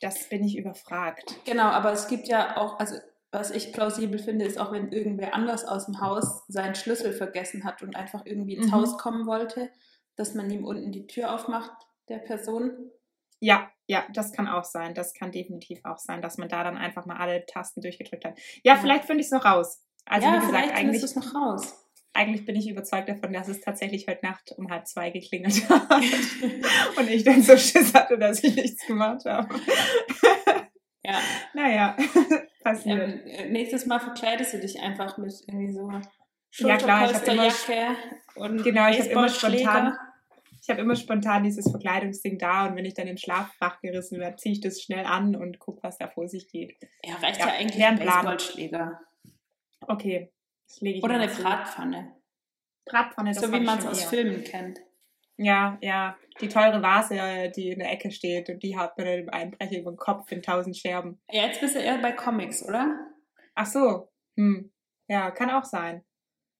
Das 0.00 0.28
bin 0.28 0.44
ich 0.44 0.58
überfragt. 0.58 1.36
Genau, 1.46 1.64
aber 1.64 1.92
es 1.92 2.08
gibt 2.08 2.28
ja 2.28 2.56
auch, 2.56 2.78
also 2.78 2.96
was 3.34 3.50
ich 3.50 3.72
plausibel 3.72 4.18
finde, 4.18 4.44
ist 4.46 4.58
auch, 4.58 4.72
wenn 4.72 4.92
irgendwer 4.92 5.34
anders 5.34 5.64
aus 5.64 5.86
dem 5.86 6.00
Haus 6.00 6.44
seinen 6.48 6.74
Schlüssel 6.74 7.12
vergessen 7.12 7.64
hat 7.64 7.82
und 7.82 7.96
einfach 7.96 8.22
irgendwie 8.24 8.54
ins 8.54 8.68
Mhm. 8.68 8.72
Haus 8.72 8.96
kommen 8.98 9.26
wollte, 9.26 9.70
dass 10.16 10.34
man 10.34 10.50
ihm 10.50 10.64
unten 10.64 10.92
die 10.92 11.06
Tür 11.06 11.34
aufmacht, 11.34 11.72
der 12.08 12.18
Person. 12.18 12.90
Ja, 13.40 13.68
ja, 13.86 14.04
das 14.14 14.32
kann 14.32 14.48
auch 14.48 14.64
sein. 14.64 14.94
Das 14.94 15.12
kann 15.12 15.32
definitiv 15.32 15.80
auch 15.84 15.98
sein, 15.98 16.22
dass 16.22 16.38
man 16.38 16.48
da 16.48 16.64
dann 16.64 16.78
einfach 16.78 17.04
mal 17.04 17.16
alle 17.16 17.44
Tasten 17.46 17.80
durchgedrückt 17.82 18.24
hat. 18.24 18.38
Ja, 18.62 18.74
Ja. 18.74 18.80
vielleicht 18.80 19.04
finde 19.04 19.20
ich 19.20 19.26
es 19.26 19.32
noch 19.32 19.44
raus. 19.44 19.82
Also 20.06 20.26
ja, 20.26 20.34
wie 20.34 20.36
gesagt, 20.46 20.54
vielleicht 20.56 20.74
eigentlich, 20.76 21.02
es 21.02 21.16
noch 21.16 21.34
raus. 21.34 21.84
eigentlich 22.12 22.44
bin 22.46 22.56
ich 22.56 22.68
überzeugt 22.70 23.08
davon, 23.08 23.32
dass 23.32 23.48
es 23.48 23.60
tatsächlich 23.60 24.06
heute 24.06 24.24
Nacht 24.24 24.52
um 24.56 24.70
halb 24.70 24.86
zwei 24.86 25.10
geklingelt 25.10 25.68
hat. 25.68 25.90
Und 26.98 27.10
ich 27.10 27.24
dann 27.24 27.42
so 27.42 27.56
Schiss 27.56 27.92
hatte, 27.92 28.16
dass 28.18 28.42
ich 28.44 28.54
nichts 28.54 28.86
gemacht 28.86 29.24
habe. 29.26 29.52
Ja, 31.04 31.18
Naja, 31.54 31.96
passiert. 32.64 33.00
ähm, 33.00 33.20
äh, 33.26 33.48
nächstes 33.50 33.86
Mal 33.86 34.00
verkleidest 34.00 34.54
du 34.54 34.58
dich 34.60 34.80
einfach 34.80 35.16
mit 35.18 35.32
irgendwie 35.46 35.72
so 35.72 35.88
Ja, 36.66 36.76
klar, 36.78 37.10
ich 37.10 37.14
hab 37.16 37.28
immer- 37.28 37.50
Schulterpolsterjacke 37.50 37.96
und 38.36 38.64
Genau, 38.64 38.88
ich 38.88 38.98
habe 39.00 39.10
immer 39.10 39.28
spontan, 39.28 39.96
ich 40.62 40.70
habe 40.70 40.80
immer 40.80 40.96
spontan 40.96 41.42
dieses 41.44 41.70
Verkleidungsding 41.70 42.38
da 42.38 42.66
und 42.66 42.76
wenn 42.76 42.84
ich 42.86 42.94
dann 42.94 43.06
in 43.06 43.18
Schlafwach 43.18 43.80
gerissen 43.80 44.18
werde, 44.18 44.36
ziehe 44.36 44.54
ich 44.54 44.60
das 44.60 44.80
schnell 44.82 45.04
an 45.04 45.36
und 45.36 45.58
gucke, 45.58 45.82
was 45.82 45.98
da 45.98 46.08
vor 46.08 46.26
sich 46.26 46.48
geht. 46.48 46.76
Ja, 47.04 47.14
reicht 47.16 47.38
Ja, 47.40 47.48
ja, 47.48 47.52
eigentlich 47.54 47.84
ein. 47.84 47.98
Baseballschläger. 47.98 49.00
Okay, 49.86 50.32
das 50.66 50.80
lege 50.80 50.98
ich 50.98 51.04
Oder 51.04 51.14
eine 51.14 51.30
zu. 51.30 51.42
Bratpfanne. 51.42 52.16
Bratpfanne, 52.86 53.32
das 53.32 53.42
so 53.42 53.52
wie 53.52 53.60
man 53.60 53.78
es 53.78 53.86
aus. 53.86 54.04
Filmen 54.04 54.42
kennt. 54.44 54.80
Ja, 55.36 55.78
ja, 55.80 56.16
die 56.40 56.48
teure 56.48 56.80
Vase, 56.82 57.50
die 57.56 57.70
in 57.70 57.80
der 57.80 57.90
Ecke 57.90 58.10
steht 58.10 58.48
und 58.50 58.62
die 58.62 58.76
hat 58.76 58.96
mir 58.96 59.04
dann 59.04 59.18
im 59.18 59.30
Einbrecher 59.30 59.80
über 59.80 59.90
den 59.90 59.96
Kopf 59.96 60.30
in 60.30 60.42
tausend 60.42 60.76
Scherben. 60.76 61.20
Ja, 61.30 61.46
jetzt 61.46 61.60
bist 61.60 61.74
du 61.74 61.80
eher 61.80 61.98
bei 61.98 62.12
Comics, 62.12 62.64
oder? 62.64 62.96
Ach 63.54 63.66
so, 63.66 64.08
hm. 64.36 64.72
ja, 65.08 65.30
kann 65.30 65.50
auch 65.50 65.64
sein. 65.64 66.04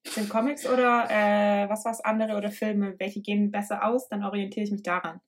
Sind 0.06 0.28
Comics 0.28 0.66
oder 0.66 1.06
äh, 1.08 1.68
was 1.68 1.84
was 1.84 2.00
andere 2.02 2.36
oder 2.36 2.50
Filme? 2.50 2.94
Welche 2.98 3.22
gehen 3.22 3.50
besser 3.50 3.84
aus? 3.84 4.08
Dann 4.08 4.22
orientiere 4.22 4.64
ich 4.64 4.70
mich 4.70 4.82
daran. 4.82 5.20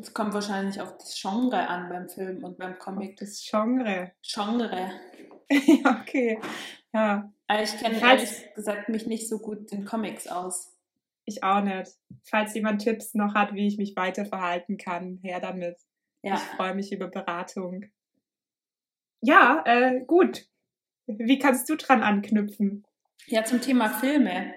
Es 0.00 0.12
kommt 0.14 0.34
wahrscheinlich 0.34 0.80
auf 0.80 0.96
das 0.98 1.18
Genre 1.20 1.66
an 1.66 1.88
beim 1.88 2.08
Film 2.08 2.44
und 2.44 2.58
beim 2.58 2.78
Comic. 2.78 3.16
Das 3.16 3.42
Genre. 3.42 4.12
Genre. 4.22 4.92
ja, 5.50 6.00
okay. 6.00 6.38
Ja, 6.92 7.32
Aber 7.46 7.62
ich 7.62 7.76
kenne 7.78 8.00
ehrlich 8.00 8.54
gesagt 8.54 8.88
mich 8.88 9.06
nicht 9.06 9.28
so 9.28 9.38
gut 9.38 9.72
in 9.72 9.84
Comics 9.84 10.26
aus. 10.28 10.77
Ich 11.28 11.44
auch 11.44 11.62
nicht. 11.62 11.92
Falls 12.24 12.54
jemand 12.54 12.82
Tipps 12.82 13.14
noch 13.14 13.34
hat, 13.34 13.54
wie 13.54 13.66
ich 13.66 13.78
mich 13.78 13.94
weiter 13.96 14.24
verhalten 14.24 14.76
kann, 14.76 15.18
her 15.22 15.40
damit. 15.40 15.76
Ja, 16.22 16.34
Ich 16.34 16.40
freue 16.40 16.74
mich 16.74 16.92
über 16.92 17.08
Beratung. 17.08 17.84
Ja, 19.20 19.62
äh, 19.66 20.00
gut. 20.04 20.46
Wie 21.06 21.38
kannst 21.38 21.68
du 21.68 21.76
dran 21.76 22.02
anknüpfen? 22.02 22.84
ja 23.26 23.44
zum 23.44 23.60
Thema 23.60 23.90
Filme. 23.90 24.54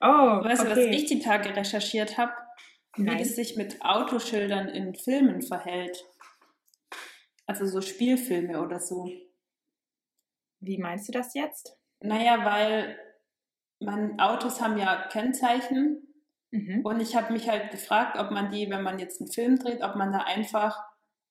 Oh, 0.00 0.06
Weißt 0.44 0.64
du, 0.64 0.66
was 0.70 0.78
okay. 0.78 0.90
ich 0.90 1.06
die 1.06 1.20
Tage 1.20 1.54
recherchiert 1.54 2.18
habe? 2.18 2.32
Wie 2.96 3.06
das 3.06 3.36
sich 3.36 3.56
mit 3.56 3.82
Autoschildern 3.82 4.68
in 4.68 4.94
Filmen 4.94 5.42
verhält. 5.42 6.04
Also 7.46 7.66
so 7.66 7.80
Spielfilme 7.80 8.60
oder 8.60 8.80
so. 8.80 9.10
Wie 10.60 10.78
meinst 10.78 11.08
du 11.08 11.12
das 11.12 11.34
jetzt? 11.34 11.78
Naja, 12.00 12.44
weil 12.44 12.98
man, 13.80 14.20
Autos 14.20 14.60
haben 14.60 14.76
ja 14.76 15.08
Kennzeichen 15.08 16.11
Mhm. 16.52 16.82
und 16.84 17.00
ich 17.00 17.16
habe 17.16 17.32
mich 17.32 17.48
halt 17.48 17.70
gefragt, 17.70 18.18
ob 18.18 18.30
man 18.30 18.50
die, 18.50 18.68
wenn 18.70 18.82
man 18.82 18.98
jetzt 18.98 19.20
einen 19.20 19.30
Film 19.32 19.58
dreht, 19.58 19.82
ob 19.82 19.96
man 19.96 20.12
da 20.12 20.18
einfach 20.20 20.78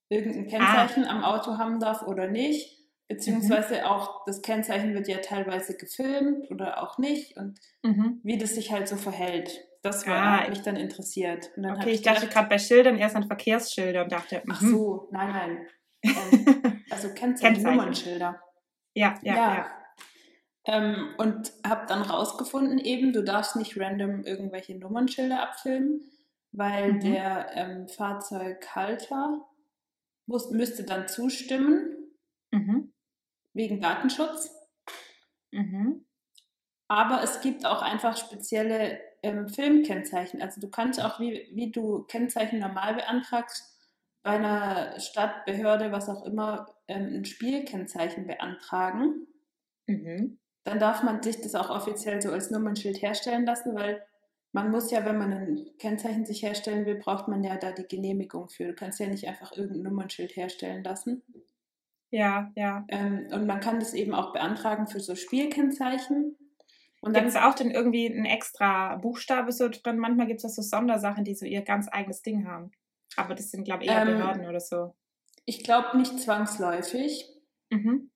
irgendein 0.10 0.46
Ah. 0.48 0.50
Kennzeichen 0.82 1.06
am 1.06 1.24
Auto 1.24 1.58
haben 1.58 1.80
darf 1.80 2.02
oder 2.02 2.28
nicht. 2.28 2.78
Mhm. 2.80 2.84
Beziehungsweise 3.08 3.88
auch 3.90 4.26
das 4.26 4.42
Kennzeichen 4.42 4.94
wird 4.94 5.08
ja 5.08 5.18
teilweise 5.20 5.78
gefilmt 5.78 6.50
oder 6.50 6.82
auch 6.82 6.98
nicht 6.98 7.38
und 7.38 7.60
Mhm. 7.84 8.20
wie 8.24 8.38
das 8.38 8.56
sich 8.56 8.72
halt 8.72 8.88
so 8.88 8.96
verhält. 8.96 9.60
Das 9.84 10.06
war, 10.08 10.44
Ah, 10.46 10.50
mich 10.50 10.62
dann 10.62 10.76
interessiert. 10.76 11.50
Und 11.56 11.64
dann 11.64 11.76
Okay, 11.78 11.92
ich 11.92 12.02
dachte 12.04 12.22
gedacht, 12.22 12.34
gerade 12.36 12.50
bei 12.50 12.58
Schildern 12.60 12.98
erst 12.98 13.16
an 13.16 13.24
Verkehrsschilder 13.28 14.04
und 14.04 14.12
dachte, 14.12 14.42
Ach 14.52 14.62
mhm. 14.62 14.70
so, 14.70 15.10
nein, 15.12 15.32
nein. 15.32 15.68
Ähm, 16.04 16.82
also 16.90 17.10
Kennzeichen, 17.10 17.54
Kennzeichen. 17.56 17.78
Nummernschilder. 17.78 18.42
ja, 18.96 19.20
ja, 19.22 19.36
ja. 19.36 19.66
Ähm, 20.66 21.16
und 21.18 21.54
habe 21.66 21.88
dann 21.88 22.04
rausgefunden, 22.04 22.78
eben, 22.80 23.14
du 23.14 23.24
darfst 23.24 23.56
nicht 23.56 23.80
random 23.80 24.24
irgendwelche 24.24 24.78
Nummernschilder 24.78 25.42
abfilmen, 25.42 26.02
weil 26.52 26.94
Mhm. 26.94 27.00
der 27.00 27.52
ähm, 27.56 27.88
Fahrzeughalter 27.88 29.46
muss, 30.28 30.52
müsste 30.52 30.84
dann 30.84 31.08
zustimmen, 31.08 31.98
Mhm. 32.52 32.94
wegen 33.54 33.82
Datenschutz. 33.82 34.56
Mhm. 35.52 36.06
Aber 36.88 37.24
es 37.24 37.42
gibt 37.42 37.66
auch 37.66 37.82
einfach 37.82 38.18
spezielle 38.18 39.00
ähm, 39.24 39.48
Filmkennzeichen. 39.48 40.42
Also 40.42 40.60
du 40.62 40.70
kannst 40.70 41.02
auch, 41.02 41.20
wie, 41.20 41.50
wie 41.54 41.72
du 41.72 42.04
Kennzeichen 42.04 42.60
normal 42.60 42.96
beantragst, 42.96 43.78
bei 44.24 44.32
einer 44.32 45.00
Stadt, 45.00 45.46
Behörde, 45.46 45.92
was 45.92 46.10
auch 46.10 46.26
immer, 46.26 46.68
ähm, 46.88 47.08
ein 47.16 47.26
Spielkennzeichen 47.26 48.28
beantragen. 48.28 49.28
Mhm. 49.88 50.38
Dann 50.64 50.80
darf 50.80 51.04
man 51.04 51.24
sich 51.24 51.42
das 51.42 51.56
auch 51.56 51.70
offiziell 51.70 52.22
so 52.22 52.32
als 52.32 52.52
Nummernschild 52.52 53.02
herstellen 53.02 53.46
lassen, 53.46 53.76
weil 53.76 54.04
man 54.52 54.70
muss 54.70 54.92
ja, 54.92 55.06
wenn 55.06 55.18
man 55.18 55.34
ein 55.34 55.70
Kennzeichen 55.80 56.26
sich 56.26 56.44
herstellen 56.44 56.86
will, 56.86 56.96
braucht 56.96 57.28
man 57.28 57.44
ja 57.44 57.58
da 57.58 57.72
die 57.72 57.88
Genehmigung 57.88 58.50
für. 58.50 58.68
Du 58.68 58.74
kannst 58.74 59.00
ja 59.00 59.08
nicht 59.08 59.28
einfach 59.28 59.54
irgendein 59.54 59.84
Nummernschild 59.84 60.36
herstellen 60.36 60.84
lassen. 60.84 61.24
Ja, 62.12 62.52
ja. 62.56 62.86
Ähm, 62.90 63.28
und 63.32 63.48
man 63.48 63.62
kann 63.62 63.80
das 63.80 63.94
eben 63.94 64.14
auch 64.14 64.34
beantragen 64.34 64.88
für 64.88 65.00
so 65.00 65.16
Spielkennzeichen. 65.16 66.38
Und 67.00 67.14
Gibt 67.14 67.18
dann 67.18 67.28
es 67.28 67.36
auch 67.36 67.56
denn 67.56 67.72
irgendwie 67.72 68.06
ein 68.08 68.26
extra 68.26 68.98
Buchstabe 68.98 69.52
so 69.54 69.70
drin? 69.70 69.98
Manchmal 69.98 70.28
gibt 70.28 70.44
es 70.44 70.56
so 70.56 70.62
Sondersachen, 70.62 71.24
die 71.24 71.34
so 71.36 71.46
ihr 71.46 71.62
ganz 71.64 71.88
eigenes 71.92 72.22
Ding 72.22 72.46
haben. 72.46 72.72
Aber 73.16 73.34
das 73.34 73.50
sind, 73.52 73.64
glaube 73.64 73.86
ich, 73.86 73.90
eher 73.90 74.02
Ähm, 74.02 74.06
Behörden 74.06 74.46
oder 74.46 74.60
so. 74.60 74.94
Ich 75.46 75.64
glaube 75.64 75.98
nicht 75.98 76.20
zwangsläufig. 76.20 77.28
Mhm. 77.72 78.11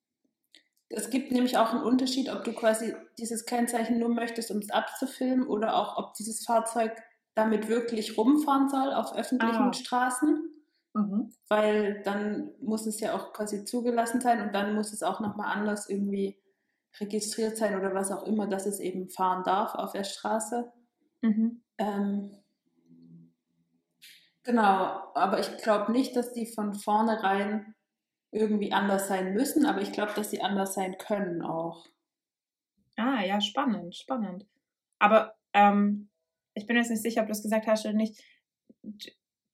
Es 0.89 1.09
gibt 1.09 1.31
nämlich 1.31 1.57
auch 1.57 1.71
einen 1.73 1.83
Unterschied, 1.83 2.29
ob 2.29 2.43
du 2.43 2.53
quasi 2.53 2.95
dieses 3.17 3.45
Kennzeichen 3.45 3.99
nur 3.99 4.09
möchtest, 4.09 4.51
um 4.51 4.57
es 4.59 4.69
abzufilmen 4.69 5.47
oder 5.47 5.75
auch, 5.75 5.97
ob 5.97 6.13
dieses 6.13 6.43
Fahrzeug 6.45 6.91
damit 7.35 7.67
wirklich 7.67 8.17
rumfahren 8.17 8.69
soll 8.69 8.93
auf 8.93 9.15
öffentlichen 9.15 9.71
Ah. 9.71 9.73
Straßen. 9.73 10.51
Mhm. 10.93 11.35
Weil 11.49 12.01
dann 12.03 12.51
muss 12.61 12.85
es 12.87 12.99
ja 12.99 13.15
auch 13.15 13.33
quasi 13.33 13.65
zugelassen 13.65 14.21
sein 14.21 14.41
und 14.41 14.53
dann 14.53 14.73
muss 14.75 14.93
es 14.93 15.03
auch 15.03 15.19
nochmal 15.19 15.55
anders 15.55 15.89
irgendwie 15.89 16.39
registriert 16.99 17.57
sein 17.57 17.77
oder 17.77 17.93
was 17.93 18.11
auch 18.11 18.23
immer, 18.23 18.47
dass 18.47 18.65
es 18.65 18.79
eben 18.79 19.09
fahren 19.09 19.43
darf 19.43 19.75
auf 19.75 19.91
der 19.91 20.03
Straße. 20.05 20.71
Mhm. 21.23 21.61
Ähm, 21.77 22.31
genau, 24.43 25.11
aber 25.13 25.39
ich 25.39 25.57
glaube 25.57 25.91
nicht, 25.91 26.15
dass 26.15 26.31
die 26.33 26.45
von 26.47 26.73
vornherein 26.73 27.74
irgendwie 28.35 28.71
anders 28.73 29.07
sein 29.07 29.33
müssen, 29.33 29.65
aber 29.65 29.81
ich 29.81 29.91
glaube, 29.91 30.11
dass 30.15 30.29
sie 30.29 30.41
anders 30.41 30.73
sein 30.73 30.97
können 30.97 31.41
auch. 31.41 31.85
Ah, 32.97 33.23
ja, 33.23 33.41
spannend, 33.41 33.95
spannend. 33.95 34.45
Aber 34.99 35.35
ähm, 35.53 36.09
ich 36.53 36.65
bin 36.67 36.75
jetzt 36.77 36.89
nicht 36.89 37.01
sicher, 37.01 37.21
ob 37.21 37.27
du 37.27 37.31
es 37.33 37.43
gesagt 37.43 37.67
hast 37.67 37.85
oder 37.85 37.93
nicht. 37.95 38.21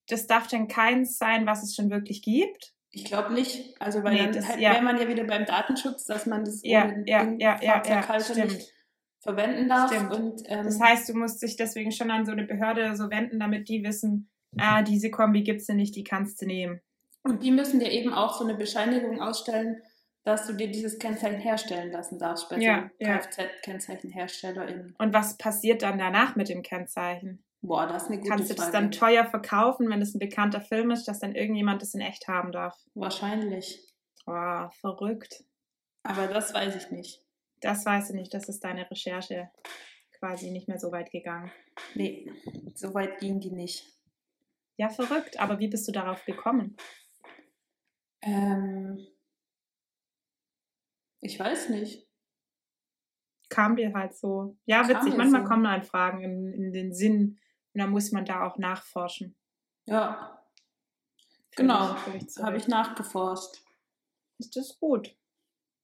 Das 0.08 0.28
darf 0.28 0.48
denn 0.48 0.68
keins 0.68 1.18
sein, 1.18 1.46
was 1.46 1.64
es 1.64 1.76
schon 1.76 1.90
wirklich 1.90 2.22
gibt? 2.22 2.74
Ich 2.92 3.06
glaube 3.06 3.34
nicht. 3.34 3.80
Also 3.82 4.04
weil 4.04 4.14
Nee, 4.14 4.24
dann 4.24 4.32
das- 4.34 4.48
halt, 4.50 4.60
ja. 4.60 4.72
wäre 4.74 4.84
man 4.84 5.00
ja 5.00 5.08
wieder 5.08 5.24
beim 5.24 5.46
Datenschutz, 5.46 6.06
dass 6.06 6.26
man 6.26 6.44
das 6.44 6.62
Ja, 6.64 6.86
ohne 6.86 7.04
ja, 7.08 7.24
den 7.24 7.40
ja, 7.40 7.58
ja, 7.62 7.82
ja, 7.86 8.46
nicht 8.46 8.74
verwenden 9.22 9.70
darf. 9.70 9.92
Stimmt. 9.94 10.14
Und, 10.14 10.42
ähm, 10.46 10.66
Das 10.66 10.80
heißt, 10.80 11.08
du 11.10 11.14
musst 11.18 11.42
dich 11.42 11.56
deswegen 11.56 11.92
schon 11.92 12.12
an 12.12 12.26
so 12.26 12.32
eine 12.32 12.44
Behörde 12.44 12.96
so 12.96 13.10
wenden, 13.10 13.40
damit 13.40 13.70
die 13.70 13.84
wissen, 13.84 14.30
ah, 14.58 14.82
diese 14.82 15.10
Kombi 15.10 15.44
gibt's 15.44 15.68
ja 15.68 15.76
nicht, 15.76 15.96
die 15.96 16.04
kannst 16.04 16.42
du 16.42 16.46
nehmen. 16.46 16.82
Und 17.24 17.44
die 17.44 17.52
müssen 17.52 17.80
dir 17.80 17.92
eben 17.92 18.14
auch 18.14 18.38
so 18.38 18.44
eine 18.44 18.56
Bescheinigung 18.56 19.22
ausstellen, 19.22 19.82
dass 20.24 20.46
du 20.46 20.54
dir 20.54 20.70
dieses 20.70 21.00
Kennzeichen 21.00 21.40
herstellen 21.40 21.92
lassen 21.92 22.20
darfst 22.20 22.50
bei 22.50 22.58
Ja, 22.58 22.90
so 23.00 23.06
ja. 23.06 23.18
Kfz-KennzeichenherstellerInnen. 23.18 24.96
Und 25.00 25.14
was 25.14 25.38
passiert 25.38 25.82
dann 25.82 25.98
danach 25.98 26.36
mit 26.36 26.50
dem 26.50 26.62
Kennzeichen? 26.62 27.44
Boah, 27.64 27.88
das 27.88 28.04
ist 28.04 28.10
eine 28.10 28.18
gute 28.20 28.30
Kannst 28.30 28.50
du 28.50 28.56
das 28.56 28.66
Frage. 28.66 28.78
dann 28.78 28.92
teuer 28.92 29.26
verkaufen, 29.26 29.90
wenn 29.90 30.02
es 30.02 30.16
ein 30.16 30.20
bekannter 30.20 30.62
Film 30.62 30.92
ist, 30.92 31.08
dass 31.08 31.20
dann 31.20 31.36
irgendjemand 31.36 31.82
das 31.82 31.94
in 31.94 32.02
echt 32.02 32.28
haben 32.28 32.52
darf? 32.52 32.76
Wahrscheinlich. 32.96 33.80
Oh, 34.26 34.68
verrückt. 34.80 35.44
Aber 36.04 36.28
das 36.28 36.54
weiß 36.54 36.76
ich 36.76 36.92
nicht. 36.92 37.24
Das 37.60 37.86
weißt 37.86 38.12
du 38.12 38.16
nicht, 38.16 38.34
das 38.34 38.50
ist 38.50 38.64
deine 38.64 38.90
Recherche 38.90 39.50
quasi 40.18 40.50
nicht 40.52 40.68
mehr 40.68 40.80
so 40.80 40.92
weit 40.92 41.12
gegangen. 41.12 41.52
Nee, 41.96 42.32
so 42.76 42.94
weit 42.94 43.20
ging 43.20 43.40
die 43.40 43.52
nicht. 43.52 43.86
Ja, 44.78 44.90
verrückt. 44.90 45.40
Aber 45.40 45.60
wie 45.60 45.68
bist 45.68 45.88
du 45.88 45.92
darauf 45.92 46.26
gekommen? 46.26 46.76
Ähm, 48.22 49.06
ich 51.20 51.40
weiß 51.40 51.70
nicht. 51.70 52.08
Kam 53.50 53.76
dir 53.76 53.94
halt 53.94 54.16
so. 54.16 54.58
Ja, 54.66 54.88
witzig. 54.88 55.16
Manchmal 55.18 55.42
so. 55.42 55.48
kommen 55.48 55.64
dann 55.64 55.84
Fragen 55.84 56.24
in, 56.24 56.54
in 56.54 56.74
den 56.74 56.94
Sinn 56.94 57.40
und 57.74 57.82
dann 57.82 57.90
muss 57.90 58.12
man 58.12 58.26
da 58.26 58.46
auch 58.46 58.58
nachforschen. 58.58 59.36
Ja, 59.86 60.42
Fühl 61.54 61.66
Genau, 61.68 61.96
habe 62.42 62.58
ich 62.58 62.68
nachgeforscht. 62.68 63.62
Ist 64.40 64.56
das 64.56 64.80
gut? 64.80 65.16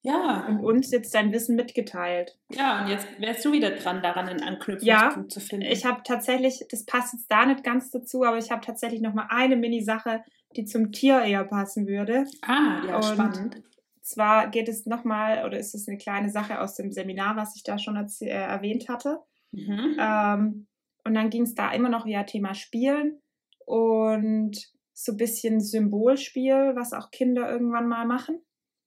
Ja, 0.03 0.45
Und 0.47 0.63
uns 0.63 0.91
jetzt 0.91 1.13
dein 1.13 1.33
Wissen 1.33 1.55
mitgeteilt. 1.57 2.39
ja, 2.49 2.81
und 2.81 2.87
jetzt 2.87 3.07
wärst 3.19 3.43
du 3.43 3.51
wieder 3.51 3.71
dran, 3.71 4.01
daran 4.01 4.29
einen 4.29 4.41
Anknüpfungspunkt 4.41 5.31
zu 5.31 5.41
finden. 5.41 5.65
Ich 5.65 5.85
habe 5.85 6.01
tatsächlich, 6.03 6.65
das 6.69 6.85
passt 6.85 7.13
jetzt 7.13 7.29
da 7.29 7.45
nicht 7.45 7.63
ganz 7.63 7.91
dazu, 7.91 8.23
aber 8.23 8.37
ich 8.37 8.49
habe 8.49 8.65
tatsächlich 8.65 9.01
noch 9.01 9.13
mal 9.13 9.27
eine 9.29 9.57
Mini-Sache, 9.57 10.23
die 10.55 10.65
zum 10.65 10.91
Tier 10.91 11.21
eher 11.21 11.43
passen 11.43 11.87
würde. 11.87 12.25
ah, 12.41 12.83
ja, 12.87 12.95
Und- 12.97 13.03
spannend. 13.05 13.63
Zwar 14.01 14.47
geht 14.49 14.69
es 14.69 14.85
nochmal, 14.85 15.45
oder 15.45 15.59
ist 15.59 15.75
es 15.75 15.85
eine 15.89 15.97
kleine 15.97 16.29
Sache 16.29 16.61
aus 16.61 16.75
dem 16.75 16.93
Seminar, 16.93 17.35
was 17.35 17.57
ich 17.57 17.63
da 17.63 17.77
schon 17.77 17.97
äh, 17.97 18.25
erwähnt 18.27 18.87
hatte. 18.87 19.19
Mhm. 19.51 19.97
Ähm, 19.99 20.67
und 21.03 21.13
dann 21.13 21.29
ging 21.29 21.43
es 21.43 21.55
da 21.55 21.71
immer 21.73 21.89
noch 21.89 22.05
ja 22.05 22.23
Thema 22.23 22.53
Spielen 22.53 23.19
und 23.65 24.57
so 24.93 25.11
ein 25.11 25.17
bisschen 25.17 25.59
Symbolspiel, 25.59 26.71
was 26.75 26.93
auch 26.93 27.11
Kinder 27.11 27.51
irgendwann 27.51 27.89
mal 27.89 28.05
machen. 28.05 28.39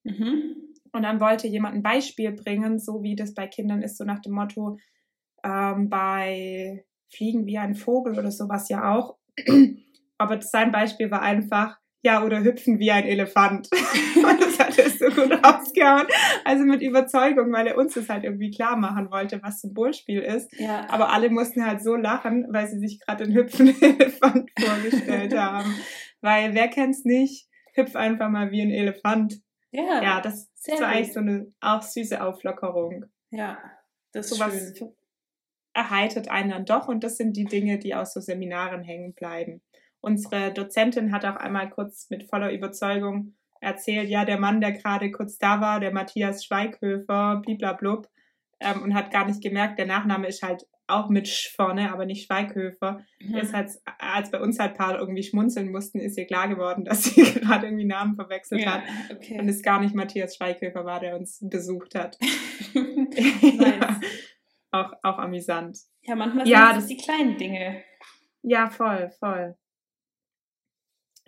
Mhm. 0.05 0.57
Und 0.93 1.03
dann 1.03 1.21
wollte 1.21 1.47
jemand 1.49 1.75
ein 1.77 1.83
Beispiel 1.83 2.33
bringen, 2.33 2.79
so 2.79 3.03
wie 3.03 3.15
das 3.15 3.35
bei 3.35 3.47
Kindern 3.47 3.83
ist, 3.83 3.99
so 3.99 4.05
nach 4.05 4.21
dem 4.21 4.33
Motto, 4.33 4.79
ähm, 5.45 5.91
bei 5.91 6.87
Fliegen 7.11 7.45
wie 7.45 7.59
ein 7.59 7.75
Vogel 7.75 8.19
oder 8.19 8.31
sowas 8.31 8.71
ja 8.71 8.95
auch. 8.95 9.19
Aber 10.21 10.41
sein 10.43 10.71
Beispiel 10.71 11.11
war 11.11 11.23
einfach, 11.23 11.79
ja, 12.03 12.23
oder 12.25 12.43
hüpfen 12.43 12.79
wie 12.79 12.91
ein 12.91 13.05
Elefant. 13.05 13.69
Und 14.17 14.41
das 14.41 14.59
hat 14.59 14.79
er 14.79 14.89
so 14.91 15.07
gut 15.07 15.33
rausgehauen. 15.45 16.07
Also 16.45 16.65
mit 16.65 16.81
Überzeugung, 16.83 17.53
weil 17.53 17.67
er 17.67 17.77
uns 17.77 17.95
das 17.95 18.09
halt 18.09 18.25
irgendwie 18.25 18.51
klar 18.51 18.77
machen 18.77 19.11
wollte, 19.11 19.43
was 19.43 19.61
Symbolspiel 19.61 20.21
ist. 20.21 20.51
Ja, 20.59 20.87
Aber 20.91 21.11
alle 21.13 21.29
mussten 21.31 21.67
halt 21.67 21.83
so 21.83 21.97
lachen, 21.97 22.47
weil 22.51 22.69
sie 22.69 22.79
sich 22.79 23.01
gerade 23.01 23.25
den 23.25 23.35
hüpfenden 23.35 23.81
Elefant 23.83 24.51
vorgestellt 24.59 25.37
haben. 25.39 25.75
Weil 26.21 26.55
wer 26.55 26.69
kennt's 26.69 27.05
nicht? 27.05 27.49
Hüpf 27.75 27.97
einfach 27.97 28.29
mal 28.29 28.51
wie 28.51 28.63
ein 28.63 28.71
Elefant. 28.71 29.37
ja, 29.71 30.03
Ja, 30.03 30.21
das 30.21 30.49
sehr 30.55 30.75
ist 30.75 30.81
so 30.81 30.85
eigentlich 30.87 31.13
so 31.13 31.21
eine 31.21 31.53
auch 31.61 31.83
süße 31.83 32.23
Auflockerung. 32.23 33.05
ja, 33.31 33.59
das 34.13 34.31
ist 34.31 34.39
Sowas 34.39 34.73
schön. 34.77 34.93
erheitert 35.73 36.29
einen 36.31 36.51
dann 36.51 36.65
doch 36.65 36.89
und 36.89 37.05
das 37.05 37.17
sind 37.17 37.37
die 37.37 37.45
Dinge, 37.45 37.79
die 37.79 37.95
aus 37.95 38.13
so 38.13 38.21
Seminaren 38.21 38.83
hängen 38.83 39.15
bleiben. 39.15 39.63
Unsere 40.01 40.53
Dozentin 40.53 41.13
hat 41.13 41.25
auch 41.25 41.37
einmal 41.37 41.71
kurz 41.71 42.09
mit 42.11 42.29
voller 42.29 42.53
Überzeugung 42.53 43.35
erzählt, 43.61 44.09
ja, 44.09 44.25
der 44.25 44.41
Mann, 44.41 44.61
der 44.61 44.73
gerade 44.73 45.11
kurz 45.11 45.37
da 45.39 45.61
war, 45.61 45.81
der 45.81 45.93
Matthias 45.93 46.45
Schweighöfer, 46.45 47.43
bliblablub, 47.45 48.09
ähm, 48.61 48.83
und 48.83 48.95
hat 48.95 49.11
gar 49.11 49.27
nicht 49.27 49.43
gemerkt, 49.43 49.79
der 49.79 49.87
Nachname 49.87 50.29
ist 50.29 50.43
halt 50.43 50.67
auch 50.87 51.09
mit 51.09 51.29
Sch 51.29 51.55
vorne, 51.55 51.93
aber 51.93 52.05
nicht 52.05 52.27
Schweighöfer. 52.27 53.05
Mhm. 53.21 53.37
Ist 53.37 53.55
halt, 53.55 53.71
als 53.99 54.31
bei 54.31 54.41
uns 54.41 54.59
halt 54.59 54.77
paar 54.77 54.99
irgendwie 54.99 55.23
schmunzeln 55.23 55.71
mussten, 55.71 56.01
ist 56.01 56.19
ihr 56.19 56.27
klar 56.27 56.49
geworden, 56.49 56.85
dass 56.87 57.05
sie 57.05 57.23
gerade 57.23 57.67
irgendwie 57.67 57.85
Namen 57.85 58.17
verwechselt 58.17 58.63
ja, 58.63 58.75
hat. 58.75 58.83
Und 59.11 59.17
okay. 59.17 59.49
es 59.49 59.63
gar 59.63 59.81
nicht 59.81 59.95
Matthias 59.95 60.37
Schweighöfer 60.37 60.85
war, 60.85 61.01
der 61.01 61.17
uns 61.17 61.39
besucht 61.49 61.95
hat. 61.95 62.19
nice. 62.75 64.01
auch, 64.71 64.93
auch 65.03 65.19
amüsant. 65.19 65.79
Ja, 66.03 66.17
manchmal 66.17 66.49
Ja, 66.49 66.69
sind 66.69 66.69
es 66.71 66.77
das- 66.77 66.87
die 66.89 66.97
kleinen 66.97 67.37
Dinge. 67.37 67.83
Ja, 68.43 68.71
voll, 68.71 69.11
voll. 69.19 69.55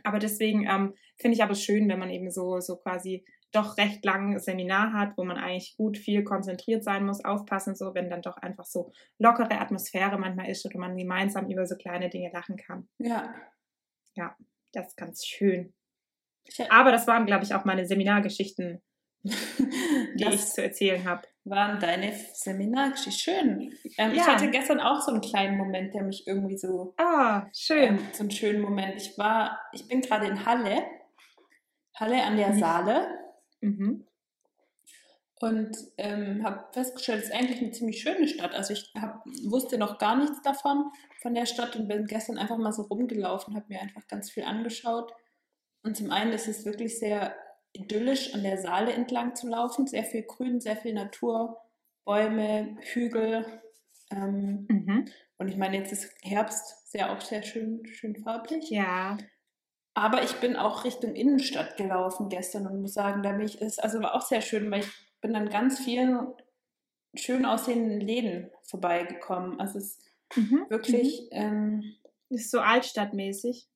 Aber 0.04 0.18
deswegen 0.18 0.66
ähm, 0.68 0.94
finde 1.18 1.36
ich 1.36 1.42
aber 1.42 1.54
schön, 1.54 1.88
wenn 1.88 1.98
man 1.98 2.10
eben 2.10 2.30
so, 2.30 2.60
so 2.60 2.76
quasi 2.76 3.24
doch 3.52 3.76
recht 3.76 4.04
lang 4.04 4.38
Seminar 4.38 4.92
hat, 4.92 5.16
wo 5.16 5.24
man 5.24 5.36
eigentlich 5.36 5.76
gut 5.76 5.98
viel 5.98 6.24
konzentriert 6.24 6.82
sein 6.82 7.04
muss, 7.04 7.24
aufpassen, 7.24 7.74
so 7.74 7.94
wenn 7.94 8.08
dann 8.08 8.22
doch 8.22 8.38
einfach 8.38 8.64
so 8.64 8.90
lockere 9.18 9.60
Atmosphäre 9.60 10.18
manchmal 10.18 10.48
ist 10.48 10.64
oder 10.64 10.78
man 10.78 10.96
gemeinsam 10.96 11.50
über 11.50 11.66
so 11.66 11.76
kleine 11.76 12.08
Dinge 12.08 12.30
lachen 12.32 12.56
kann. 12.56 12.88
Ja. 14.14 14.36
Das 14.72 14.88
ist 14.88 14.96
ganz 14.96 15.26
schön. 15.26 15.74
Ich, 16.44 16.72
Aber 16.72 16.90
das 16.90 17.06
waren, 17.06 17.26
glaube 17.26 17.44
ich, 17.44 17.54
auch 17.54 17.64
meine 17.64 17.86
Seminargeschichten, 17.86 18.82
die 19.24 20.24
ich 20.24 20.30
das 20.30 20.54
zu 20.54 20.62
erzählen 20.62 21.04
habe. 21.04 21.22
Waren 21.44 21.80
deine 21.80 22.12
Seminargeschichten. 22.34 23.34
Schön. 23.72 23.78
Ähm, 23.98 24.12
Ich 24.12 24.18
Ja. 24.18 24.26
hatte 24.34 24.50
gestern 24.50 24.80
auch 24.80 25.00
so 25.00 25.10
einen 25.12 25.20
kleinen 25.20 25.56
Moment, 25.58 25.92
der 25.94 26.04
mich 26.04 26.26
irgendwie 26.26 26.56
so 26.56 26.94
Ah, 26.98 27.46
schön. 27.54 27.98
ähm, 27.98 28.08
so 28.12 28.20
einen 28.20 28.30
schönen 28.30 28.60
Moment. 28.62 28.94
Ich 28.96 29.18
war, 29.18 29.58
ich 29.72 29.88
bin 29.88 30.00
gerade 30.02 30.26
in 30.26 30.44
Halle, 30.46 30.84
Halle 31.96 32.22
an 32.22 32.36
der 32.36 32.50
Mhm. 32.50 32.58
Saale 32.58 33.06
Mhm. 33.60 34.06
und 35.40 35.76
ähm, 35.98 36.44
habe 36.44 36.64
festgestellt, 36.72 37.22
es 37.24 37.28
ist 37.30 37.34
eigentlich 37.34 37.60
eine 37.60 37.72
ziemlich 37.72 38.00
schöne 38.00 38.28
Stadt. 38.28 38.54
Also 38.54 38.72
ich 38.74 38.92
hab, 39.00 39.24
wusste 39.48 39.76
noch 39.78 39.98
gar 39.98 40.16
nichts 40.16 40.40
davon, 40.42 40.90
von 41.20 41.34
der 41.34 41.46
Stadt 41.46 41.74
und 41.76 41.88
bin 41.88 42.06
gestern 42.06 42.38
einfach 42.38 42.56
mal 42.58 42.72
so 42.72 42.82
rumgelaufen, 42.82 43.56
habe 43.56 43.66
mir 43.68 43.80
einfach 43.80 44.06
ganz 44.06 44.30
viel 44.30 44.44
angeschaut. 44.44 45.12
Und 45.82 45.96
zum 45.96 46.12
einen 46.12 46.32
ist 46.32 46.46
es 46.46 46.64
wirklich 46.64 46.98
sehr 47.00 47.34
idyllisch, 47.72 48.34
an 48.34 48.42
der 48.42 48.58
Saale 48.58 48.92
entlang 48.92 49.34
zu 49.34 49.48
laufen. 49.48 49.86
Sehr 49.86 50.04
viel 50.04 50.22
Grün, 50.24 50.60
sehr 50.60 50.76
viel 50.76 50.94
Natur, 50.94 51.58
Bäume, 52.04 52.76
Hügel. 52.82 53.46
Ähm, 54.10 54.66
Mhm. 54.68 55.06
und 55.38 55.48
ich 55.48 55.56
meine, 55.56 55.78
jetzt 55.78 55.92
ist 55.92 56.12
Herbst, 56.22 56.90
sehr 56.90 57.12
auch 57.12 57.20
sehr 57.20 57.42
schön, 57.42 57.84
schön 57.86 58.16
farblich. 58.16 58.70
Ja. 58.70 59.16
Aber 59.94 60.22
ich 60.22 60.34
bin 60.40 60.56
auch 60.56 60.84
Richtung 60.84 61.14
Innenstadt 61.14 61.76
gelaufen 61.76 62.28
gestern 62.28 62.66
und 62.66 62.80
muss 62.80 62.94
sagen, 62.94 63.22
da 63.22 63.32
bin 63.32 63.46
ich, 63.46 63.60
ist 63.60 63.82
also 63.82 64.00
war 64.00 64.14
auch 64.14 64.22
sehr 64.22 64.40
schön, 64.40 64.70
weil 64.70 64.80
ich 64.80 64.90
bin 65.20 65.36
an 65.36 65.48
ganz 65.50 65.78
vielen 65.80 66.28
schön 67.14 67.44
aussehenden 67.44 68.00
Läden 68.00 68.50
vorbeigekommen. 68.64 69.60
Also 69.60 69.78
es 69.78 69.98
ist 69.98 70.02
Mhm. 70.36 70.66
wirklich, 70.70 71.28
ähm, 71.32 71.94
Ist 72.30 72.50
so 72.50 72.60
altstadtmäßig. 72.60 73.68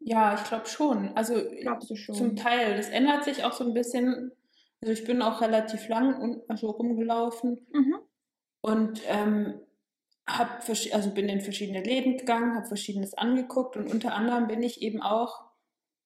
Ja, 0.00 0.34
ich 0.34 0.44
glaube 0.44 0.66
schon. 0.66 1.16
Also 1.16 1.34
Glaubst 1.60 1.90
du 1.90 1.96
schon? 1.96 2.14
zum 2.14 2.36
Teil, 2.36 2.76
das 2.76 2.88
ändert 2.88 3.24
sich 3.24 3.44
auch 3.44 3.52
so 3.52 3.64
ein 3.64 3.74
bisschen. 3.74 4.32
Also 4.80 4.92
ich 4.92 5.04
bin 5.04 5.22
auch 5.22 5.40
relativ 5.40 5.88
lang 5.88 6.20
und 6.20 6.48
also 6.48 6.70
rumgelaufen 6.70 7.66
Mhm. 7.72 7.96
und 8.60 9.00
ähm, 9.08 9.60
hab, 10.26 10.62
versch- 10.62 10.92
also 10.92 11.10
bin 11.10 11.28
in 11.28 11.40
verschiedene 11.40 11.82
Läden 11.82 12.16
gegangen, 12.16 12.54
habe 12.54 12.66
verschiedenes 12.66 13.14
angeguckt 13.14 13.76
und 13.76 13.90
unter 13.90 14.14
anderem 14.14 14.46
bin 14.46 14.62
ich 14.62 14.82
eben 14.82 15.02
auch 15.02 15.40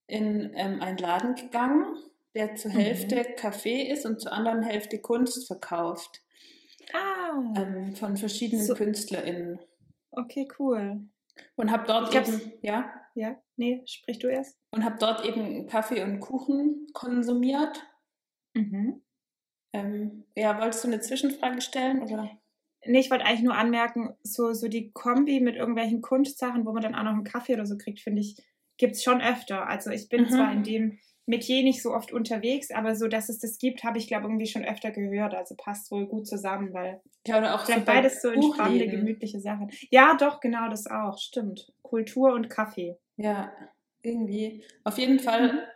in 0.07 0.53
ähm, 0.55 0.81
einen 0.81 0.97
Laden 0.99 1.35
gegangen, 1.35 1.97
der 2.35 2.55
zur 2.55 2.71
Mhm. 2.71 2.77
Hälfte 2.77 3.25
Kaffee 3.37 3.83
ist 3.91 4.07
und 4.07 4.21
zur 4.21 4.33
anderen 4.33 4.63
Hälfte 4.63 4.99
Kunst 5.01 5.47
verkauft 5.47 6.23
Ah, 6.95 7.53
ähm, 7.57 7.95
von 7.95 8.17
verschiedenen 8.17 8.65
So. 8.65 8.75
KünstlerInnen. 8.75 9.59
okay, 10.13 10.49
cool. 10.59 11.01
Und 11.57 11.71
habe 11.71 11.87
dort 11.87 12.15
hab's- 12.15 12.29
eben, 12.41 12.53
ja, 12.63 12.91
Ja, 13.14 13.37
nee, 13.57 13.83
sprich 13.87 14.18
du 14.18 14.29
erst. 14.29 14.59
und 14.70 14.85
habe 14.85 14.96
dort 14.98 15.25
eben 15.25 15.66
Kaffee 15.66 16.03
und 16.03 16.20
Kuchen 16.20 16.87
konsumiert. 16.94 17.87
Mhm. 18.55 19.03
Ähm, 19.72 20.25
ja, 20.37 20.59
wolltest 20.61 20.85
du 20.85 20.88
eine 20.88 21.01
Zwischenfrage 21.01 21.61
stellen? 21.61 22.03
Oder? 22.03 22.31
Nee, 22.85 23.01
ich 23.01 23.11
wollte 23.11 23.25
eigentlich 23.25 23.42
nur 23.42 23.57
anmerken, 23.57 24.14
so, 24.22 24.53
so 24.53 24.68
die 24.68 24.90
Kombi 24.92 25.40
mit 25.40 25.57
irgendwelchen 25.57 26.03
Kunstsachen, 26.03 26.66
wo 26.66 26.72
man 26.72 26.83
dann 26.83 26.94
auch 26.94 27.05
noch 27.05 27.12
einen 27.12 27.25
Kaffee 27.25 27.55
oder 27.55 27.66
so 27.66 27.77
kriegt, 27.79 28.01
finde 28.01 28.20
ich, 28.20 28.37
gibt 28.77 28.96
es 28.96 29.05
schon 29.05 29.20
öfter. 29.22 29.66
Also 29.68 29.90
ich 29.90 30.09
bin 30.09 30.22
Mhm. 30.22 30.29
zwar 30.29 30.53
in 30.53 30.62
dem 30.64 30.98
Metier 31.25 31.62
nicht 31.62 31.81
so 31.83 31.94
oft 31.94 32.12
unterwegs, 32.12 32.72
aber 32.72 32.96
so, 32.96 33.07
dass 33.07 33.29
es 33.29 33.38
das 33.38 33.59
gibt, 33.59 33.85
habe 33.85 33.96
ich, 33.98 34.09
glaube 34.09 34.25
irgendwie 34.27 34.46
schon 34.48 34.64
öfter 34.64 34.90
gehört. 34.90 35.35
Also 35.35 35.55
passt 35.57 35.90
wohl 35.92 36.07
gut 36.07 36.27
zusammen, 36.27 36.72
weil 36.75 37.01
Ja, 37.27 37.38
oder 37.38 37.55
auch 37.55 37.64
bei 37.66 37.79
beides 37.79 38.20
so 38.20 38.29
entspannende, 38.29 38.88
gemütliche 38.88 39.38
Sachen. 39.38 39.70
Ja, 39.90 40.16
doch, 40.18 40.40
genau, 40.40 40.68
das 40.68 40.88
auch, 40.88 41.18
stimmt. 41.18 41.72
Kultur 41.83 42.33
und 42.35 42.51
Kaffee. 42.51 42.96
Ja, 43.16 43.53
irgendwie. 44.03 44.64
Auf 44.85 44.98
jeden 44.98 45.20
Fall 45.20 45.68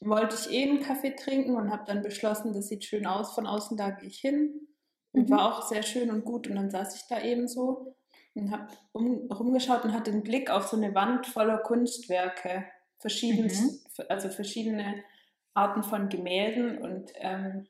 Mhm. 0.00 0.10
wollte 0.10 0.36
ich 0.36 0.50
eh 0.52 0.64
einen 0.68 0.80
Kaffee 0.82 1.14
trinken 1.16 1.56
und 1.56 1.70
habe 1.70 1.84
dann 1.86 2.02
beschlossen, 2.02 2.52
das 2.52 2.68
sieht 2.68 2.84
schön 2.84 3.06
aus, 3.06 3.34
von 3.34 3.46
außen 3.46 3.76
da 3.76 3.90
gehe 3.90 4.08
ich 4.08 4.18
hin. 4.20 4.68
Und 5.12 5.28
Mhm. 5.28 5.30
war 5.30 5.46
auch 5.58 5.62
sehr 5.68 5.82
schön 5.82 6.10
und 6.10 6.24
gut. 6.24 6.48
Und 6.48 6.56
dann 6.56 6.70
saß 6.70 6.96
ich 6.96 7.02
da 7.08 7.20
eben 7.22 7.48
so 7.48 7.96
und 8.34 8.50
habe 8.50 8.68
um, 8.92 9.30
rumgeschaut 9.32 9.84
und 9.84 9.92
hatte 9.92 10.10
einen 10.10 10.22
Blick 10.24 10.50
auf 10.50 10.66
so 10.66 10.76
eine 10.76 10.94
Wand 10.94 11.26
voller 11.26 11.58
Kunstwerke, 11.58 12.66
verschieden, 12.98 13.46
Mhm. 13.46 13.80
also 14.08 14.28
verschiedene 14.28 15.02
Arten 15.54 15.82
von 15.84 16.08
Gemälden. 16.08 16.78
Und 16.78 17.12
ähm, 17.16 17.66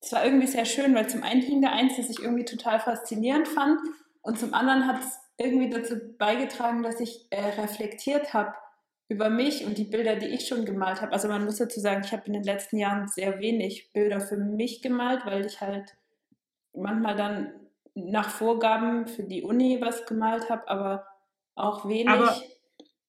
es 0.00 0.12
war 0.12 0.24
irgendwie 0.24 0.46
sehr 0.48 0.66
schön, 0.66 0.94
weil 0.94 1.08
zum 1.08 1.22
einen 1.22 1.40
hing 1.40 1.62
da 1.62 1.70
eins, 1.70 1.96
das 1.96 2.10
ich 2.10 2.20
irgendwie 2.20 2.44
total 2.44 2.78
faszinierend 2.80 3.48
fand. 3.48 3.80
Und 4.20 4.38
zum 4.38 4.52
anderen 4.54 4.86
hat 4.86 5.00
es 5.02 5.18
irgendwie 5.38 5.70
dazu 5.70 5.96
beigetragen, 6.18 6.82
dass 6.82 7.00
ich 7.00 7.26
äh, 7.30 7.40
reflektiert 7.60 8.32
habe 8.34 8.54
über 9.08 9.28
mich 9.30 9.64
und 9.66 9.76
die 9.78 9.84
Bilder, 9.84 10.16
die 10.16 10.26
ich 10.28 10.46
schon 10.48 10.64
gemalt 10.64 11.02
habe. 11.02 11.12
Also 11.12 11.28
man 11.28 11.44
muss 11.44 11.56
dazu 11.56 11.80
sagen, 11.80 12.02
ich 12.04 12.12
habe 12.12 12.22
in 12.26 12.32
den 12.34 12.44
letzten 12.44 12.78
Jahren 12.78 13.08
sehr 13.08 13.40
wenig 13.40 13.92
Bilder 13.92 14.20
für 14.20 14.36
mich 14.36 14.80
gemalt, 14.82 15.26
weil 15.26 15.44
ich 15.44 15.60
halt 15.60 15.96
manchmal 16.74 17.16
dann 17.16 17.52
nach 17.94 18.30
Vorgaben 18.30 19.06
für 19.06 19.22
die 19.24 19.42
Uni 19.42 19.78
was 19.82 20.06
gemalt 20.06 20.48
habe, 20.48 20.66
aber 20.68 21.06
auch 21.54 21.86
wenig. 21.88 22.08
Aber- 22.08 22.36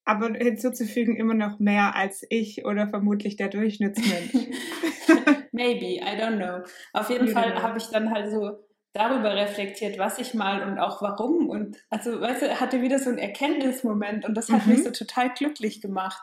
Aber 0.05 0.27
hinzuzufügen 0.33 1.15
immer 1.15 1.33
noch 1.35 1.59
mehr 1.59 1.95
als 1.95 2.25
ich 2.29 2.65
oder 2.65 2.89
vermutlich 2.89 3.37
der 3.37 3.47
Durchschnittsmensch. 3.47 4.33
Maybe, 5.53 6.01
I 6.01 6.17
don't 6.19 6.35
know. 6.37 6.65
Auf 6.91 7.09
jeden 7.09 7.27
Fall 7.29 7.61
habe 7.61 7.77
ich 7.77 7.85
dann 7.87 8.11
halt 8.13 8.29
so 8.31 8.59
darüber 8.93 9.35
reflektiert, 9.35 9.97
was 9.97 10.19
ich 10.19 10.33
mal 10.33 10.61
und 10.67 10.77
auch 10.79 11.01
warum. 11.01 11.49
Und 11.49 11.77
also, 11.89 12.21
weißt 12.21 12.41
du, 12.43 12.59
hatte 12.59 12.81
wieder 12.81 12.99
so 12.99 13.09
einen 13.09 13.17
Erkenntnismoment 13.19 14.23
und 14.25 14.35
das 14.35 14.49
hat 14.49 14.65
Mhm. 14.65 14.73
mich 14.73 14.83
so 14.83 14.91
total 14.91 15.29
glücklich 15.31 15.81
gemacht. 15.81 16.21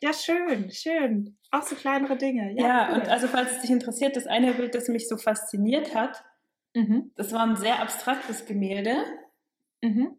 ja, 0.00 0.12
schön, 0.12 0.70
schön. 0.70 1.36
Auch 1.50 1.62
so 1.62 1.74
kleinere 1.74 2.16
Dinge. 2.16 2.52
Ja, 2.56 2.66
Ja, 2.66 2.88
cool. 2.88 2.94
und 3.00 3.08
also 3.08 3.26
falls 3.26 3.50
es 3.52 3.60
dich 3.62 3.70
interessiert, 3.70 4.14
das 4.16 4.26
eine 4.28 4.54
Bild, 4.54 4.74
das 4.76 4.86
mich 4.88 5.08
so 5.08 5.16
fasziniert 5.16 5.92
hat, 5.94 6.24
Mhm. 6.74 7.10
das 7.16 7.32
war 7.32 7.40
ein 7.42 7.56
sehr 7.56 7.80
abstraktes 7.80 8.46
Gemälde, 8.46 8.94
Mhm. 9.82 10.16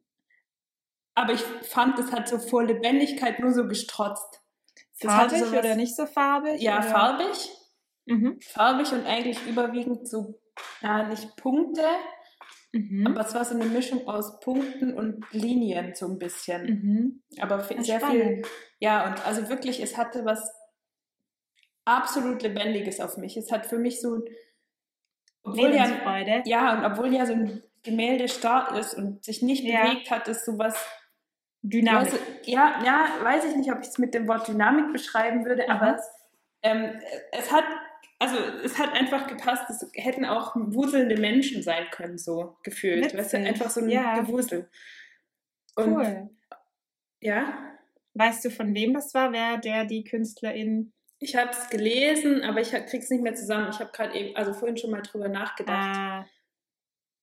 aber 1.15 1.34
ich 1.34 1.41
fand, 1.41 1.97
das 1.97 2.12
hat 2.12 2.28
so 2.28 2.39
vor 2.39 2.63
Lebendigkeit 2.65 3.39
nur 3.39 3.52
so 3.54 3.67
gestrotzt. 3.67 4.41
Das 5.02 5.12
Farbig 5.13 5.39
sowas- 5.39 5.60
oder 5.60 5.75
nicht 5.75 5.95
so 5.95 6.06
farbig? 6.06 6.62
Ja, 6.62 6.80
oder? 6.80 6.84
farbig, 6.89 7.49
Mhm. 8.06 8.39
farbig 8.41 8.91
und 8.91 9.06
eigentlich 9.06 9.38
überwiegend 9.47 10.08
so, 10.10 10.39
ja, 10.81 11.03
nicht 11.07 11.35
Punkte, 11.35 11.83
Mhm. 12.71 13.07
aber 13.07 13.21
es 13.21 13.33
war 13.33 13.43
so 13.45 13.55
eine 13.55 13.65
Mischung 13.65 14.07
aus 14.07 14.39
Punkten 14.41 14.93
und 14.93 15.25
Linien 15.31 15.95
so 15.95 16.05
ein 16.07 16.19
bisschen. 16.19 16.63
Mhm. 16.65 17.23
Aber 17.41 17.61
sehr 17.61 17.99
spannend. 17.99 18.11
viel, 18.11 18.41
ja, 18.79 19.07
und 19.07 19.25
also 19.25 19.49
wirklich, 19.49 19.81
es 19.81 19.97
hatte 19.97 20.23
was 20.23 20.53
absolut 21.85 22.43
Lebendiges 22.43 22.99
auf 22.99 23.17
mich. 23.17 23.35
Es 23.37 23.51
hat 23.51 23.65
für 23.65 23.79
mich 23.79 24.01
so, 24.01 24.23
obwohl 25.43 25.73
ja, 25.73 26.41
ja, 26.45 26.73
und 26.77 26.85
obwohl 26.85 27.13
ja 27.13 27.25
so 27.25 27.33
ein 27.33 27.63
Gemälde 27.81 28.27
starr 28.27 28.77
ist 28.77 28.93
und 28.93 29.23
sich 29.23 29.41
nicht 29.41 29.63
Ja. 29.63 29.85
bewegt 29.87 30.11
hat, 30.11 30.27
ist 30.27 30.45
sowas, 30.45 30.75
Dynamik. 31.61 32.11
Du, 32.11 32.51
ja, 32.51 32.81
ja, 32.85 33.05
weiß 33.23 33.45
ich 33.45 33.55
nicht, 33.55 33.71
ob 33.71 33.79
ich 33.81 33.87
es 33.87 33.97
mit 33.97 34.13
dem 34.13 34.27
Wort 34.27 34.47
Dynamik 34.47 34.93
beschreiben 34.93 35.43
würde, 35.45 35.67
Aha. 35.67 35.75
aber 35.75 35.95
es, 35.95 36.01
ähm, 36.61 36.99
es 37.31 37.51
hat, 37.51 37.65
also 38.19 38.38
es 38.63 38.77
hat 38.77 38.93
einfach 38.93 39.27
gepasst, 39.27 39.63
es 39.69 39.86
hätten 39.93 40.25
auch 40.25 40.53
wuselnde 40.55 41.17
Menschen 41.17 41.63
sein 41.63 41.86
können, 41.91 42.17
so 42.17 42.58
gefühlt. 42.63 43.05
Weißt 43.17 43.34
du, 43.34 43.38
Witzig. 43.38 43.47
einfach 43.47 43.69
so 43.69 43.79
ein 43.82 43.89
Ja. 43.89 44.19
Gewusel. 44.19 44.69
Und, 45.75 45.93
cool. 45.95 46.29
Ja, 47.21 47.65
Weißt 48.15 48.43
du, 48.43 48.49
von 48.49 48.73
wem 48.73 48.93
das 48.95 49.13
war? 49.13 49.32
Wer 49.32 49.58
der 49.58 49.86
die 49.86 50.03
Künstlerin? 50.03 50.91
ich 51.21 51.36
habe 51.36 51.51
es 51.51 51.69
gelesen, 51.69 52.43
aber 52.43 52.60
ich 52.62 52.71
krieg's 52.71 53.10
nicht 53.10 53.21
mehr 53.21 53.36
zusammen. 53.36 53.69
Ich 53.71 53.79
habe 53.79 53.91
gerade 53.91 54.17
eben, 54.17 54.36
also 54.38 54.53
vorhin 54.53 54.77
schon 54.77 54.89
mal 54.91 55.01
drüber 55.01 55.27
nachgedacht. 55.29 55.97
Ah, 55.97 56.25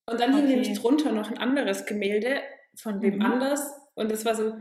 Und 0.09 0.21
dann 0.21 0.35
hing 0.35 0.45
okay. 0.45 0.53
nämlich 0.57 0.79
drunter 0.79 1.13
noch 1.13 1.31
ein 1.31 1.39
anderes 1.39 1.87
Gemälde 1.87 2.41
von 2.79 3.01
wem 3.03 3.17
Mhm. 3.17 3.23
anders. 3.23 3.71
Und 3.95 4.13
es 4.13 4.25
war 4.25 4.35
so 4.35 4.57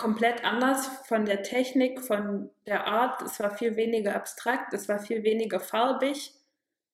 komplett 0.00 0.44
anders 0.44 0.86
von 1.06 1.26
der 1.26 1.42
Technik, 1.42 2.00
von 2.00 2.50
der 2.66 2.86
Art. 2.86 3.20
Es 3.22 3.38
war 3.38 3.56
viel 3.56 3.76
weniger 3.76 4.16
abstrakt, 4.16 4.72
es 4.72 4.88
war 4.88 4.98
viel 4.98 5.22
weniger 5.22 5.60
farbig. 5.60 6.32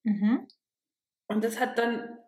mhm. 0.03 0.49
Und 1.29 1.43
das 1.43 1.59
hat 1.59 1.77
dann 1.77 2.19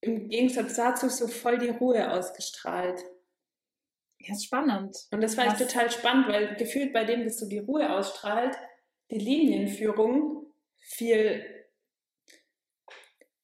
im 0.00 0.28
Gegensatz 0.30 0.74
dazu 0.76 1.08
so 1.10 1.28
voll 1.28 1.58
die 1.58 1.68
Ruhe 1.68 2.10
ausgestrahlt. 2.10 3.04
Ja, 4.18 4.32
ist 4.34 4.44
spannend. 4.46 4.96
Und 5.10 5.20
das 5.22 5.34
fand 5.34 5.52
ich 5.52 5.60
Was- 5.60 5.68
total 5.68 5.90
spannend, 5.90 6.28
weil 6.28 6.56
gefühlt 6.56 6.92
bei 6.94 7.04
dem, 7.04 7.24
das 7.24 7.38
so 7.38 7.46
die 7.48 7.58
Ruhe 7.58 7.90
ausstrahlt, 7.90 8.56
die 9.10 9.18
Linienführung 9.18 10.46
viel, 10.78 11.44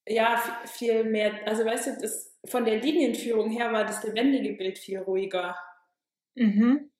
ja, 0.09 0.37
viel 0.67 1.05
mehr, 1.05 1.47
also 1.47 1.65
weißt 1.65 1.87
du, 1.89 1.99
das, 2.01 2.39
von 2.47 2.65
der 2.65 2.79
Linienführung 2.81 3.51
her 3.51 3.73
war 3.73 3.85
das 3.85 4.03
lebendige 4.05 4.55
Bild 4.55 4.79
viel 4.79 5.01
ruhiger 5.01 5.59
Mhm. 6.37 6.91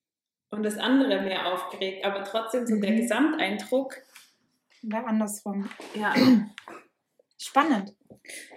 und 0.51 0.63
das 0.63 0.79
andere 0.79 1.21
mehr 1.23 1.47
aufgeregt, 1.53 2.05
aber 2.05 2.25
trotzdem 2.25 2.67
so 2.67 2.81
der 2.81 2.91
Mhm. 2.93 2.97
Gesamteindruck, 2.97 3.97
Oder 4.85 5.07
andersrum. 5.07 5.69
ja. 5.95 6.15
Spannend. 7.39 7.95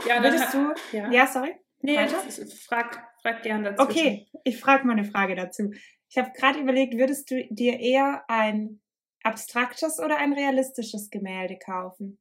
ja 0.08 0.24
Würdest 0.24 0.54
du. 0.54 0.74
ja, 0.96 1.12
Ja, 1.12 1.28
sorry. 1.28 1.56
nee, 1.82 1.98
weiter? 1.98 2.22
das 2.26 2.39
ist- 2.39 2.63
frag, 2.63 3.04
frag 3.22 3.44
gern 3.44 3.63
dazu. 3.63 3.84
Okay, 3.84 4.28
ich 4.44 4.58
frage 4.60 4.86
mal 4.88 4.94
eine 4.94 5.04
Frage 5.06 5.36
dazu. 5.36 5.72
Ich 6.10 6.18
habe 6.18 6.32
gerade 6.32 6.60
überlegt, 6.60 6.96
würdest 6.98 7.30
du 7.30 7.46
dir 7.50 7.80
eher 7.80 8.24
ein 8.30 8.80
abstraktes 9.24 10.00
oder 10.00 10.18
ein 10.18 10.34
realistisches 10.34 11.10
Gemälde 11.10 11.58
kaufen? 11.58 12.18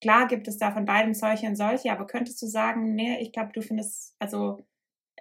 Klar 0.00 0.28
gibt 0.28 0.48
es 0.48 0.56
da 0.56 0.70
von 0.72 0.86
beidem 0.86 1.12
solche 1.12 1.46
und 1.46 1.56
solche, 1.56 1.90
aber 1.92 2.06
könntest 2.06 2.40
du 2.40 2.46
sagen, 2.46 2.94
nee, 2.94 3.20
ich 3.20 3.32
glaube, 3.32 3.50
du 3.52 3.60
findest, 3.60 4.14
also 4.18 4.64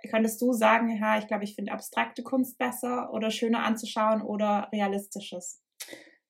könntest 0.09 0.41
du 0.41 0.53
sagen, 0.53 0.89
ja, 0.97 1.17
ich 1.17 1.27
glaube, 1.27 1.43
ich 1.43 1.55
finde 1.55 1.71
abstrakte 1.71 2.23
Kunst 2.23 2.57
besser 2.57 3.11
oder 3.13 3.31
schöner 3.31 3.63
anzuschauen 3.63 4.21
oder 4.21 4.69
realistisches? 4.71 5.61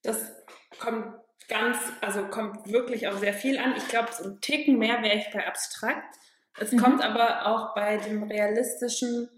Das 0.02 0.32
kommt 0.80 1.14
ganz, 1.48 1.78
also 2.02 2.28
kommt 2.28 2.72
wirklich 2.72 3.08
auch 3.08 3.18
sehr 3.18 3.34
viel 3.34 3.58
an. 3.58 3.76
Ich 3.76 3.88
glaube, 3.88 4.10
so 4.12 4.24
ein 4.30 4.42
Ticken 4.42 4.78
mehr 4.78 5.02
wäre 5.02 5.18
ich 5.18 5.32
bei 5.32 5.46
abstrakt. 5.46 6.16
Es 6.60 6.72
Mhm. 6.72 6.78
kommt 6.78 7.04
aber 7.04 7.46
auch 7.48 7.74
bei 7.76 7.98
dem 7.98 8.24
Realistischen 8.24 9.30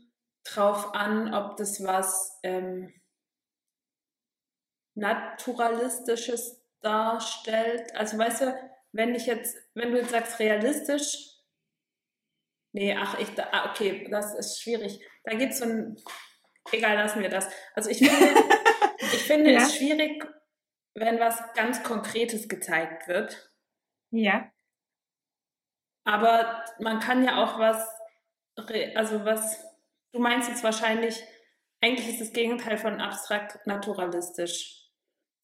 drauf 0.43 0.93
an, 0.93 1.33
ob 1.33 1.57
das 1.57 1.83
was 1.83 2.39
ähm, 2.43 2.93
Naturalistisches 4.95 6.61
darstellt. 6.81 7.95
Also 7.95 8.17
weißt 8.17 8.41
du, 8.41 8.71
wenn 8.91 9.15
ich 9.15 9.25
jetzt, 9.25 9.55
wenn 9.73 9.91
du 9.91 9.99
jetzt 9.99 10.11
sagst 10.11 10.39
realistisch, 10.39 11.30
nee, 12.73 12.95
ach, 12.97 13.17
ich, 13.19 13.27
ah, 13.41 13.69
okay, 13.71 14.07
das 14.09 14.33
ist 14.35 14.61
schwierig. 14.61 14.99
Da 15.23 15.35
gibt 15.35 15.53
es 15.53 15.59
so 15.59 15.65
ein, 15.65 15.95
egal, 16.71 16.95
lassen 16.95 17.21
wir 17.21 17.29
das. 17.29 17.49
Also 17.75 17.89
ich 17.89 17.99
finde, 17.99 18.33
ich 18.99 19.23
finde 19.23 19.51
Ja. 19.53 19.61
es 19.61 19.75
schwierig, 19.75 20.23
wenn 20.95 21.19
was 21.19 21.41
ganz 21.53 21.83
Konkretes 21.83 22.47
gezeigt 22.49 23.07
wird. 23.07 23.51
Ja. 24.11 24.51
Aber 26.03 26.63
man 26.79 26.99
kann 26.99 27.23
ja 27.23 27.43
auch 27.43 27.59
was, 27.59 27.87
also 28.95 29.23
was, 29.23 29.63
du 30.13 30.19
meinst 30.19 30.49
jetzt 30.49 30.63
wahrscheinlich, 30.63 31.23
eigentlich 31.81 32.09
ist 32.09 32.21
das 32.21 32.33
Gegenteil 32.33 32.77
von 32.77 32.99
abstrakt 32.99 33.65
naturalistisch. 33.65 34.89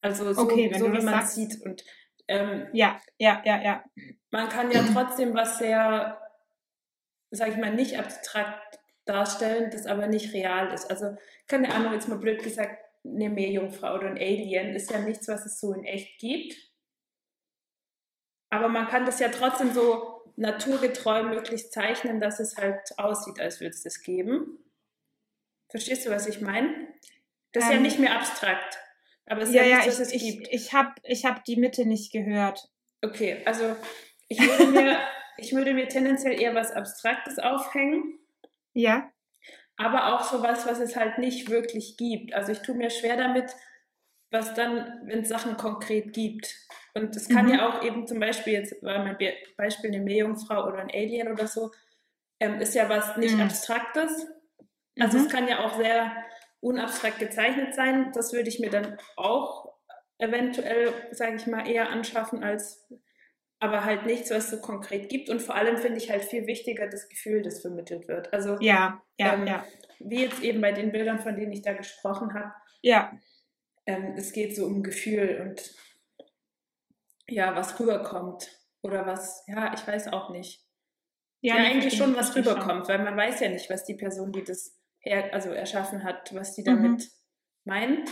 Also 0.00 0.32
so, 0.32 0.42
Okay, 0.42 0.72
so 0.76 0.86
wie 0.86 1.00
man 1.00 1.02
sagst. 1.02 1.34
sieht. 1.34 1.60
Und 1.64 1.84
ähm, 2.28 2.68
Ja, 2.72 3.00
ja, 3.18 3.42
ja, 3.44 3.60
ja. 3.62 3.84
man 4.30 4.48
kann 4.48 4.70
ja 4.70 4.82
trotzdem 4.92 5.34
was 5.34 5.58
sehr, 5.58 6.20
sag 7.30 7.48
ich 7.50 7.56
mal, 7.56 7.74
nicht 7.74 7.98
abstrakt 7.98 8.78
darstellen, 9.04 9.70
das 9.70 9.86
aber 9.86 10.06
nicht 10.06 10.32
real 10.34 10.72
ist. 10.72 10.90
Also, 10.90 11.16
keine 11.46 11.74
Ahnung, 11.74 11.92
jetzt 11.94 12.08
mal 12.08 12.18
blöd 12.18 12.42
gesagt, 12.42 12.84
eine 13.04 13.30
Meerjungfrau 13.30 13.94
oder 13.94 14.08
ein 14.08 14.18
Alien 14.18 14.74
ist 14.74 14.90
ja 14.90 14.98
nichts, 14.98 15.28
was 15.28 15.46
es 15.46 15.60
so 15.60 15.72
in 15.72 15.84
echt 15.84 16.18
gibt. 16.18 16.56
Aber 18.50 18.68
man 18.68 18.88
kann 18.88 19.06
das 19.06 19.18
ja 19.20 19.28
trotzdem 19.28 19.72
so 19.72 20.22
naturgetreu 20.36 21.22
möglichst 21.24 21.72
zeichnen, 21.72 22.20
dass 22.20 22.38
es 22.40 22.56
halt 22.56 22.80
aussieht, 22.98 23.40
als 23.40 23.60
würde 23.60 23.70
es 23.74 23.82
das 23.82 24.02
geben. 24.02 24.58
Verstehst 25.70 26.06
du, 26.06 26.10
was 26.10 26.26
ich 26.26 26.40
meine? 26.40 26.88
Das 27.52 27.64
ist 27.64 27.70
ja 27.70 27.76
Ähm, 27.76 27.82
nicht 27.82 27.98
mehr 27.98 28.14
abstrakt. 28.14 28.78
Aber 29.26 29.42
es 29.42 29.50
ist 29.50 29.54
Ja, 29.54 29.62
ja, 29.62 29.68
ja, 29.68 29.76
nichts, 29.78 29.94
ich, 29.94 30.00
was 30.00 30.06
es 30.08 30.12
ich, 30.14 30.22
gibt. 30.22 30.48
ich 30.50 30.72
habe 30.72 30.94
ich 31.02 31.24
hab 31.26 31.44
die 31.44 31.56
Mitte 31.56 31.84
nicht 31.86 32.12
gehört. 32.12 32.70
Okay, 33.02 33.42
also 33.44 33.76
ich 34.28 34.40
würde 34.40 34.66
mir, 34.66 34.98
ich 35.38 35.54
würde 35.54 35.72
mir 35.74 35.88
tendenziell 35.88 36.40
eher 36.40 36.54
was 36.54 36.72
Abstraktes 36.72 37.38
aufhängen, 37.38 38.18
Ja. 38.74 39.10
aber 39.76 40.14
auch 40.14 40.22
sowas, 40.24 40.66
was 40.66 40.80
es 40.80 40.96
halt 40.96 41.18
nicht 41.18 41.48
wirklich 41.50 41.96
gibt. 41.96 42.34
Also 42.34 42.52
ich 42.52 42.60
tue 42.60 42.74
mir 42.74 42.90
schwer 42.90 43.16
damit, 43.16 43.54
was 44.30 44.54
dann, 44.54 45.00
wenn 45.04 45.20
es 45.20 45.28
Sachen 45.28 45.56
konkret 45.56 46.12
gibt. 46.12 46.54
Und 46.94 47.16
es 47.16 47.28
kann 47.28 47.46
Mhm. 47.46 47.52
ja 47.52 47.68
auch 47.68 47.82
eben 47.82 48.06
zum 48.06 48.20
Beispiel, 48.20 48.54
jetzt 48.54 48.82
war 48.82 48.98
mein 49.04 49.16
Be 49.16 49.32
Beispiel 49.56 49.90
eine 49.90 50.00
Meerjungfrau 50.02 50.66
oder 50.66 50.78
ein 50.78 50.90
Alien 50.90 51.28
oder 51.32 51.46
so, 51.46 51.70
ähm, 52.40 52.60
ist 52.60 52.74
ja 52.74 52.88
was 52.88 53.16
nicht 53.16 53.34
Mhm. 53.36 53.42
Abstraktes. 53.42 54.26
Also 55.00 55.18
Mhm. 55.18 55.24
es 55.24 55.30
kann 55.30 55.48
ja 55.48 55.60
auch 55.64 55.76
sehr 55.78 56.12
unabstrakt 56.60 57.20
gezeichnet 57.20 57.74
sein. 57.74 58.10
Das 58.12 58.32
würde 58.32 58.48
ich 58.48 58.58
mir 58.58 58.70
dann 58.70 58.98
auch 59.16 59.72
eventuell, 60.18 60.92
sage 61.12 61.36
ich 61.36 61.46
mal, 61.46 61.66
eher 61.68 61.88
anschaffen 61.90 62.42
als 62.42 62.84
aber 63.60 63.84
halt 63.84 64.06
nichts, 64.06 64.30
was 64.30 64.44
es 64.44 64.50
so 64.50 64.60
konkret 64.60 65.08
gibt. 65.08 65.28
Und 65.30 65.40
vor 65.42 65.54
allem 65.54 65.76
finde 65.78 65.98
ich 65.98 66.10
halt 66.10 66.24
viel 66.24 66.46
wichtiger 66.46 66.86
das 66.88 67.08
Gefühl, 67.08 67.42
das 67.42 67.60
vermittelt 67.60 68.06
wird. 68.08 68.32
Also 68.32 68.56
Ja, 68.60 69.02
ja, 69.18 69.34
ähm, 69.34 69.46
ja. 69.46 69.64
wie 69.98 70.22
jetzt 70.22 70.40
eben 70.42 70.60
bei 70.60 70.72
den 70.72 70.92
Bildern, 70.92 71.18
von 71.18 71.36
denen 71.36 71.52
ich 71.52 71.62
da 71.62 71.72
gesprochen 71.72 72.34
habe, 72.34 72.52
Ja, 72.82 73.12
ähm, 73.86 74.14
es 74.16 74.32
geht 74.32 74.54
so 74.54 74.66
um 74.66 74.82
Gefühl 74.82 75.40
und 75.48 75.74
ja, 77.28 77.54
was 77.54 77.78
rüberkommt. 77.80 78.48
Oder 78.82 79.06
was, 79.06 79.42
ja, 79.48 79.74
ich 79.74 79.86
weiß 79.86 80.08
auch 80.12 80.30
nicht. 80.30 80.62
Ja, 81.40 81.54
nee, 81.54 81.66
eigentlich 81.66 81.96
schon, 81.96 82.14
was 82.16 82.30
verstehe 82.30 82.44
schon. 82.44 82.52
rüberkommt, 82.62 82.88
weil 82.88 83.02
man 83.02 83.16
weiß 83.16 83.40
ja 83.40 83.48
nicht, 83.48 83.68
was 83.70 83.84
die 83.84 83.94
Person, 83.94 84.32
die 84.32 84.44
das 84.44 84.76
her 85.00 85.32
also 85.34 85.50
erschaffen 85.50 86.04
hat, 86.04 86.34
was 86.34 86.54
die 86.54 86.62
Mhm. 86.62 86.66
damit 86.66 87.08
meint. 87.64 88.08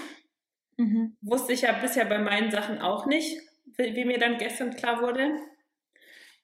Mhm. 0.77 1.17
Wusste 1.23 1.53
ich 1.53 1.63
ja 1.63 1.73
bisher 1.73 2.05
bei 2.05 2.19
meinen 2.19 2.51
Sachen 2.51 2.81
auch 2.81 3.07
nicht, 3.07 3.41
wie, 3.77 4.05
mir 4.05 4.19
dann 4.19 4.39
gestern 4.39 4.75
klar 4.75 5.01
wurde. 5.03 5.39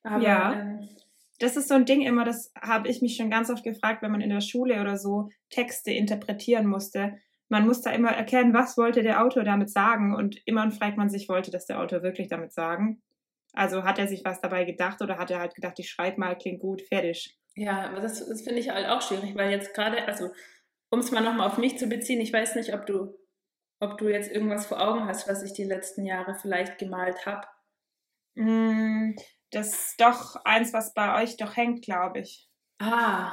Aber 0.02 0.22
Ja. 0.22 0.52
ähm, 0.52 0.88
Das 1.38 1.56
ist 1.56 1.68
so 1.68 1.74
ein 1.74 1.84
Ding 1.86 2.02
immer, 2.02 2.24
das 2.24 2.52
habe 2.60 2.88
ich 2.88 3.02
mich 3.02 3.16
schon 3.16 3.30
ganz 3.30 3.50
oft 3.50 3.64
gefragt, 3.64 4.02
wenn 4.02 4.12
man 4.12 4.20
in 4.20 4.30
der 4.30 4.40
Schule 4.40 4.80
oder 4.80 4.96
so 4.96 5.28
Texte 5.50 5.90
interpretieren 5.90 6.66
musste. 6.66 7.18
Man 7.48 7.66
muss 7.66 7.82
da 7.82 7.90
immer 7.90 8.10
erkennen, 8.10 8.54
was 8.54 8.76
wollte 8.78 9.02
der 9.02 9.22
Autor 9.24 9.42
damit 9.44 9.70
sagen 9.70 10.14
und 10.14 10.40
immer 10.46 10.70
fragt 10.70 10.96
man 10.96 11.10
sich, 11.10 11.28
wollte 11.28 11.50
das 11.50 11.66
der 11.66 11.80
Autor 11.80 12.02
wirklich 12.02 12.28
damit 12.28 12.52
sagen? 12.52 13.02
Also 13.54 13.82
hat 13.84 13.98
er 13.98 14.08
sich 14.08 14.24
was 14.24 14.40
dabei 14.40 14.64
gedacht 14.64 15.02
oder 15.02 15.18
hat 15.18 15.30
er 15.30 15.40
halt 15.40 15.54
gedacht, 15.54 15.78
ich 15.78 15.90
schreibe 15.90 16.20
mal, 16.20 16.36
klingt 16.38 16.60
gut, 16.60 16.82
fertig. 16.82 17.36
ja, 17.54 17.88
aber 17.90 18.00
das, 18.00 18.26
das 18.26 18.42
finde 18.42 18.60
ich 18.60 18.70
halt 18.70 18.86
auch 18.88 19.02
schwierig, 19.02 19.34
weil 19.34 19.50
jetzt 19.50 19.74
gerade, 19.74 20.06
also 20.08 20.30
um 20.90 21.00
es 21.00 21.10
mal 21.10 21.20
nochmal 21.22 21.48
auf 21.48 21.58
mich 21.58 21.76
zu 21.78 21.86
beziehen, 21.88 22.20
ich 22.20 22.32
weiß 22.32 22.54
nicht, 22.54 22.72
ob 22.74 22.86
du, 22.86 23.14
ob 23.82 23.98
du 23.98 24.08
jetzt 24.08 24.30
irgendwas 24.30 24.66
vor 24.66 24.80
Augen 24.80 25.06
hast, 25.06 25.28
was 25.28 25.42
ich 25.42 25.52
die 25.52 25.64
letzten 25.64 26.04
Jahre 26.04 26.34
vielleicht 26.34 26.78
gemalt 26.78 27.26
habe. 27.26 27.46
Mm, 28.34 29.14
Das 29.50 29.68
ist 29.68 30.00
doch 30.00 30.36
eins, 30.46 30.72
was 30.72 30.94
bei 30.94 31.22
euch 31.22 31.36
doch 31.36 31.56
hängt, 31.56 31.84
glaube 31.84 32.20
ich. 32.20 32.48
Ah, 32.78 33.32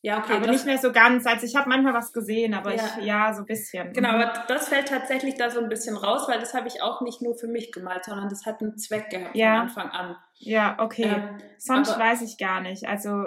ja, 0.00 0.18
okay. 0.18 0.34
aber 0.34 0.46
das, 0.46 0.56
nicht 0.56 0.64
mehr 0.66 0.78
so 0.78 0.92
ganz. 0.92 1.26
Also 1.26 1.44
ich 1.44 1.56
habe 1.56 1.68
manchmal 1.68 1.92
was 1.92 2.12
gesehen, 2.12 2.54
aber 2.54 2.74
Ja. 2.74 2.82
ich, 2.98 3.04
ja, 3.04 3.34
so 3.34 3.40
ein 3.40 3.46
bisschen. 3.46 3.92
Genau, 3.92 4.12
Mhm. 4.12 4.22
aber 4.22 4.44
das 4.48 4.68
fällt 4.68 4.88
tatsächlich 4.88 5.34
da 5.34 5.50
so 5.50 5.60
ein 5.60 5.68
bisschen 5.68 5.96
raus, 5.96 6.26
weil 6.28 6.38
das 6.38 6.54
habe 6.54 6.68
ich 6.68 6.80
auch 6.80 7.00
nicht 7.02 7.20
nur 7.20 7.36
für 7.36 7.48
mich 7.48 7.70
gemalt, 7.72 8.04
sondern 8.06 8.28
das 8.30 8.46
hat 8.46 8.62
einen 8.62 8.78
Zweck 8.78 9.10
gehabt 9.10 9.36
Ja. 9.36 9.66
von 9.68 9.82
Anfang 9.82 9.90
an. 9.90 10.16
Ja, 10.38 10.76
okay. 10.78 11.02
Ähm, 11.14 11.38
Sonst 11.58 11.90
aber- 11.90 12.04
weiß 12.04 12.22
ich 12.22 12.38
gar 12.38 12.60
nicht. 12.62 12.86
Also 12.86 13.24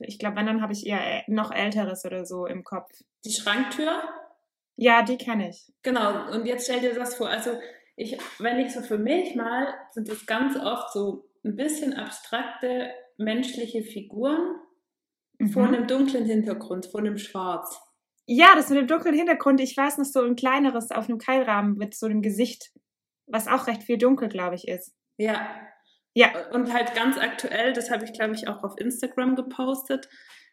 ich 0.00 0.18
glaube, 0.18 0.36
wenn, 0.36 0.46
dann 0.46 0.62
habe 0.62 0.72
ich 0.74 0.84
eher 0.86 1.00
ä- 1.00 1.22
noch 1.28 1.52
Älteres 1.52 2.04
oder 2.04 2.26
so 2.26 2.44
im 2.46 2.64
Kopf. 2.64 2.90
Die 3.24 3.32
Schranktür, 3.32 4.02
Ja, 4.82 5.02
die 5.02 5.18
kenne 5.18 5.50
ich. 5.50 5.70
genau, 5.82 6.32
und 6.32 6.46
jetzt 6.46 6.64
stell 6.64 6.80
dir 6.80 6.94
das 6.94 7.14
vor, 7.14 7.28
also 7.28 7.50
ich, 7.96 8.16
wenn 8.38 8.58
ich 8.60 8.72
so 8.72 8.80
für 8.80 8.96
mich 8.96 9.34
mal, 9.34 9.74
sind 9.90 10.08
das 10.08 10.24
ganz 10.24 10.56
oft 10.56 10.90
so 10.92 11.28
ein 11.44 11.54
bisschen 11.54 11.92
abstrakte 11.92 12.90
menschliche 13.18 13.82
Figuren 13.82 14.56
vor 15.52 15.66
Mhm. 15.66 15.74
einem 15.74 15.86
dunklen 15.86 16.24
Hintergrund, 16.24 16.86
vor 16.86 17.00
einem 17.00 17.18
Schwarz. 17.18 17.78
Ja, 18.26 18.54
das 18.54 18.70
mit 18.70 18.78
dem 18.78 18.86
dunklen 18.86 19.14
Hintergrund. 19.14 19.60
Ich 19.60 19.76
weiß 19.76 19.98
noch 19.98 20.04
so 20.06 20.22
ein 20.22 20.34
kleineres 20.36 20.90
auf 20.92 21.08
einem 21.10 21.18
Keilrahmen 21.18 21.76
mit 21.76 21.94
so 21.94 22.06
einem 22.06 22.22
Gesicht, 22.22 22.72
was 23.26 23.48
auch 23.48 23.66
recht 23.66 23.82
viel 23.82 23.98
dunkel, 23.98 24.28
glaube 24.30 24.54
ich, 24.54 24.66
ist. 24.66 24.94
Ja. 25.18 25.46
Ja. 26.14 26.28
Und 26.52 26.72
halt 26.72 26.94
ganz 26.94 27.18
aktuell, 27.18 27.72
das 27.74 27.90
habe 27.90 28.04
ich 28.06 28.12
glaube 28.14 28.34
ich 28.34 28.48
auch 28.48 28.64
auf 28.64 28.78
Instagram 28.78 29.36
gepostet, 29.36 30.08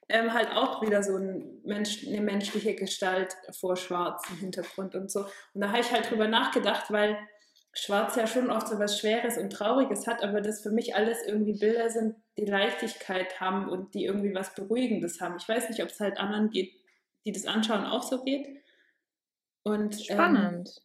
ähm, 0.10 0.34
halt 0.34 0.52
auch 0.52 0.82
wieder 0.82 1.04
so 1.04 1.18
ein 1.18 1.62
Mensch, 1.64 2.06
eine 2.08 2.22
menschliche 2.22 2.76
Gestalt 2.76 3.36
vor 3.52 3.76
schwarzem 3.76 4.38
Hintergrund 4.38 4.96
und 4.96 5.12
so. 5.12 5.22
Und 5.54 5.62
da 5.62 5.70
habe 5.70 5.82
ich 5.82 5.92
halt 5.92 6.10
drüber 6.10 6.28
nachgedacht, 6.28 6.92
weil 6.92 7.18
Schwarz 7.74 8.16
ja 8.16 8.26
schon 8.26 8.50
oft 8.50 8.68
so 8.68 8.80
was 8.80 9.00
Schweres 9.00 9.38
und 9.38 9.52
Trauriges 9.52 10.08
hat, 10.08 10.24
aber 10.24 10.42
das 10.42 10.62
für 10.62 10.72
mich 10.72 10.96
alles 10.96 11.24
irgendwie 11.28 11.54
Bilder 11.54 11.90
sind, 11.90 12.16
die 12.38 12.46
Leichtigkeit 12.46 13.40
haben 13.40 13.70
und 13.70 13.94
die 13.94 14.06
irgendwie 14.06 14.34
was 14.34 14.56
Beruhigendes 14.56 15.22
haben. 15.22 15.36
Ich 15.38 15.48
weiß 15.48 15.70
nicht, 15.70 15.84
ob 15.84 15.90
es 15.90 16.00
halt 16.00 16.18
anderen 16.18 16.50
geht, 16.50 16.74
die 17.26 17.32
das 17.32 17.46
anschauen, 17.46 17.86
auch 17.86 18.04
so 18.04 18.24
geht. 18.24 18.48
Und, 19.64 20.00
Ähm, 20.10 20.16
Spannend. 20.16 20.82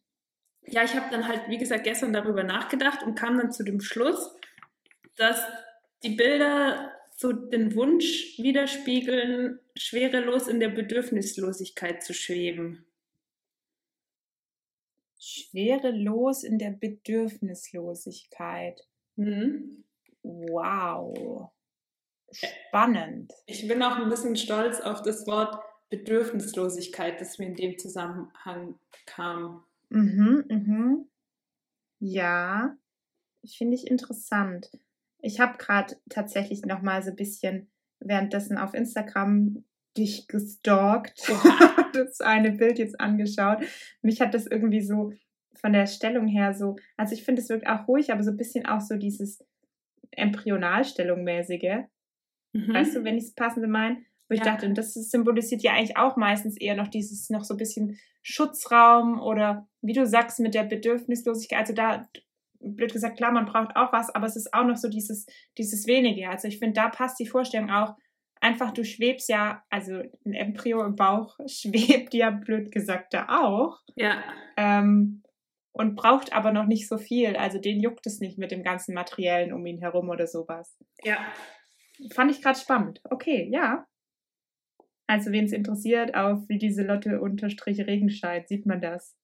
ja, 0.62 0.82
ich 0.82 0.94
habe 0.94 1.06
dann 1.11 1.28
halt, 1.28 1.48
wie 1.48 1.58
gesagt, 1.58 1.85
gestern 1.85 2.12
darüber 2.12 2.42
nachgedacht 2.42 3.02
und 3.04 3.14
kam 3.14 3.38
dann 3.38 3.52
zu 3.52 3.62
dem 3.62 3.80
Schluss, 3.80 4.35
dass 5.16 5.40
die 6.02 6.16
Bilder 6.16 6.92
so 7.22 7.32
den 7.32 7.74
Wunsch 7.74 8.38
widerspiegeln, 8.38 9.58
schwerelos 9.74 10.46
in 10.48 10.61
der 10.61 10.68
Bedürfnislosigkeit 10.68 12.02
zu 12.02 12.12
schweben. 12.12 12.85
Schwerelos 15.18 16.44
in 16.44 16.58
der 16.58 16.72
Bedürfnislosigkeit. 16.72 18.87
Mhm. 19.16 19.85
Wow. 20.22 21.50
Spannend. 22.32 23.32
Ich 23.46 23.66
bin 23.68 23.82
auch 23.82 23.96
ein 23.96 24.08
bisschen 24.08 24.37
stolz 24.37 24.80
auf 24.80 25.02
das 25.02 25.26
Wort 25.26 25.62
Bedürfnislosigkeit, 25.90 27.20
das 27.20 27.38
mir 27.38 27.46
in 27.46 27.54
dem 27.54 27.78
Zusammenhang 27.78 28.78
kam. 29.06 29.62
Mhm, 29.90 30.44
mhm. 30.48 31.08
Ja, 32.00 32.76
finde 33.44 33.76
ich 33.76 33.87
interessant. 33.87 34.70
Ich 35.22 35.40
habe 35.40 35.56
gerade 35.56 35.96
tatsächlich 36.11 36.64
noch 36.66 36.82
mal 36.82 37.02
so 37.02 37.11
ein 37.11 37.16
bisschen 37.16 37.70
währenddessen 38.00 38.58
auf 38.58 38.74
Instagram 38.74 39.64
dich 39.96 40.26
gestalkt, 40.26 41.22
das 41.94 42.20
eine 42.20 42.50
Bild 42.52 42.78
jetzt 42.78 43.00
angeschaut. 43.00 43.58
Mich 44.02 44.20
hat 44.20 44.35
das 44.35 44.46
irgendwie 44.46 44.80
so 44.80 45.12
von 45.54 45.72
der 45.72 45.87
Stellung 45.87 46.26
her 46.26 46.54
so, 46.54 46.76
also 46.96 47.14
ich 47.14 47.24
finde 47.24 47.40
es 47.42 47.48
wirkt 47.48 47.66
auch 47.66 47.87
ruhig, 47.87 48.12
aber 48.12 48.22
so 48.22 48.30
ein 48.30 48.37
bisschen 48.37 48.66
auch 48.66 48.80
so 48.80 48.96
dieses 48.96 49.44
Embryonalstellung 50.11 51.22
mäßige. 51.24 51.85
Mhm. 52.52 52.74
Weißt 52.74 52.96
du, 52.96 53.04
wenn 53.04 53.16
ich 53.16 53.24
es 53.24 53.35
passende 53.35 53.68
meine? 53.68 53.98
Wo 54.28 54.35
ich 54.35 54.40
Ja. 54.40 54.46
dachte, 54.46 54.66
und 54.66 54.76
das 54.76 54.94
symbolisiert 54.94 55.62
ja 55.62 55.72
eigentlich 55.72 55.96
auch 55.96 56.16
meistens 56.16 56.56
eher 56.56 56.74
noch 56.74 56.88
dieses, 56.88 57.30
noch 57.30 57.44
so 57.44 57.54
ein 57.54 57.58
bisschen 57.58 57.98
Schutzraum 58.22 59.20
oder 59.20 59.68
wie 59.82 59.92
du 59.92 60.06
sagst, 60.06 60.40
mit 60.40 60.54
der 60.54 60.64
Bedürfnislosigkeit. 60.64 61.58
Also 61.61 61.74
da, 61.74 62.08
blöd 62.62 62.92
gesagt, 62.92 63.16
klar, 63.16 63.33
man 63.33 63.46
braucht 63.46 63.77
auch 63.77 63.92
was, 63.92 64.14
aber 64.14 64.27
es 64.27 64.37
ist 64.37 64.53
auch 64.55 64.64
noch 64.64 64.77
so 64.77 64.88
dieses, 64.88 65.27
dieses 65.59 65.87
Wenige. 65.87 66.29
Also 66.29 66.48
ich 66.48 66.59
finde, 66.59 66.75
da 66.75 66.88
passt 66.88 67.18
die 67.18 67.27
Vorstellung 67.27 67.70
auch. 67.70 67.94
Einfach, 68.40 68.72
du 68.72 68.85
schwebst 68.85 69.29
ja, 69.29 69.62
also 69.70 70.03
ein 70.27 70.33
Embryo 70.33 70.85
im 70.85 70.96
Bauch 70.96 71.37
schwebt 71.46 72.14
ja, 72.14 72.31
blöd 72.31 72.72
gesagt, 72.72 73.14
da 73.14 73.27
auch. 73.29 73.79
Ja, 73.94 74.22
Ähm, 74.57 75.22
und 75.75 75.96
braucht 75.96 76.35
aber 76.35 76.53
noch 76.53 76.66
nicht 76.66 76.87
so 76.87 76.98
viel. 76.98 77.35
Also 77.37 77.59
den 77.59 77.81
juckt 77.81 78.07
es 78.07 78.20
nicht 78.20 78.38
mit 78.38 78.51
dem 78.51 78.62
ganzen 78.62 78.94
Materiellen 78.94 79.53
um 79.53 79.64
ihn 79.64 79.79
herum 79.81 80.11
oder 80.11 80.27
sowas. 80.27 80.77
ja. 81.03 81.18
Fand 82.12 82.31
ich 82.31 82.42
gerade 82.42 82.59
spannend. 82.59 83.01
Okay, 83.05 83.48
ja. 83.53 83.87
Also, 85.07 85.31
wen 85.33 85.44
es 85.44 85.53
interessiert, 85.53 86.14
auf 86.14 86.48
wie 86.48 86.59
diese 86.59 86.83
Lotte 86.83 87.20
unterstrich 87.20 87.81
Regenscheid 87.87 88.48
sieht 88.48 88.66
man 88.66 88.81
das, 88.81 89.14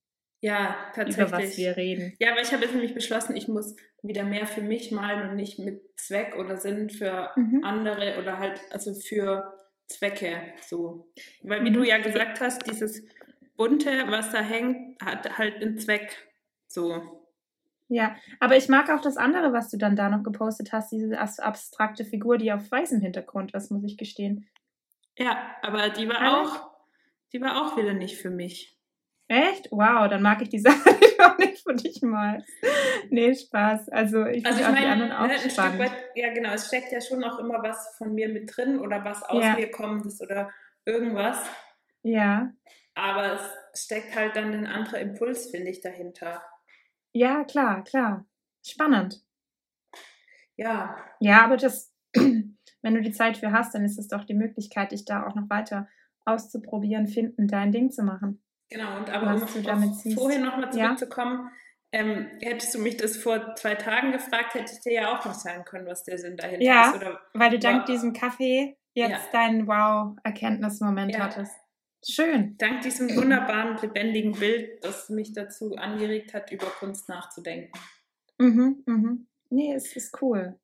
Ja, 0.40 0.76
über 0.94 1.06
was 1.06 1.16
tatsächlich. 1.16 1.56
wir 1.58 1.76
reden. 1.76 2.14
Ja, 2.20 2.30
aber 2.32 2.40
ich 2.42 2.52
habe 2.52 2.62
jetzt 2.62 2.72
nämlich 2.74 2.94
beschlossen, 2.94 3.34
ich 3.36 3.48
muss 3.48 3.74
wieder 4.02 4.22
mehr 4.24 4.46
für 4.46 4.60
mich 4.62 4.92
malen 4.92 5.30
und 5.30 5.36
nicht 5.36 5.58
mit 5.58 5.82
Zweck 5.98 6.36
oder 6.36 6.56
Sinn 6.56 6.90
für 6.90 7.30
Mhm. 7.36 7.64
andere 7.64 8.18
oder 8.20 8.38
halt, 8.38 8.60
also 8.70 8.94
für 8.94 9.52
Zwecke 9.88 10.40
so. 10.66 11.10
Weil 11.42 11.64
wie 11.64 11.70
Mhm. 11.70 11.74
du 11.74 11.82
ja 11.82 11.98
gesagt 11.98 12.40
hast, 12.40 12.70
dieses 12.70 13.02
Bunte, 13.56 13.90
was 14.08 14.30
da 14.30 14.40
hängt, 14.40 15.02
hat 15.04 15.36
halt 15.38 15.56
einen 15.56 15.78
Zweck. 15.78 16.16
So. 16.68 17.24
Ja, 17.88 18.14
aber 18.38 18.56
ich 18.56 18.68
mag 18.68 18.90
auch 18.90 19.00
das 19.00 19.16
andere, 19.16 19.52
was 19.52 19.70
du 19.70 19.78
dann 19.78 19.96
da 19.96 20.08
noch 20.10 20.22
gepostet 20.22 20.72
hast, 20.72 20.92
diese 20.92 21.18
abstrakte 21.18 22.04
Figur, 22.04 22.38
die 22.38 22.52
auf 22.52 22.70
weißem 22.70 23.00
Hintergrund 23.00 23.54
ist, 23.54 23.70
muss 23.72 23.82
ich 23.82 23.96
gestehen. 23.96 24.46
Ja, 25.18 25.56
aber 25.62 25.88
die 25.88 26.08
war 26.08 26.20
Aber- 26.20 26.42
auch, 26.42 26.70
die 27.32 27.40
war 27.40 27.60
auch 27.64 27.76
wieder 27.76 27.94
nicht 27.94 28.18
für 28.18 28.30
mich. 28.30 28.77
Echt? 29.28 29.68
Wow, 29.70 30.08
dann 30.08 30.22
mag 30.22 30.40
ich 30.42 30.48
die 30.48 30.58
Sache 30.58 30.90
auch 31.20 31.36
nicht 31.38 31.62
für 31.62 31.74
dich 31.74 32.00
mal. 32.02 32.42
Nee, 33.10 33.34
Spaß. 33.34 33.88
Also, 33.90 34.24
ich 34.24 34.44
Also 34.46 34.60
ich 34.60 34.64
auch 34.66 34.70
die 34.70 34.74
meine, 34.80 34.92
anderen 34.92 35.12
auch 35.12 35.26
ne, 35.26 35.32
ein 35.34 35.38
Stück 35.38 35.52
spannend. 35.52 35.78
weit, 35.80 35.92
ja 36.14 36.32
genau, 36.32 36.52
es 36.54 36.66
steckt 36.68 36.90
ja 36.92 37.00
schon 37.00 37.22
auch 37.24 37.38
immer 37.38 37.62
was 37.62 37.94
von 37.98 38.14
mir 38.14 38.28
mit 38.28 38.56
drin 38.56 38.78
oder 38.78 39.04
was 39.04 39.22
aus 39.22 39.44
Ja. 39.44 39.54
mir 39.54 39.70
kommendes 39.70 40.20
oder 40.20 40.50
irgendwas. 40.86 41.38
Ja, 42.02 42.52
Aber 42.94 43.34
es 43.74 43.84
steckt 43.84 44.14
halt 44.16 44.34
dann 44.36 44.52
ein 44.54 44.66
anderer 44.66 44.98
Impuls, 45.00 45.50
finde 45.50 45.70
ich, 45.70 45.80
dahinter. 45.80 46.42
ja, 47.12 47.44
klar, 47.44 47.84
klar. 47.84 48.24
Spannend. 48.64 49.22
Ja, 50.56 50.96
Ja, 51.20 51.44
aber 51.44 51.56
das, 51.56 51.92
wenn 52.14 52.94
du 52.94 53.00
die 53.02 53.12
Zeit 53.12 53.36
für 53.36 53.52
hast, 53.52 53.74
dann 53.74 53.84
ist 53.84 53.98
es 53.98 54.08
doch 54.08 54.24
die 54.24 54.34
Möglichkeit, 54.34 54.92
dich 54.92 55.04
da 55.04 55.26
auch 55.26 55.34
noch 55.34 55.48
weiter 55.50 55.88
auszuprobieren, 56.24 57.06
finden, 57.06 57.46
dein 57.48 57.72
Ding 57.72 57.90
zu 57.90 58.02
machen. 58.02 58.42
Genau. 58.68 58.96
Und 58.98 59.10
aber 59.10 59.34
um 59.34 59.48
vorhin 60.14 60.42
nochmal 60.42 60.70
Ja. 60.74 60.96
zurückzukommen, 60.96 61.50
ähm, 61.92 62.26
hättest 62.40 62.74
du 62.74 62.78
mich 62.80 62.96
das 62.98 63.16
vor 63.16 63.54
zwei 63.56 63.74
Tagen 63.74 64.12
gefragt, 64.12 64.54
hätte 64.54 64.72
ich 64.72 64.80
dir 64.80 64.92
ja 64.92 65.12
auch 65.18 65.24
noch 65.24 65.34
sagen 65.34 65.64
können, 65.64 65.86
was 65.86 66.04
der 66.04 66.18
Sinn 66.18 66.36
dahinter 66.36 66.64
Ja. 66.64 66.90
ist. 66.90 66.96
Oder, 66.96 67.20
Weil 67.34 67.50
du 67.50 67.58
dank 67.58 67.80
Wow. 67.80 67.86
diesem 67.86 68.12
Kaffee 68.12 68.76
jetzt 68.94 69.10
Ja. 69.10 69.20
deinen 69.32 69.66
Wow-Erkenntnismoment 69.66 71.14
Ja. 71.14 71.20
hattest. 71.20 71.52
Schön. 72.06 72.56
Dank 72.58 72.82
diesem 72.82 73.14
wunderbaren, 73.16 73.76
lebendigen 73.82 74.32
Bild, 74.32 74.84
das 74.84 75.08
mich 75.08 75.32
dazu 75.32 75.74
angeregt 75.76 76.32
hat, 76.34 76.52
über 76.52 76.66
Kunst 76.66 77.08
nachzudenken. 77.08 77.72
Mhm, 78.38 78.82
mhm. 78.86 79.26
Nee, 79.50 79.74
es 79.74 79.96
ist 79.96 80.20
cool. 80.22 80.58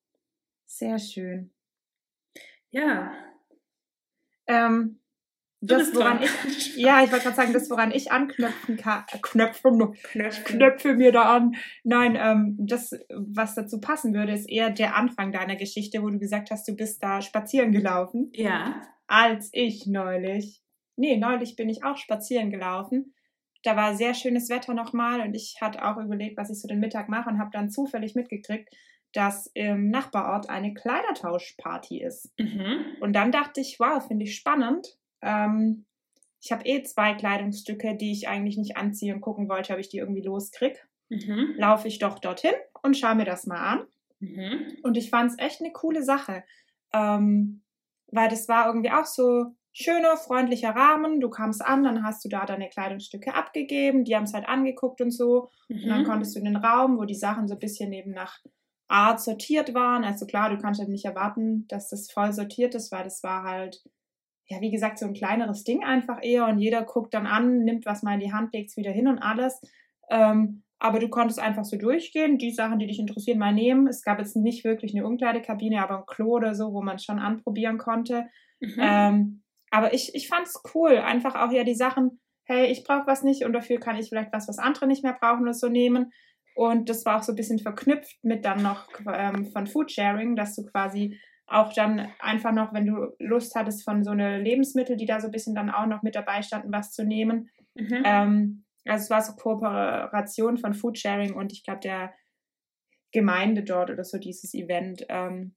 Sehr 0.67 0.99
schön. 0.99 1.51
Ja. 2.71 3.13
Ähm, 4.47 5.01
das, 5.67 5.95
woran 5.95 6.23
ich, 6.23 6.77
ja, 6.77 7.03
ich 7.03 7.11
wollte 7.11 7.25
gerade 7.25 7.37
sagen, 7.37 7.53
das, 7.53 7.71
woran 7.71 7.93
ich 7.93 8.13
anknüpfen 8.13 8.77
kann, 8.77 9.05
Knöpfe, 9.23 9.71
Knöpfe. 10.03 10.43
Knöpfe 10.45 10.95
mir 10.95 11.13
da 11.13 11.37
an. 11.37 11.55
Nein, 11.83 12.17
ähm, 12.21 12.57
das, 12.59 12.93
was 13.11 13.55
dazu 13.55 13.81
passen 13.81 14.15
würde, 14.15 14.33
ist 14.33 14.49
eher 14.49 14.71
der 14.71 14.97
Anfang 14.97 15.33
deiner 15.33 15.57
Geschichte, 15.57 16.03
wo 16.03 16.11
du 16.11 16.19
gesagt 16.19 16.51
hast, 16.51 16.67
du 16.69 16.75
bist 16.75 17.03
da 17.03 17.21
spazieren 17.21 17.73
gelaufen. 17.73 18.31
Ja. 18.35 18.83
Als 19.07 19.51
ich 19.53 19.87
neulich, 19.87 20.63
nee, 20.97 21.17
neulich 21.17 21.57
bin 21.57 21.69
ich 21.69 21.85
auch 21.85 21.97
spazieren 21.97 22.51
gelaufen. 22.51 23.15
Da 23.63 23.77
war 23.77 23.95
sehr 23.95 24.15
schönes 24.15 24.51
Wetter 24.51 24.75
nochmal 24.75 25.21
und 25.21 25.35
ich 25.35 25.57
hatte 25.61 25.85
auch 25.85 25.97
überlegt, 25.97 26.37
was 26.37 26.51
ich 26.51 26.61
so 26.61 26.69
den 26.69 26.81
Mittag 26.81 27.09
mache 27.09 27.31
und 27.31 27.39
habe 27.39 27.51
dann 27.53 27.71
zufällig 27.71 28.15
mitgekriegt, 28.15 28.69
dass 29.15 29.47
im 29.55 29.91
Nachbarort 29.91 30.51
eine 30.51 30.75
Kleidertauschparty 30.75 32.03
ist. 32.03 32.33
Mhm. 32.39 32.85
Und 33.01 33.15
dann 33.15 33.33
dachte 33.33 33.61
ich, 33.61 33.79
wow, 33.79 34.05
finde 34.07 34.25
ich 34.25 34.35
spannend. 34.35 34.99
Ähm, 35.25 35.87
ich 36.41 36.53
habe 36.53 36.65
eh 36.67 36.83
zwei 36.83 37.15
Kleidungsstücke, 37.15 37.97
die 37.97 38.13
ich 38.13 38.29
eigentlich 38.29 38.59
nicht 38.59 38.77
anziehe 38.77 39.15
und 39.15 39.21
gucken 39.23 39.49
wollte, 39.49 39.73
ob 39.73 39.79
ich 39.81 39.89
die 39.89 39.99
irgendwie 39.99 40.23
loskrieg. 40.23 40.87
Mhm. 41.09 41.55
Laufe 41.57 41.89
ich 41.89 41.99
doch 41.99 42.19
dorthin 42.19 42.55
und 42.83 42.97
schaue 42.97 43.15
mir 43.15 43.25
das 43.25 43.47
mal 43.47 43.59
an. 43.61 43.87
Mhm. 44.21 44.77
Und 44.83 44.97
ich 44.97 45.11
fand 45.11 45.31
es 45.31 45.39
echt 45.39 45.61
eine 45.61 45.73
coole 45.73 46.03
Sache. 46.03 46.45
Ähm, 46.93 47.63
weil 48.09 48.29
das 48.29 48.49
war 48.49 48.67
irgendwie 48.69 48.91
auch 48.91 49.07
so 49.07 49.47
schöner, 49.73 50.17
freundlicher 50.17 50.71
Rahmen. 50.71 51.21
Du 51.21 51.31
kamst 51.31 51.65
an, 51.65 51.83
dann 51.83 52.05
hast 52.05 52.25
du 52.25 52.29
da 52.29 52.45
deine 52.47 52.69
Kleidungsstücke 52.69 53.35
abgegeben, 53.35 54.05
die 54.05 54.15
haben 54.15 54.25
es 54.25 54.35
halt 54.35 54.47
angeguckt 54.49 55.01
und 55.01 55.11
so. 55.11 55.49
Und 55.69 55.89
dann 55.89 56.03
Mhm. 56.03 56.07
konntest 56.07 56.35
du 56.35 56.39
in 56.39 56.45
den 56.45 56.57
Raum, 56.57 56.99
wo 56.99 57.05
die 57.05 57.15
Sachen 57.15 57.49
so 57.49 57.55
ein 57.55 57.61
bisschen 57.61 57.93
eben 57.93 58.13
nach 58.13 58.39
Art 58.87 59.21
sortiert 59.21 59.75
waren. 59.75 60.05
Also 60.05 60.27
klar, 60.27 60.51
du 60.51 60.59
kannst 60.59 60.79
halt 60.79 60.91
nicht 60.91 61.07
erwarten, 61.07 61.67
dass 61.69 61.89
das 61.89 62.11
voll 62.13 62.33
sortiert 62.33 62.75
ist, 62.75 62.93
weil 62.93 63.03
das 63.05 63.23
war 63.23 63.43
halt, 63.43 63.83
ja, 64.47 64.61
wie 64.61 64.71
gesagt, 64.71 64.99
so 64.99 65.07
ein 65.07 65.15
kleineres 65.15 65.65
Ding 65.65 65.85
einfach 65.85 66.19
eher 66.23 66.47
und 66.47 66.59
jeder 66.59 66.83
guckt 66.83 67.15
dann 67.15 67.27
an, 67.27 67.65
nimmt 67.65 67.87
was 67.87 68.03
mal 68.03 68.15
in 68.15 68.21
die 68.21 68.33
Hand, 68.33 68.53
legt 68.53 68.71
es 68.71 68.77
wieder 68.77 68.91
hin 68.91 69.09
und 69.09 69.19
alles. 69.19 69.61
Ähm, 70.11 70.63
aber 70.79 70.99
du 70.99 71.09
konntest 71.09 71.39
einfach 71.39 71.65
so 71.65 71.79
durchgehen, 71.79 72.37
die 72.37 72.51
Sachen, 72.51 72.79
die 72.79 72.87
dich 72.87 72.99
interessieren, 72.99 73.39
mal 73.39 73.55
nehmen. 73.55 73.87
Es 73.87 74.03
gab 74.03 74.19
jetzt 74.19 74.37
nicht 74.37 74.65
wirklich 74.65 74.95
eine 74.95 75.07
Umkleidekabine, 75.07 75.83
aber 75.83 75.99
ein 75.99 76.07
Klo 76.07 76.33
oder 76.33 76.55
so, 76.55 76.75
wo 76.75 76.83
man 76.83 76.97
es 76.97 77.05
schon 77.05 77.19
anprobieren 77.19 77.79
konnte. 77.79 78.27
Mhm. 78.61 78.75
Ähm, 78.79 79.43
aber 79.71 79.95
ich, 79.95 80.15
ich 80.15 80.29
fand 80.29 80.47
es 80.47 80.63
cool. 80.75 80.99
Einfach 80.99 81.37
auch 81.37 81.53
ja 81.53 81.65
die 81.65 81.75
Sachen, 81.75 82.21
hey, 82.45 82.67
ich 82.67 82.85
brauche 82.85 83.07
was 83.07 83.23
nicht 83.23 83.45
und 83.45 83.55
dafür 83.55 83.81
kann 83.81 83.97
ich 83.97 84.11
vielleicht 84.11 84.33
was, 84.33 84.47
was 84.47 84.59
andere 84.59 84.87
nicht 84.87 85.03
mehr 85.03 85.17
brauchen 85.19 85.43
oder 85.43 85.55
so 85.55 85.69
nehmen. 85.69 86.13
Und 86.55 86.89
das 86.89 87.05
war 87.07 87.19
auch 87.19 87.23
so 87.23 87.33
ein 87.33 87.37
bisschen 87.37 87.59
verknüpft 87.59 88.23
mit 88.23 88.45
dann 88.45 88.63
noch 88.63 88.89
ähm, 89.13 89.47
von 89.47 89.67
Foodsharing, 89.67 90.37
dass 90.37 90.55
du 90.55 90.65
quasi 90.65 91.19
auch 91.47 91.73
dann 91.73 92.11
einfach 92.21 92.53
noch, 92.53 92.73
wenn 92.73 92.87
du 92.87 93.15
Lust 93.19 93.55
hattest 93.55 93.85
von 93.85 94.03
so 94.03 94.11
eine 94.11 94.41
Lebensmittel, 94.41 94.97
die 94.97 95.07
da 95.07 95.21
so 95.21 95.29
ein 95.29 95.33
bisschen 95.33 95.55
dann 95.55 95.71
auch 95.71 95.87
noch 95.87 96.03
mit 96.03 96.15
dabei 96.15 96.43
standen, 96.43 96.73
was 96.73 96.93
zu 96.93 97.05
nehmen. 97.05 97.51
Mhm. 97.75 98.03
Ähm, 98.05 98.65
also 98.87 99.05
es 99.05 99.11
war 99.11 99.23
so 99.23 99.35
Kooperation 99.35 100.59
von 100.59 100.75
Foodsharing 100.75 101.35
und 101.35 101.53
ich 101.53 101.65
glaube 101.65 101.81
der 101.81 102.15
Gemeinde 103.13 103.63
dort 103.63 103.91
oder 103.91 104.05
so 104.05 104.19
dieses 104.19 104.55
Event. 104.55 105.07
Ähm, 105.09 105.55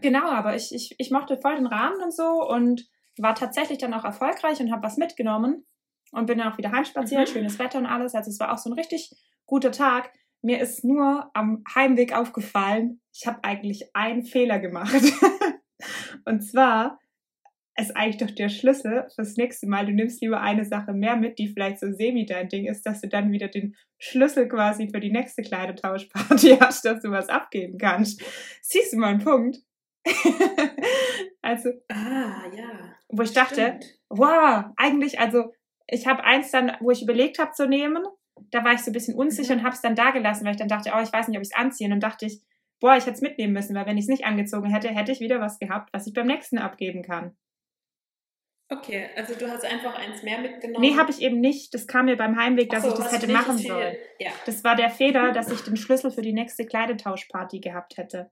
genau, 0.00 0.30
aber 0.30 0.54
ich, 0.54 0.74
ich, 0.74 0.94
ich 0.98 1.10
mochte 1.10 1.36
voll 1.38 1.56
den 1.56 1.66
Rahmen 1.66 2.00
und 2.02 2.14
so 2.14 2.48
und 2.48 2.86
war 3.18 3.34
tatsächlich 3.34 3.78
dann 3.78 3.94
auch 3.94 4.04
erfolgreich 4.04 4.60
und 4.60 4.70
habe 4.70 4.82
was 4.82 4.96
mitgenommen 4.96 5.66
und 6.12 6.26
bin 6.26 6.38
dann 6.38 6.52
auch 6.52 6.58
wieder 6.58 6.72
heimspaziert, 6.72 7.28
Mhm. 7.28 7.32
schönes 7.32 7.58
Wetter 7.58 7.78
und 7.78 7.86
alles. 7.86 8.14
Also 8.14 8.30
es 8.30 8.38
war 8.38 8.52
auch 8.52 8.58
so 8.58 8.70
ein 8.70 8.74
richtig 8.74 9.10
guter 9.46 9.72
Tag. 9.72 10.12
Mir 10.42 10.60
ist 10.60 10.84
nur 10.84 11.30
am 11.34 11.64
Heimweg 11.74 12.14
aufgefallen, 12.14 13.00
ich 13.12 13.26
habe 13.26 13.42
eigentlich 13.42 13.90
einen 13.94 14.24
Fehler 14.24 14.58
gemacht. 14.58 14.92
und 16.24 16.40
zwar 16.42 17.00
ist 17.78 17.94
eigentlich 17.96 18.16
doch 18.16 18.34
der 18.34 18.48
Schlüssel 18.48 19.06
fürs 19.14 19.36
nächste 19.36 19.66
Mal. 19.66 19.84
Du 19.86 19.92
nimmst 19.92 20.22
lieber 20.22 20.40
eine 20.40 20.64
Sache 20.64 20.92
mehr 20.94 21.16
mit, 21.16 21.38
die 21.38 21.48
vielleicht 21.48 21.78
so 21.78 21.92
semi 21.92 22.24
dein 22.24 22.48
Ding 22.48 22.66
ist, 22.66 22.86
dass 22.86 23.00
du 23.02 23.08
dann 23.08 23.32
wieder 23.32 23.48
den 23.48 23.74
Schlüssel 23.98 24.48
quasi 24.48 24.88
für 24.88 25.00
die 25.00 25.10
nächste 25.12 25.42
Kleidertauschparty 25.42 26.56
hast, 26.60 26.84
dass 26.84 27.02
du 27.02 27.10
was 27.10 27.28
abgeben 27.28 27.76
kannst. 27.78 28.22
Siehst 28.62 28.92
du 28.94 28.98
meinen 28.98 29.22
Punkt? 29.22 29.58
also, 31.42 31.70
Ah, 31.88 32.44
ja. 32.56 32.94
wo 33.08 33.22
ich 33.22 33.32
dachte, 33.32 33.54
Stimmt. 33.76 33.98
wow, 34.08 34.66
eigentlich, 34.76 35.18
also 35.18 35.52
ich 35.86 36.06
habe 36.06 36.24
eins 36.24 36.50
dann, 36.50 36.72
wo 36.80 36.90
ich 36.90 37.02
überlegt 37.02 37.38
habe 37.38 37.52
zu 37.52 37.66
nehmen, 37.68 38.04
da 38.50 38.64
war 38.64 38.72
ich 38.72 38.80
so 38.80 38.90
ein 38.90 38.94
bisschen 38.94 39.14
unsicher 39.14 39.54
Mhm. 39.54 39.60
und 39.60 39.64
habe 39.66 39.74
es 39.74 39.82
dann 39.82 39.94
da 39.94 40.10
gelassen, 40.10 40.44
weil 40.44 40.52
ich 40.52 40.58
dann 40.58 40.68
dachte, 40.68 40.92
oh, 40.96 41.00
ich 41.02 41.12
weiß 41.12 41.28
nicht, 41.28 41.36
ob 41.36 41.42
ich 41.42 41.50
es 41.52 41.56
anziehe. 41.56 41.86
Und 41.86 41.90
dann 41.92 42.00
dachte 42.00 42.26
ich, 42.26 42.40
boah, 42.80 42.96
ich 42.96 43.04
hätte 43.06 43.14
es 43.16 43.22
mitnehmen 43.22 43.52
müssen, 43.52 43.74
weil 43.74 43.86
wenn 43.86 43.96
ich 43.96 44.04
es 44.04 44.08
nicht 44.10 44.24
angezogen 44.24 44.70
hätte, 44.72 44.88
hätte 44.88 45.12
ich 45.12 45.20
wieder 45.20 45.40
was 45.40 45.58
gehabt, 45.58 45.90
was 45.92 46.06
ich 46.06 46.12
beim 46.14 46.26
nächsten 46.26 46.58
abgeben 46.58 47.02
kann. 47.02 47.36
Okay, 48.68 49.08
also 49.16 49.34
du 49.34 49.48
hast 49.48 49.64
einfach 49.64 49.94
eins 49.96 50.24
mehr 50.24 50.38
mitgenommen. 50.40 50.80
Nee, 50.80 50.96
habe 50.98 51.10
ich 51.12 51.22
eben 51.22 51.40
nicht. 51.40 51.72
Das 51.72 51.86
kam 51.86 52.06
mir 52.06 52.16
beim 52.16 52.36
Heimweg, 52.36 52.68
dass 52.70 52.82
so, 52.82 52.88
ich 52.88 52.94
das 52.96 53.12
hätte 53.12 53.28
machen 53.30 53.56
sollen. 53.58 53.94
Ja. 54.18 54.30
Das 54.44 54.64
war 54.64 54.74
der 54.74 54.90
Fehler, 54.90 55.30
dass 55.32 55.50
ich 55.52 55.60
den 55.60 55.76
Schlüssel 55.76 56.10
für 56.10 56.22
die 56.22 56.32
nächste 56.32 56.66
Kleidetauschparty 56.66 57.60
gehabt 57.60 57.96
hätte. 57.96 58.30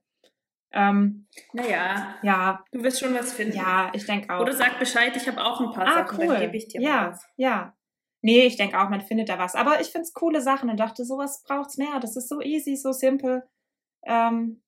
Ähm, 0.73 1.27
Naja, 1.53 2.17
ja, 2.21 2.65
du 2.73 2.83
wirst 2.83 2.99
schon 2.99 3.13
was 3.13 3.31
finden. 3.31 3.55
ja, 3.55 3.89
ich 3.93 4.05
denke 4.05 4.33
auch. 4.35 4.41
Oder 4.41 4.51
sag 4.51 4.77
Bescheid, 4.77 5.15
ich 5.15 5.25
habe 5.25 5.41
auch 5.41 5.61
ein 5.61 5.71
paar 5.71 5.87
ah, 5.87 5.93
Sachen, 6.05 6.19
cool. 6.19 6.27
dann 6.33 6.41
gebe 6.41 6.57
ich 6.57 6.67
dir 6.67 6.81
ja, 6.81 7.11
was. 7.11 7.25
ja. 7.37 7.73
Nee, 8.25 8.47
ich 8.47 8.55
denke 8.57 8.79
auch, 8.79 8.89
man 8.89 9.01
findet 9.01 9.29
da 9.29 9.37
was. 9.37 9.53
Aber 9.53 9.79
ich 9.81 9.89
finde 9.89 10.01
es 10.07 10.13
coole 10.15 10.41
Sachen 10.41 10.71
und 10.71 10.79
dachte, 10.79 11.05
sowas 11.05 11.43
braucht's 11.43 11.77
mehr. 11.77 11.99
Das 11.99 12.15
ist 12.15 12.27
so 12.27 12.41
easy, 12.41 12.75
so 12.75 12.91
simpel. 12.91 13.43
Ähm, 14.03 14.63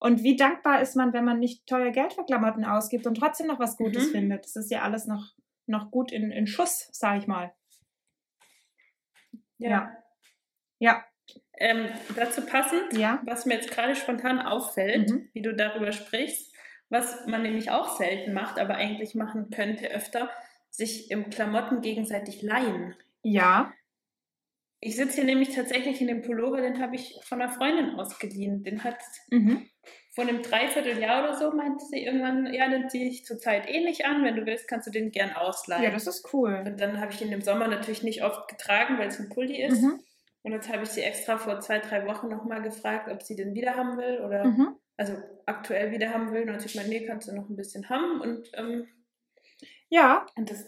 und 0.00 0.24
wie 0.24 0.34
dankbar 0.34 0.80
ist 0.82 0.96
man, 0.96 1.12
wenn 1.12 1.24
man 1.24 1.38
nicht 1.38 1.64
teuer 1.68 1.92
Geld 1.92 2.14
für 2.14 2.24
Klamotten 2.24 2.64
ausgibt 2.64 3.06
und 3.06 3.14
trotzdem 3.14 3.46
noch 3.46 3.60
was 3.60 3.76
Gutes 3.76 4.08
Mhm. 4.08 4.10
findet. 4.10 4.44
Das 4.46 4.56
ist 4.56 4.72
ja 4.72 4.82
alles 4.82 5.06
noch, 5.06 5.36
noch 5.66 5.92
gut 5.92 6.10
in, 6.10 6.32
in 6.32 6.48
Schuss, 6.48 6.88
sag 6.90 7.18
ich 7.18 7.28
mal. 7.28 7.54
Ja. 9.58 9.92
Ja. 10.80 11.04
Ähm, 11.56 11.88
dazu 12.16 12.44
passend, 12.46 12.94
Ja. 12.94 13.20
was 13.24 13.46
mir 13.46 13.54
jetzt 13.54 13.70
gerade 13.70 13.94
spontan 13.94 14.40
auffällt, 14.40 15.08
Mhm. 15.10 15.28
wie 15.34 15.42
du 15.42 15.54
darüber 15.54 15.92
sprichst, 15.92 16.52
was 16.88 17.26
man 17.26 17.42
nämlich 17.42 17.70
auch 17.70 17.96
selten 17.96 18.32
macht, 18.32 18.58
aber 18.58 18.74
eigentlich 18.74 19.14
machen 19.14 19.50
könnte 19.50 19.88
öfter, 19.88 20.30
sich 20.70 21.10
im 21.10 21.30
Klamotten 21.30 21.80
gegenseitig 21.80 22.42
leihen. 22.42 22.94
Ja. 23.22 23.72
Ich 24.80 24.94
sitze 24.96 25.16
hier 25.16 25.24
nämlich 25.24 25.54
tatsächlich 25.54 26.00
in 26.00 26.06
dem 26.06 26.22
Pullover, 26.22 26.60
den 26.60 26.80
habe 26.80 26.94
ich 26.94 27.18
von 27.24 27.42
einer 27.42 27.50
Freundin 27.50 27.96
ausgeliehen. 27.98 28.62
Den 28.62 28.84
hat 28.84 28.98
Mhm. 29.30 29.66
vor 30.14 30.24
einem 30.26 30.40
Dreivierteljahr 30.42 31.24
oder 31.24 31.36
so, 31.36 31.50
meinte 31.50 31.84
sie 31.84 32.04
irgendwann, 32.04 32.52
ja, 32.54 32.68
den 32.68 32.88
ziehe 32.88 33.08
ich 33.08 33.24
zurzeit 33.24 33.68
eh 33.68 33.82
nicht 33.84 34.04
an. 34.04 34.22
Wenn 34.24 34.36
du 34.36 34.46
willst, 34.46 34.68
kannst 34.68 34.86
du 34.86 34.92
den 34.92 35.10
gern 35.10 35.32
ausleihen. 35.32 35.82
Ja, 35.82 35.90
das 35.90 36.06
ist 36.06 36.32
cool. 36.32 36.62
Und 36.64 36.80
dann 36.80 37.00
habe 37.00 37.12
ich 37.12 37.20
ihn 37.20 37.32
im 37.32 37.40
Sommer 37.40 37.66
natürlich 37.66 38.02
nicht 38.04 38.22
oft 38.22 38.46
getragen, 38.48 38.98
weil 38.98 39.08
es 39.08 39.18
ein 39.18 39.28
Pulli 39.30 39.60
ist. 39.62 39.82
Mhm. 39.82 40.00
Und 40.42 40.52
jetzt 40.52 40.72
habe 40.72 40.84
ich 40.84 40.90
sie 40.90 41.02
extra 41.02 41.38
vor 41.38 41.58
zwei, 41.60 41.80
drei 41.80 42.06
Wochen 42.06 42.28
nochmal 42.28 42.62
gefragt, 42.62 43.08
ob 43.10 43.22
sie 43.22 43.34
den 43.34 43.54
wieder 43.54 43.74
haben 43.74 43.96
will 43.98 44.20
oder 44.24 44.44
Mhm. 44.44 44.76
also 44.96 45.14
aktuell 45.46 45.90
wieder 45.90 46.10
haben 46.14 46.32
will. 46.32 46.42
Und 46.42 46.46
dann 46.48 46.54
hat 46.56 46.62
sie 46.62 46.68
gemeint, 46.72 46.88
nee, 46.90 47.04
kannst 47.04 47.26
du 47.28 47.34
noch 47.34 47.48
ein 47.48 47.56
bisschen 47.56 47.88
haben. 47.88 48.20
Und, 48.20 48.48
ähm, 48.54 48.86
Ja, 49.90 50.26
und 50.36 50.50
das, 50.50 50.66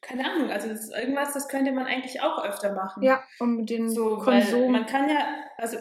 keine 0.00 0.24
Ahnung, 0.30 0.50
also 0.50 0.68
das 0.68 0.84
ist 0.84 0.94
irgendwas, 0.94 1.32
das 1.34 1.48
könnte 1.48 1.72
man 1.72 1.86
eigentlich 1.86 2.20
auch 2.20 2.44
öfter 2.44 2.72
machen. 2.74 3.02
ja, 3.02 3.22
um 3.40 3.66
den 3.66 3.88
So, 3.90 4.18
Konsum. 4.18 4.70
man 4.70 4.86
kann 4.86 5.08
ja, 5.08 5.26
also 5.58 5.78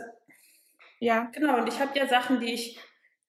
ja, 0.99 1.29
genau, 1.31 1.57
und 1.59 1.67
ich 1.67 1.79
habe 1.79 1.97
ja 1.97 2.07
Sachen, 2.07 2.39
die 2.39 2.53
ich 2.53 2.79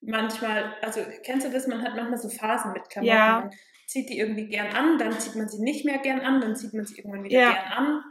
manchmal, 0.01 0.73
also 0.81 1.01
kennst 1.23 1.45
du 1.47 1.51
das, 1.51 1.67
man 1.67 1.81
hat 1.83 1.95
manchmal 1.95 2.17
so 2.17 2.29
Phasen 2.29 2.73
mit 2.73 2.89
Klamotten. 2.89 3.15
Ja. 3.15 3.39
Man 3.41 3.51
zieht 3.87 4.09
die 4.09 4.17
irgendwie 4.17 4.47
gern 4.47 4.67
an, 4.75 4.97
dann 4.97 5.11
zieht 5.19 5.35
man 5.35 5.47
sie 5.47 5.61
nicht 5.61 5.85
mehr 5.85 5.99
gern 5.99 6.21
an, 6.21 6.41
dann 6.41 6.55
zieht 6.55 6.73
man 6.73 6.85
sie 6.85 6.97
irgendwann 6.97 7.23
wieder 7.23 7.39
Ja. 7.39 7.51
gern 7.53 7.65
an. 7.73 8.03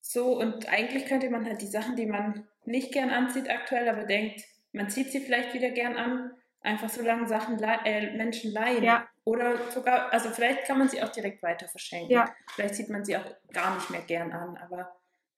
So, 0.00 0.38
und 0.38 0.68
eigentlich 0.68 1.06
könnte 1.06 1.28
man 1.30 1.44
halt 1.44 1.60
die 1.60 1.66
Sachen, 1.66 1.96
die 1.96 2.06
man 2.06 2.46
nicht 2.64 2.92
gern 2.92 3.10
anzieht 3.10 3.50
aktuell, 3.50 3.88
aber 3.88 4.04
denkt, 4.04 4.42
man 4.72 4.88
zieht 4.88 5.10
sie 5.10 5.20
vielleicht 5.20 5.54
wieder 5.54 5.70
gern 5.70 5.96
an, 5.96 6.32
einfach 6.64 6.88
so 6.88 7.02
lange 7.02 7.26
Sachen 7.28 7.62
äh, 7.62 8.16
Menschen 8.16 8.52
leihen. 8.52 8.82
Ja. 8.82 9.06
Oder 9.24 9.70
sogar, 9.70 10.12
also 10.12 10.30
vielleicht 10.30 10.64
kann 10.66 10.78
man 10.78 10.88
sie 10.88 11.02
auch 11.02 11.10
direkt 11.10 11.42
weiter 11.42 11.68
verschenken. 11.68 12.10
Ja. 12.10 12.34
Vielleicht 12.52 12.74
zieht 12.74 12.90
man 12.90 13.04
sie 13.04 13.16
auch 13.16 13.24
gar 13.52 13.74
nicht 13.74 13.90
mehr 13.90 14.00
gern 14.02 14.32
an, 14.32 14.56
aber 14.56 14.96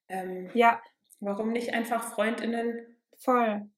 ähm, 0.08 0.50
ja, 0.54 0.80
warum 1.20 1.52
nicht 1.52 1.74
einfach 1.74 2.02
FreundInnen, 2.12 2.96
voll. 3.18 3.68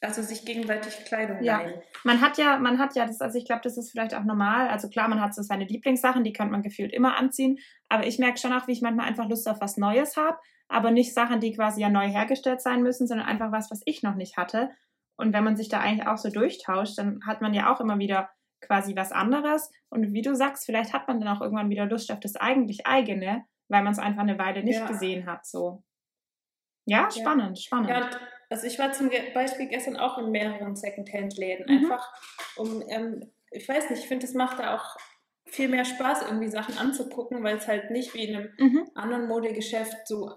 also 0.00 0.22
sich 0.22 0.44
gegenseitig 0.44 1.04
Kleidung 1.06 1.42
Ja. 1.42 1.60
leihen? 1.62 1.80
Man 2.04 2.20
hat 2.20 2.38
ja, 2.38 2.58
man 2.58 2.78
hat 2.78 2.94
ja 2.94 3.06
das, 3.06 3.20
also 3.20 3.38
ich 3.38 3.44
glaube, 3.46 3.62
das 3.64 3.76
ist 3.78 3.90
vielleicht 3.90 4.14
auch 4.14 4.24
normal. 4.24 4.68
Also 4.68 4.88
klar, 4.88 5.08
man 5.08 5.20
hat 5.20 5.34
so 5.34 5.42
seine 5.42 5.64
Lieblingssachen, 5.64 6.24
die 6.24 6.32
könnte 6.32 6.52
man 6.52 6.62
gefühlt 6.62 6.92
immer 6.92 7.16
anziehen. 7.16 7.58
Aber 7.88 8.06
ich 8.06 8.18
merke 8.18 8.38
schon 8.38 8.52
auch, 8.52 8.66
wie 8.68 8.72
ich 8.72 8.82
manchmal 8.82 9.06
einfach 9.06 9.28
Lust 9.28 9.48
auf 9.48 9.60
was 9.60 9.76
Neues 9.76 10.16
habe, 10.16 10.38
aber 10.68 10.90
nicht 10.90 11.14
Sachen, 11.14 11.40
die 11.40 11.54
quasi 11.54 11.80
ja 11.80 11.88
neu 11.88 12.06
hergestellt 12.08 12.60
sein 12.60 12.82
müssen, 12.82 13.06
sondern 13.06 13.26
einfach 13.26 13.52
was, 13.52 13.70
was 13.70 13.80
ich 13.86 14.02
noch 14.02 14.14
nicht 14.14 14.36
hatte. 14.36 14.70
Und 15.18 15.32
wenn 15.34 15.44
man 15.44 15.56
sich 15.56 15.68
da 15.68 15.80
eigentlich 15.80 16.06
auch 16.06 16.16
so 16.16 16.30
durchtauscht, 16.30 16.96
dann 16.96 17.20
hat 17.26 17.40
man 17.42 17.52
ja 17.52 17.72
auch 17.74 17.80
immer 17.80 17.98
wieder 17.98 18.30
quasi 18.60 18.96
was 18.96 19.12
anderes. 19.12 19.70
Und 19.90 20.12
wie 20.14 20.22
du 20.22 20.34
sagst, 20.34 20.64
vielleicht 20.66 20.92
hat 20.92 21.06
man 21.08 21.20
dann 21.20 21.36
auch 21.36 21.40
irgendwann 21.40 21.70
wieder 21.70 21.86
Lust 21.86 22.10
auf 22.10 22.20
das 22.20 22.36
eigentlich 22.36 22.86
eigene, 22.86 23.44
weil 23.68 23.82
man 23.82 23.92
es 23.92 23.98
einfach 23.98 24.22
eine 24.22 24.38
Weile 24.38 24.62
nicht 24.64 24.78
Ja. 24.80 24.86
gesehen 24.86 25.26
hat. 25.26 25.44
So. 25.46 25.82
Ja, 26.86 27.10
spannend, 27.10 27.58
spannend. 27.58 27.90
Ja, 27.90 28.08
also 28.50 28.66
ich 28.66 28.78
war 28.78 28.92
zum 28.92 29.10
Beispiel 29.34 29.66
gestern 29.68 29.96
auch 29.96 30.18
in 30.18 30.30
mehreren 30.30 30.74
Secondhand-Läden, 30.74 31.66
Mhm. 31.68 31.84
einfach 31.84 32.12
um, 32.56 32.82
ähm, 32.88 33.30
ich 33.50 33.68
weiß 33.68 33.90
nicht, 33.90 34.00
ich 34.02 34.08
finde, 34.08 34.26
es 34.26 34.34
macht 34.34 34.58
da 34.58 34.76
auch 34.76 34.96
viel 35.46 35.68
mehr 35.68 35.84
Spaß, 35.84 36.22
irgendwie 36.22 36.48
Sachen 36.48 36.78
anzugucken, 36.78 37.42
weil 37.42 37.56
es 37.56 37.66
halt 37.68 37.90
nicht 37.90 38.14
wie 38.14 38.24
in 38.24 38.36
einem 38.36 38.50
Mhm. 38.58 38.90
anderen 38.94 39.26
Modegeschäft 39.28 40.06
so 40.06 40.30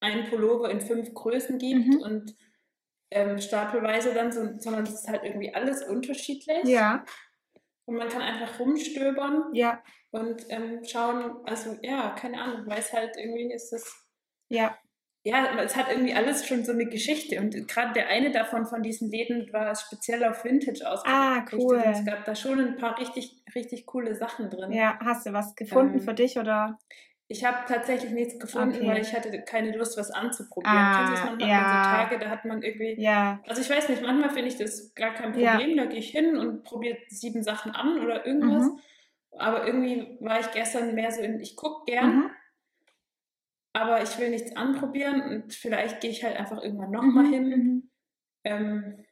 ein 0.00 0.28
Pullover 0.28 0.70
in 0.70 0.80
fünf 0.80 1.12
Größen 1.14 1.58
gibt 1.58 1.86
Mhm. 1.86 2.00
und 2.02 2.36
ähm, 3.10 3.38
stapelweise 3.38 4.12
dann, 4.14 4.32
so, 4.32 4.58
sondern 4.58 4.84
es 4.84 4.94
ist 4.94 5.08
halt 5.08 5.22
irgendwie 5.24 5.54
alles 5.54 5.82
unterschiedlich. 5.82 6.64
Ja, 6.64 7.04
Und 7.86 7.96
man 7.96 8.08
kann 8.08 8.22
einfach 8.22 8.58
rumstöbern 8.60 9.54
ja, 9.54 9.82
und 10.10 10.44
ähm, 10.50 10.84
schauen, 10.84 11.36
also 11.44 11.76
ja, 11.82 12.10
keine 12.10 12.40
Ahnung, 12.40 12.66
weil 12.66 12.78
es 12.80 12.92
halt 12.92 13.16
irgendwie 13.16 13.52
ist 13.52 13.72
es, 13.72 14.06
ja. 14.48 14.76
ja, 15.24 15.58
es 15.62 15.74
hat 15.74 15.90
irgendwie 15.90 16.14
alles 16.14 16.46
schon 16.46 16.64
so 16.64 16.72
eine 16.72 16.86
Geschichte 16.86 17.38
und 17.40 17.66
gerade 17.68 17.94
der 17.94 18.08
eine 18.08 18.30
davon 18.30 18.66
von 18.66 18.82
diesen 18.82 19.10
Läden 19.10 19.50
war 19.52 19.74
speziell 19.74 20.24
auf 20.24 20.44
Vintage 20.44 20.86
ausgerichtet. 20.86 21.04
Ah, 21.06 21.44
cool. 21.52 21.76
Und 21.76 21.86
es 21.86 22.04
gab 22.04 22.24
da 22.26 22.34
schon 22.34 22.60
ein 22.60 22.76
paar 22.76 22.98
richtig, 22.98 23.42
richtig 23.54 23.86
coole 23.86 24.14
Sachen 24.14 24.50
drin. 24.50 24.72
Ja, 24.72 24.98
hast 25.02 25.26
du 25.26 25.32
was 25.32 25.54
gefunden 25.54 25.98
Ähm, 25.98 26.00
für 26.00 26.14
dich 26.14 26.38
oder? 26.38 26.78
Ich 27.30 27.44
habe 27.44 27.58
tatsächlich 27.68 28.10
nichts 28.12 28.38
gefunden, 28.38 28.76
Okay. 28.76 28.86
weil 28.86 29.02
ich 29.02 29.12
hatte 29.14 29.42
keine 29.42 29.76
Lust, 29.76 29.98
was 29.98 30.10
anzuprobieren. 30.10 30.74
Ah, 30.76 30.96
Kennst 30.96 31.10
du 31.12 31.16
das 31.16 31.30
manchmal 31.30 31.48
ja. 31.50 31.58
so 31.84 31.90
Tage, 31.90 32.18
da 32.24 32.30
hat 32.30 32.44
man 32.46 32.62
irgendwie 32.62 32.98
Ja, 33.00 33.40
Also 33.46 33.60
ich 33.60 33.68
weiß 33.68 33.90
nicht, 33.90 34.00
manchmal 34.00 34.30
finde 34.30 34.48
ich 34.48 34.56
das 34.56 34.94
gar 34.94 35.12
kein 35.12 35.38
Ja. 35.38 35.56
Problem. 35.56 35.76
Da 35.76 35.84
gehe 35.84 35.98
ich 35.98 36.10
hin 36.10 36.38
und 36.38 36.64
probiere 36.64 36.96
sieben 37.08 37.42
Sachen 37.42 37.72
an 37.72 38.00
oder 38.00 38.24
irgendwas. 38.26 38.64
Mhm. 38.64 38.80
Aber 39.38 39.66
irgendwie 39.66 40.16
war 40.20 40.40
ich 40.40 40.50
gestern 40.52 40.94
mehr 40.94 41.12
so 41.12 41.20
in, 41.20 41.38
ich 41.38 41.54
gucke 41.54 41.84
gern, 41.84 42.16
mhm. 42.16 42.30
aber 43.74 44.02
ich 44.02 44.18
will 44.18 44.30
nichts 44.30 44.56
anprobieren 44.56 45.20
und 45.20 45.52
vielleicht 45.54 46.00
gehe 46.00 46.10
ich 46.10 46.24
halt 46.24 46.36
einfach 46.36 46.62
irgendwann 46.62 46.90
nochmal 46.90 47.24
Mhm, 47.24 47.30
hin. 47.32 47.48
mhm. 47.50 47.90
Ähm, 48.44 49.04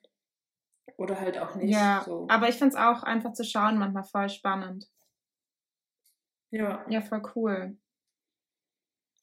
oder 0.97 1.21
halt 1.21 1.37
auch 1.39 1.55
nicht. 1.57 1.71
Ja, 1.71 2.03
so. 2.07 2.27
aber 2.31 2.49
ich 2.49 2.57
finde 2.57 2.75
es 2.75 2.81
auch 2.81 3.03
einfach 3.03 3.35
zu 3.35 3.45
schauen 3.45 3.77
manchmal 3.77 4.05
voll 4.05 4.31
spannend. 4.31 4.89
ja. 6.51 6.85
Ja, 6.89 7.03
voll 7.03 7.23
cool. 7.35 7.77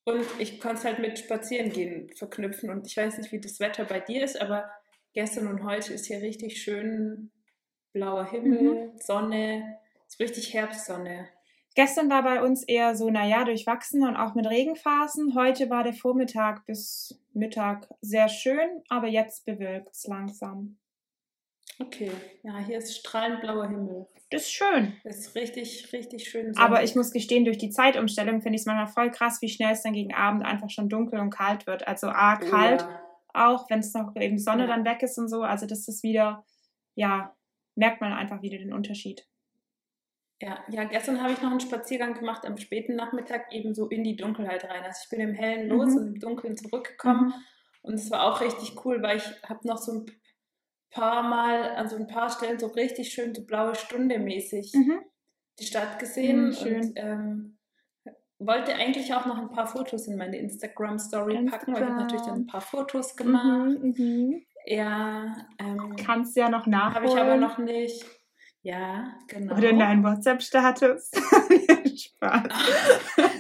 Und 0.06 0.26
ich 0.40 0.60
konnte 0.60 0.80
es 0.80 0.86
halt 0.86 1.00
mit 1.00 1.18
Spazierengehen 1.20 2.10
verknüpfen. 2.10 2.70
Und 2.70 2.88
ich 2.88 2.98
weiß 2.98 3.18
nicht, 3.18 3.32
wie 3.32 3.40
das 3.40 3.60
Wetter 3.60 3.86
bei 3.86 4.00
dir 4.00 4.24
ist, 4.24 4.42
aber 4.42 4.70
gestern 5.14 5.48
und 5.48 5.64
heute 5.64 5.94
ist 5.94 6.08
hier 6.08 6.22
richtig 6.22 6.62
schön 6.62 7.32
blauer 7.94 8.30
Himmel, 8.30 8.88
Mhm. 8.88 9.00
Sonne, 9.00 9.78
ist 10.08 10.20
richtig 10.20 10.54
Herbstsonne. 10.54 11.30
Gestern 11.76 12.10
war 12.10 12.22
bei 12.24 12.44
uns 12.44 12.64
eher 12.64 12.96
so, 12.96 13.10
naja, 13.10 13.46
durchwachsen 13.46 14.04
und 14.08 14.16
auch 14.16 14.36
mit 14.36 14.48
Regenphasen. 14.48 15.34
Heute 15.34 15.70
war 15.70 15.84
der 15.84 15.94
Vormittag 15.94 16.66
bis 16.66 17.20
Mittag 17.34 17.88
sehr 18.02 18.30
schön, 18.30 18.84
aber 18.90 19.08
jetzt 19.08 19.46
bewölkt 19.46 19.96
es 19.96 20.06
langsam. 20.06 20.78
Okay, 21.80 22.12
ja, 22.44 22.58
hier 22.60 22.78
ist 22.78 22.96
strahlend 22.98 23.42
blauer 23.42 23.68
Himmel. 23.68 24.08
Das 24.30 24.44
ist 24.44 24.52
schön. 24.52 24.94
Ist 25.04 25.36
richtig, 25.36 25.92
richtig 25.94 26.30
schön. 26.30 26.56
Aber 26.58 26.76
sonnig. 26.78 26.90
ich 26.92 26.96
muss 26.96 27.12
gestehen, 27.12 27.46
durch 27.46 27.58
die 27.58 27.70
Zeitumstellung 27.70 28.42
finde 28.42 28.56
ich 28.56 28.62
es 28.62 28.66
manchmal 28.66 28.88
voll 28.88 29.12
krass, 29.12 29.42
wie 29.42 29.50
schnell 29.50 29.74
es 29.74 29.82
dann 29.84 29.94
gegen 29.94 30.14
Abend 30.14 30.44
einfach 30.46 30.70
schon 30.70 30.90
dunkel 30.90 31.20
und 31.20 31.30
kalt 31.32 31.68
wird. 31.68 31.88
Also 31.88 32.08
A, 32.08 32.38
kalt, 32.38 32.82
ja. 32.82 33.02
auch 33.34 33.70
wenn 33.70 33.80
es 33.80 33.94
noch 33.94 34.16
eben 34.16 34.38
Sonne 34.40 34.64
Ja. 34.64 34.68
dann 34.68 34.86
weg 34.86 35.02
ist 35.04 35.18
und 35.18 35.28
so. 35.30 35.42
Also 35.42 35.66
das 35.66 35.88
ist 35.88 36.04
wieder, 36.04 36.46
ja, 36.96 37.36
merkt 37.76 38.02
man 38.02 38.14
einfach 38.14 38.42
wieder 38.42 38.58
den 38.58 38.74
Unterschied. 38.74 39.28
Ja, 40.42 40.60
ja, 40.70 40.84
gestern 40.84 41.22
habe 41.22 41.32
ich 41.34 41.42
noch 41.42 41.52
einen 41.52 41.60
Spaziergang 41.60 42.16
gemacht 42.16 42.46
am 42.46 42.58
späten 42.58 42.96
Nachmittag, 42.96 43.52
eben 43.54 43.74
so 43.74 43.88
in 43.88 44.04
die 44.04 44.16
Dunkelheit 44.16 44.64
rein. 44.66 44.84
Also 44.84 45.00
ich 45.04 45.10
bin 45.10 45.22
im 45.22 45.34
Hellen 45.34 45.70
los 45.70 45.92
Mhm. 45.92 45.98
und 45.98 46.08
im 46.08 46.20
Dunkeln 46.20 46.58
zurückgekommen. 46.58 47.34
Und 47.82 47.96
es 47.96 48.12
war 48.12 48.24
auch 48.24 48.42
richtig 48.42 48.84
cool, 48.86 49.02
weil 49.02 49.18
ich 49.18 49.26
habe 49.48 49.66
noch 49.68 49.78
so 49.78 49.92
ein 49.94 50.06
paar 50.94 51.24
Mal, 51.24 51.76
an 51.76 51.90
so 51.90 51.96
ein 51.96 52.08
paar 52.08 52.30
Stellen 52.30 52.60
so 52.60 52.68
richtig 52.68 53.12
schön 53.14 53.34
so 53.34 53.44
blaue 53.46 53.76
Stunde 53.76 54.20
mäßig 54.20 54.74
Mhm. 54.76 55.00
die 55.60 55.66
Stadt 55.66 56.00
gesehen. 56.00 56.48
Mhm, 56.48 56.54
schön. 56.54 56.82
Und 56.82 56.94
ähm, 56.96 57.58
wollte 58.40 58.74
eigentlich 58.76 59.14
auch 59.14 59.26
noch 59.26 59.38
ein 59.38 59.50
paar 59.52 59.68
Fotos 59.68 60.08
in 60.08 60.18
meine 60.18 60.38
Instagram-Story 60.38 61.46
packen, 61.50 61.74
weil 61.74 61.84
ich 61.84 61.90
natürlich 61.90 62.26
dann 62.26 62.42
ein 62.42 62.48
paar 62.48 62.62
Fotos 62.62 63.16
gemacht. 63.16 63.46
Mhm, 63.82 63.94
mhm. 63.98 64.42
Ja, 64.66 65.36
ähm, 65.60 65.96
Kannst 65.98 66.36
ja 66.38 66.50
noch 66.50 66.66
nachholen. 66.68 66.96
habe 66.96 67.06
ich 67.08 67.18
aber 67.18 67.36
noch 67.38 67.58
nicht. 67.58 68.06
Ja, 68.62 69.14
genau. 69.28 69.56
Oder 69.58 69.72
in 69.72 69.80
deinen 69.80 70.04
WhatsApp-Status. 70.04 71.12
Spaß. 71.96 72.44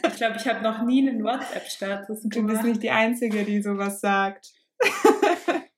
Ich 0.10 0.16
glaube, 0.18 0.36
ich 0.38 0.48
habe 0.48 0.62
noch 0.62 0.84
nie 0.84 1.08
einen 1.08 1.24
WhatsApp-Status 1.24 2.22
Du 2.24 2.30
bist 2.30 2.34
gemacht. 2.48 2.66
nicht 2.66 2.84
die 2.84 2.92
Einzige, 2.92 3.44
die 3.46 3.62
sowas 3.62 4.00
sagt. 4.02 4.52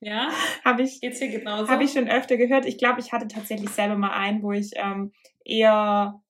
Ja, 0.00 0.30
Habe 0.64 0.82
ich, 0.82 1.00
geht's 1.00 1.18
dir 1.20 1.28
genauso? 1.28 1.68
hab 1.68 1.80
ich 1.80 1.92
schon 1.92 2.08
öfter 2.08 2.36
gehört. 2.36 2.66
Ich 2.66 2.78
glaube, 2.78 3.00
ich 3.00 3.12
hatte 3.12 3.28
tatsächlich 3.28 3.70
selber 3.70 3.96
mal 3.96 4.12
einen, 4.12 4.42
wo 4.42 4.52
ich 4.52 4.72
ähm, 4.76 5.12
eher 5.44 6.20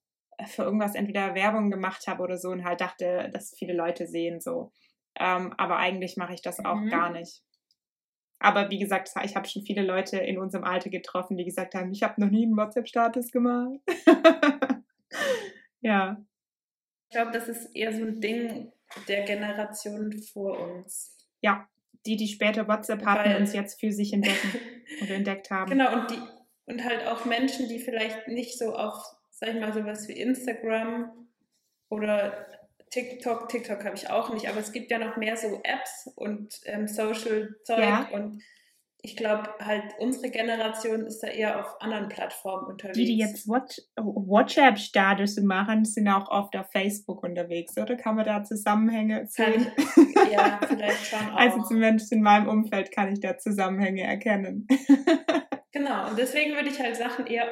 für 0.47 0.63
irgendwas 0.63 0.95
entweder 0.95 1.35
Werbung 1.35 1.71
gemacht 1.71 2.07
habe 2.07 2.23
oder 2.23 2.37
so 2.39 2.51
und 2.51 2.65
halt 2.65 2.81
dachte, 2.81 3.31
dass 3.33 3.55
viele 3.59 3.73
Leute 3.75 4.07
sehen 4.07 4.41
so. 4.41 4.71
Ähm, 5.19 5.53
aber 5.57 5.79
eigentlich 5.79 6.17
mache 6.17 6.35
ich 6.35 6.43
das 6.43 6.65
auch 6.65 6.77
Mhm. 6.77 6.91
gar 6.91 7.11
nicht. 7.11 7.43
Aber 8.39 8.71
wie 8.71 8.79
gesagt, 8.79 9.11
ich 9.25 9.35
habe 9.35 9.49
schon 9.49 9.63
viele 9.63 9.83
Leute 9.83 10.19
in 10.19 10.39
unserem 10.39 10.65
Alter 10.65 10.91
getroffen, 10.91 11.37
die 11.39 11.45
gesagt 11.45 11.75
haben, 11.75 11.91
ich 11.91 12.03
habe 12.03 12.21
noch 12.21 12.31
nie 12.31 12.45
einen 12.45 12.57
WhatsApp-Status 12.57 13.33
gemacht. 13.33 13.81
ja. 15.81 16.23
Ich 17.09 17.17
glaube, 17.17 17.33
das 17.33 17.49
ist 17.49 17.75
eher 17.75 17.93
so 17.95 18.05
ein 18.05 18.21
Ding 18.21 18.73
der 19.09 19.25
Generation 19.25 20.13
vor 20.33 20.59
uns. 20.61 21.17
Ja, 21.41 21.67
die, 22.07 22.17
die 22.17 22.29
später 22.29 22.69
WhatsApp 22.69 23.05
hatten 23.05 23.31
Weil- 23.31 23.43
es 23.43 23.53
jetzt 23.53 23.81
für 23.81 23.93
sich 23.93 24.13
entdecken 24.13 24.53
oder 25.03 25.15
entdeckt 25.15 25.51
haben. 25.51 25.71
Genau, 25.71 25.93
und 25.93 26.11
die 26.11 26.19
und 26.69 26.85
halt 26.85 27.07
auch 27.07 27.25
Menschen, 27.25 27.69
die 27.69 27.79
vielleicht 27.79 28.27
nicht 28.27 28.59
so 28.59 28.75
auf, 28.75 28.95
sag 29.31 29.51
ich 29.51 29.61
mal, 29.61 29.73
sowas 29.73 30.09
wie 30.09 30.15
Instagram 30.15 31.11
oder 31.89 32.47
TikTok, 32.91 33.49
TikTok 33.49 33.85
habe 33.85 33.95
ich 33.97 34.11
auch 34.11 34.33
nicht, 34.33 34.49
aber 34.49 34.59
es 34.59 34.73
gibt 34.73 34.91
ja 34.91 34.99
noch 34.99 35.17
mehr 35.17 35.37
so 35.37 35.61
Apps 35.63 36.11
und 36.17 36.61
ähm, 36.65 36.89
Social-Zeug 36.89 37.79
Ja. 37.79 38.09
und 38.13 38.43
ich 39.07 39.17
glaube 39.17 39.49
halt, 39.61 39.85
unsere 40.01 40.31
Generation 40.33 41.07
ist 41.07 41.21
da 41.23 41.29
eher 41.29 41.61
auf 41.61 41.81
anderen 41.81 42.09
Plattformen 42.09 42.67
unterwegs. 42.67 42.99
Die, 42.99 43.05
die 43.05 43.19
jetzt 43.19 43.47
What- 43.47 43.81
WhatsApp-Status 43.97 45.41
machen, 45.43 45.85
sind 45.85 46.09
auch 46.09 46.29
oft 46.29 46.57
auf 46.57 46.67
Facebook 46.73 47.23
unterwegs, 47.23 47.79
oder? 47.79 47.95
Kann 47.97 48.17
man 48.17 48.25
da 48.25 48.43
Zusammenhänge 48.43 49.29
Kann 49.37 49.53
sehen? 49.53 49.73
ich, 49.77 50.33
ja, 50.33 50.59
vielleicht 50.67 51.07
schon 51.07 51.21
auch. 51.31 51.37
Also 51.37 51.63
zumindest 51.63 52.13
in 52.13 52.21
meinem 52.21 52.49
Umfeld 52.49 52.91
kann 52.91 53.13
ich 53.13 53.21
da 53.21 53.39
Zusammenhänge 53.39 54.03
erkennen. 54.03 54.67
Genau, 55.73 56.09
und 56.09 56.19
deswegen 56.19 56.55
würde 56.55 56.71
ich 56.71 56.81
halt 56.81 56.97
Sachen 56.97 57.27
eher 57.27 57.49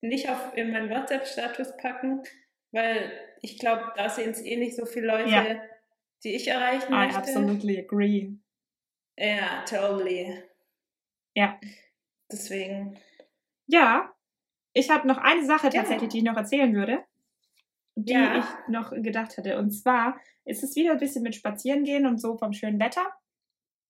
nicht 0.00 0.28
auf 0.30 0.56
in 0.56 0.70
meinen 0.70 0.88
WhatsApp-Status 0.88 1.76
packen, 1.76 2.22
weil 2.70 3.10
ich 3.40 3.58
glaube, 3.58 3.82
da 3.96 4.08
sehen 4.08 4.30
es 4.30 4.40
eh 4.44 4.56
nicht 4.56 4.76
so 4.76 4.84
viele 4.86 5.08
Leute, 5.08 5.28
Ja. 5.28 5.44
die 6.22 6.36
ich 6.36 6.46
erreichen 6.46 6.92
I 6.92 6.98
möchte. 6.98 7.16
absolutely 7.18 7.80
agree. 7.80 8.30
Ja, 9.18 9.64
totally. 9.68 10.40
Ja. 11.36 11.58
Deswegen. 12.30 12.98
Ja, 13.66 14.12
ich 14.74 14.90
habe 14.90 15.06
noch 15.08 15.18
eine 15.18 15.44
Sache 15.44 15.68
Ja. 15.68 15.72
tatsächlich, 15.82 16.10
die 16.10 16.18
ich 16.18 16.24
noch 16.24 16.36
erzählen 16.36 16.74
würde, 16.74 17.04
die 17.96 18.12
Ja. 18.14 18.38
ich 18.38 18.44
noch 18.68 18.90
gedacht 18.92 19.36
hatte. 19.38 19.58
Und 19.58 19.70
zwar 19.70 20.18
ist 20.44 20.62
es 20.62 20.76
wieder 20.76 20.92
ein 20.92 20.98
bisschen 20.98 21.22
mit 21.22 21.34
Spazierengehen 21.34 22.06
und 22.06 22.18
so 22.20 22.36
vom 22.38 22.52
schönen 22.52 22.80
Wetter. 22.80 23.06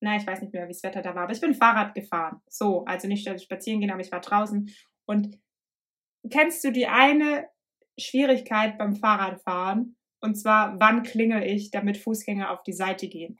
Na, 0.01 0.17
ich 0.17 0.27
weiß 0.27 0.41
nicht 0.43 0.53
mehr, 0.53 0.65
wie 0.69 0.73
das 0.73 0.83
Wetter 0.83 1.03
da 1.03 1.15
war, 1.15 1.25
aber 1.25 1.33
ich 1.33 1.41
bin 1.41 1.55
Fahrrad 1.55 1.95
gefahren. 1.95 2.41
So, 2.49 2.85
also 2.87 3.07
nicht 3.09 3.29
spazieren 3.41 3.81
gehen, 3.81 3.91
aber 3.93 4.01
ich 4.01 4.13
war 4.13 4.21
draußen. 4.21 4.71
Und 5.07 5.39
kennst 6.31 6.65
du 6.65 6.73
die 6.73 6.87
eine 6.89 7.49
Schwierigkeit 7.99 8.79
beim 8.79 8.97
Fahrradfahren? 8.97 9.97
Und 10.21 10.37
zwar, 10.37 10.79
wann 10.81 11.03
klingel 11.05 11.43
ich, 11.45 11.71
damit 11.71 11.99
Fußgänger 11.99 12.51
auf 12.51 12.63
die 12.65 12.73
Seite 12.73 13.09
gehen? 13.09 13.39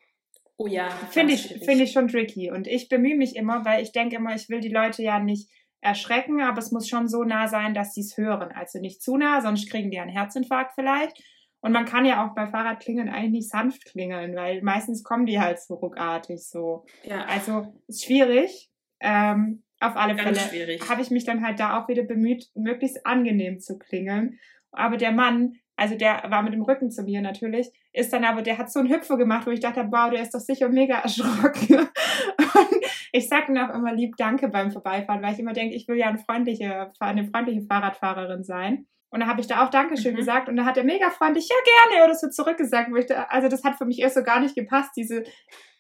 Oh 0.57 0.67
ja. 0.67 0.89
Finde 1.11 1.35
ich, 1.35 1.43
schwierig. 1.43 1.65
finde 1.65 1.85
ich 1.85 1.93
schon 1.93 2.09
tricky. 2.09 2.51
Und 2.51 2.67
ich 2.67 2.89
bemühe 2.89 3.17
mich 3.17 3.37
immer, 3.37 3.65
weil 3.65 3.83
ich 3.83 3.93
denke 3.93 4.17
immer, 4.17 4.35
ich 4.35 4.49
will 4.49 4.61
die 4.61 4.69
Leute 4.69 5.03
ja 5.03 5.19
nicht 5.19 5.49
erschrecken, 5.81 6.41
aber 6.41 6.59
es 6.59 6.71
muss 6.71 6.89
schon 6.89 7.09
so 7.09 7.25
nah 7.25 7.49
sein, 7.49 7.75
dass 7.75 7.95
sie 7.95 8.03
es 8.03 8.17
hören. 8.17 8.53
Also 8.53 8.79
nicht 8.79 9.03
zu 9.03 9.17
nah, 9.17 9.41
sonst 9.41 9.69
kriegen 9.71 9.91
die 9.91 9.99
einen 9.99 10.11
Herzinfarkt 10.11 10.73
vielleicht. 10.75 11.21
Und 11.61 11.73
man 11.73 11.85
kann 11.85 12.05
ja 12.05 12.27
auch 12.27 12.35
bei 12.35 12.47
Fahrradklingeln 12.47 13.09
eigentlich 13.09 13.31
nicht 13.31 13.51
sanft 13.51 13.85
klingeln, 13.87 14.35
weil 14.35 14.63
meistens 14.63 15.05
kommen 15.05 15.27
die 15.27 15.41
halt 15.41 15.61
so 15.61 15.75
ruckartig 15.75 16.43
so. 16.43 16.85
Ja, 17.05 17.25
Also 17.25 17.73
ist 17.87 18.05
schwierig. 18.05 18.69
Ähm, 19.01 19.63
auf 19.81 19.97
alle 19.97 20.15
ganz 20.15 20.39
Fälle 20.39 20.49
schwierig. 20.51 20.89
habe 20.89 21.03
ich 21.03 21.11
mich 21.11 21.25
dann 21.25 21.45
halt 21.45 21.59
da 21.59 21.81
auch 21.81 21.89
wieder 21.89 22.05
bemüht, 22.05 22.47
möglichst 22.55 23.05
angenehm 23.05 23.59
zu 23.59 23.79
klingeln. 23.79 24.39
Aber 24.71 24.97
der 24.97 25.13
Mann, 25.13 25.55
also 25.77 25.97
der 25.97 26.25
war 26.29 26.43
mit 26.43 26.53
dem 26.53 26.63
Rücken 26.63 26.91
zu 26.91 27.03
mir 27.03 27.21
natürlich, 27.21 27.69
ist 27.93 28.13
dann 28.13 28.25
aber, 28.25 28.43
der 28.43 28.59
hat 28.59 28.71
so 28.73 28.81
einen 28.81 28.91
Hüpfer 28.93 29.17
gemacht, 29.19 29.47
wo 29.47 29.51
ich 29.51 29.61
dachte, 29.61 29.87
wow, 29.91 30.11
der 30.11 30.23
ist 30.23 30.35
doch 30.35 30.41
sicher 30.41 30.69
mega 30.69 30.99
erschrocken. 31.01 31.79
Und 32.39 32.81
ich 33.13 33.29
sage 33.29 33.53
ihm 33.53 33.59
auch 33.59 33.75
immer 33.75 33.93
lieb 33.93 34.17
Danke 34.17 34.49
beim 34.49 34.71
Vorbeifahren, 34.71 35.23
weil 35.23 35.35
ich 35.35 35.39
immer 35.39 35.53
denke, 35.53 35.75
ich 35.75 35.87
will 35.89 35.97
ja 35.97 36.09
eine 36.09 36.19
freundliche, 36.19 36.91
eine 37.01 37.25
freundliche 37.27 37.63
Fahrradfahrerin 37.63 38.45
sein. 38.45 38.87
Und 39.11 39.21
da 39.21 39.27
habe 39.27 39.43
ich 39.43 39.47
da 39.47 39.63
auch 39.63 39.69
Dankeschön 39.69 40.15
Mhm. 40.15 40.17
gesagt 40.17 40.49
und 40.49 40.57
da 40.57 40.65
hat 40.65 40.79
er 40.79 40.85
mega 40.85 41.11
freundlich, 41.11 41.47
ja 41.51 41.57
gerne, 41.91 42.05
oder 42.07 42.15
so 42.15 42.31
zurückgesagt. 42.31 42.89
da- 43.11 43.25
Also 43.25 43.49
das 43.49 43.63
hat 43.63 43.77
für 43.77 43.85
mich 43.85 44.01
erst 44.01 44.15
so 44.15 44.23
gar 44.23 44.41
nicht 44.41 44.55
gepasst, 44.55 44.93
diese 44.97 45.25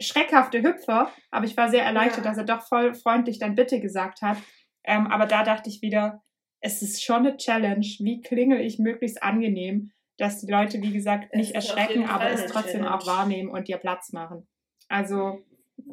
schreckhafte 0.00 0.62
Hüpfer. 0.62 1.10
Aber 1.30 1.46
ich 1.46 1.56
war 1.56 1.70
sehr 1.70 1.82
erleichtert, 1.84 2.24
Ja. 2.24 2.30
dass 2.30 2.38
er 2.38 2.44
doch 2.44 2.66
voll 2.68 2.92
freundlich 2.94 3.38
dann 3.38 3.54
bitte 3.54 3.80
gesagt 3.80 4.20
hat. 4.20 4.36
Ähm, 4.84 5.06
aber 5.06 5.24
da 5.26 5.44
dachte 5.44 5.70
ich 5.70 5.80
wieder, 5.80 6.22
es 6.60 6.82
ist 6.82 7.02
schon 7.02 7.26
eine 7.26 7.36
Challenge. 7.38 7.86
Wie 8.00 8.20
klingel 8.20 8.60
ich 8.60 8.78
möglichst 8.78 9.22
angenehm, 9.22 9.92
dass 10.18 10.40
die 10.40 10.50
Leute, 10.50 10.80
wie 10.82 10.92
gesagt, 10.92 11.28
Es 11.30 11.36
nicht 11.36 11.54
erschrecken, 11.54 12.08
aber 12.08 12.30
es 12.30 12.46
trotzdem 12.46 12.84
auch 12.84 13.06
wahrnehmen 13.06 13.50
und 13.50 13.68
dir 13.68 13.78
Platz 13.78 14.12
machen. 14.12 14.46
Also, 14.88 15.44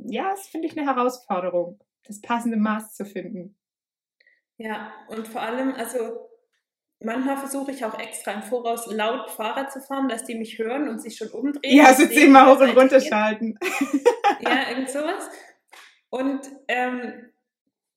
ja, 0.07 0.31
das 0.31 0.47
finde 0.47 0.67
ich 0.67 0.77
eine 0.77 0.87
Herausforderung, 0.87 1.79
das 2.05 2.21
passende 2.21 2.57
Maß 2.57 2.95
zu 2.95 3.05
finden. 3.05 3.57
Ja, 4.57 4.91
und 5.07 5.27
vor 5.27 5.41
allem, 5.41 5.73
also 5.73 6.29
manchmal 6.99 7.37
versuche 7.37 7.71
ich 7.71 7.85
auch 7.85 7.97
extra 7.97 8.31
im 8.31 8.43
Voraus 8.43 8.87
laut 8.87 9.29
Fahrrad 9.31 9.71
zu 9.71 9.79
fahren, 9.79 10.09
dass 10.09 10.25
die 10.25 10.35
mich 10.35 10.59
hören 10.59 10.89
und 10.89 11.01
sich 11.01 11.15
schon 11.15 11.29
umdrehen. 11.29 11.75
Ja, 11.77 11.93
so 11.93 12.05
zehnmal 12.05 12.47
hoch 12.47 12.59
und 12.59 12.63
eigentlich 12.63 12.77
runter 12.77 12.99
geht. 12.99 13.07
schalten. 13.07 13.57
Ja, 14.41 14.69
irgend 14.69 14.89
sowas. 14.89 15.29
Und 16.09 16.41
ähm, 16.67 17.31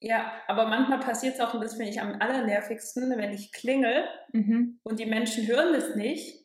ja, 0.02 0.32
aber 0.48 0.66
manchmal 0.66 1.00
passiert 1.00 1.34
es 1.34 1.40
auch, 1.40 1.54
und 1.54 1.62
das 1.62 1.74
finde 1.74 1.90
ich 1.90 2.00
am 2.00 2.16
allernervigsten, 2.20 3.16
wenn 3.16 3.32
ich 3.32 3.52
klingel 3.52 4.04
Mhm. 4.32 4.78
und 4.82 4.98
die 4.98 5.06
Menschen 5.06 5.46
hören 5.46 5.72
das 5.72 5.94
nicht. 5.94 6.44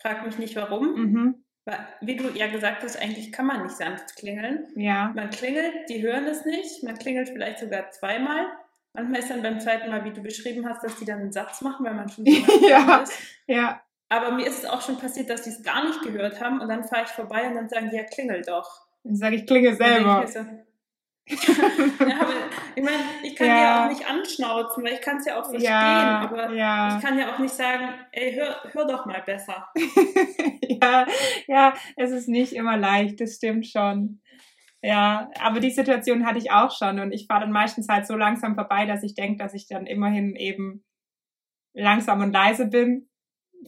Frag 0.00 0.24
mich 0.26 0.38
nicht 0.38 0.54
warum. 0.56 0.94
Mhm. 0.94 1.44
Weil, 1.64 1.78
wie 2.00 2.16
du 2.16 2.28
ja 2.30 2.46
gesagt 2.46 2.82
hast, 2.82 3.00
eigentlich 3.00 3.32
kann 3.32 3.46
man 3.46 3.62
nicht 3.62 3.76
sanft 3.76 4.16
klingeln. 4.16 4.66
Ja. 4.76 5.12
Man 5.14 5.30
klingelt, 5.30 5.88
die 5.88 6.02
hören 6.02 6.24
es 6.26 6.44
nicht. 6.44 6.82
Man 6.84 6.96
klingelt 6.98 7.28
vielleicht 7.28 7.58
sogar 7.58 7.90
zweimal. 7.90 8.46
Manchmal 8.94 9.20
ist 9.20 9.30
dann 9.30 9.42
beim 9.42 9.60
zweiten 9.60 9.90
Mal, 9.90 10.04
wie 10.04 10.12
du 10.12 10.22
beschrieben 10.22 10.66
hast, 10.68 10.82
dass 10.82 10.96
die 10.96 11.04
dann 11.04 11.18
einen 11.20 11.32
Satz 11.32 11.60
machen, 11.60 11.84
weil 11.84 11.94
man 11.94 12.08
schon 12.08 12.24
so 12.24 12.30
Ja. 12.68 12.98
ist. 13.02 13.12
Ja. 13.46 13.82
Aber 14.08 14.30
mir 14.32 14.46
ist 14.46 14.64
es 14.64 14.64
auch 14.64 14.80
schon 14.80 14.98
passiert, 14.98 15.28
dass 15.28 15.44
sie 15.44 15.50
es 15.50 15.62
gar 15.62 15.84
nicht 15.86 16.00
gehört 16.02 16.40
haben 16.40 16.60
und 16.60 16.68
dann 16.68 16.84
fahre 16.84 17.02
ich 17.04 17.10
vorbei 17.10 17.46
und 17.48 17.54
dann 17.54 17.68
sagen 17.68 17.90
die, 17.90 17.96
ja, 17.96 18.04
klingel 18.04 18.42
doch. 18.42 18.86
Dann 19.04 19.16
sage 19.16 19.36
ich, 19.36 19.46
klinge 19.46 19.76
Dann 19.76 19.78
denk 19.78 19.94
selber. 19.96 20.24
ich 20.24 20.30
so, 20.32 20.40
ja, 21.28 22.20
aber 22.20 22.32
ich 22.74 22.82
meine, 22.82 23.02
ich 23.22 23.36
kann 23.36 23.46
Ja. 23.46 23.56
ja 23.62 23.84
auch 23.84 23.88
nicht 23.90 24.08
anschnauzen, 24.08 24.84
weil 24.84 24.94
ich 24.94 25.00
kann 25.00 25.18
es 25.18 25.26
ja 25.26 25.38
auch 25.40 25.44
verstehen, 25.48 25.70
Ja, 25.70 26.20
aber 26.30 26.52
ja. 26.52 26.96
ich 26.96 27.04
kann 27.04 27.18
ja 27.18 27.34
auch 27.34 27.38
nicht 27.38 27.54
sagen, 27.54 27.88
ey, 28.12 28.32
hör, 28.34 28.56
hör 28.72 28.86
doch 28.86 29.06
mal 29.06 29.22
besser. 29.22 29.68
ja, 30.82 31.06
ja, 31.46 31.74
es 31.96 32.10
ist 32.10 32.28
nicht 32.28 32.52
immer 32.52 32.76
leicht, 32.76 33.20
das 33.20 33.34
stimmt 33.34 33.66
schon. 33.66 34.20
Ja, 34.80 35.30
aber 35.40 35.60
die 35.60 35.70
Situation 35.72 36.24
hatte 36.24 36.38
ich 36.38 36.52
auch 36.52 36.70
schon 36.76 37.00
und 37.00 37.12
ich 37.12 37.26
fahre 37.26 37.40
dann 37.42 37.52
meistens 37.52 37.88
halt 37.88 38.06
so 38.06 38.14
langsam 38.16 38.54
vorbei, 38.54 38.86
dass 38.86 39.02
ich 39.02 39.14
denke, 39.14 39.42
dass 39.42 39.54
ich 39.54 39.66
dann 39.66 39.86
immerhin 39.86 40.36
eben 40.36 40.84
langsam 41.74 42.20
und 42.22 42.32
leise 42.32 42.66
bin. 42.66 43.08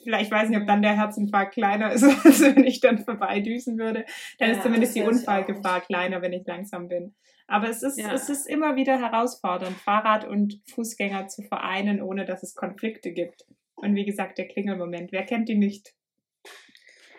Vielleicht 0.04 0.30
weiß 0.30 0.48
nicht, 0.48 0.60
ob 0.60 0.66
dann 0.66 0.82
der 0.82 0.96
Herzinfarkt 0.96 1.52
kleiner 1.54 1.92
ist, 1.92 2.02
als 2.24 2.40
wenn 2.40 2.64
ich 2.64 2.80
dann 2.80 2.98
vorbeidüsen 2.98 3.78
würde. 3.78 4.04
Dann 4.38 4.50
Ja, 4.50 4.56
ist 4.56 4.62
zumindest 4.62 4.94
die 4.94 5.00
ich 5.00 5.06
Unfallgefahr 5.06 5.80
kleiner, 5.82 6.22
wenn 6.22 6.32
ich 6.32 6.46
langsam 6.46 6.88
bin. 6.88 7.14
Aber 7.46 7.68
es 7.68 7.82
ist, 7.82 7.98
Ja. 7.98 8.12
es 8.12 8.28
ist 8.28 8.46
immer 8.46 8.76
wieder 8.76 8.98
herausfordernd, 9.00 9.76
Fahrrad 9.76 10.24
und 10.24 10.60
Fußgänger 10.72 11.26
zu 11.28 11.42
vereinen, 11.42 12.00
ohne 12.00 12.24
dass 12.24 12.42
es 12.44 12.54
Konflikte 12.54 13.10
gibt. 13.12 13.44
Und 13.74 13.94
wie 13.96 14.04
gesagt, 14.04 14.38
der 14.38 14.46
Klingelmoment, 14.46 15.10
wer 15.10 15.24
kennt 15.26 15.48
ihn 15.48 15.58
nicht? 15.58 15.94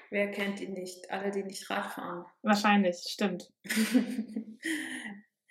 Wer 0.09 0.29
kennt 0.31 0.59
ihn 0.61 0.73
nicht? 0.73 1.09
Alle, 1.11 1.31
die 1.31 1.43
nicht 1.43 1.69
Rad 1.69 1.85
fahren. 1.93 2.25
Wahrscheinlich, 2.43 2.97
stimmt. 3.09 3.51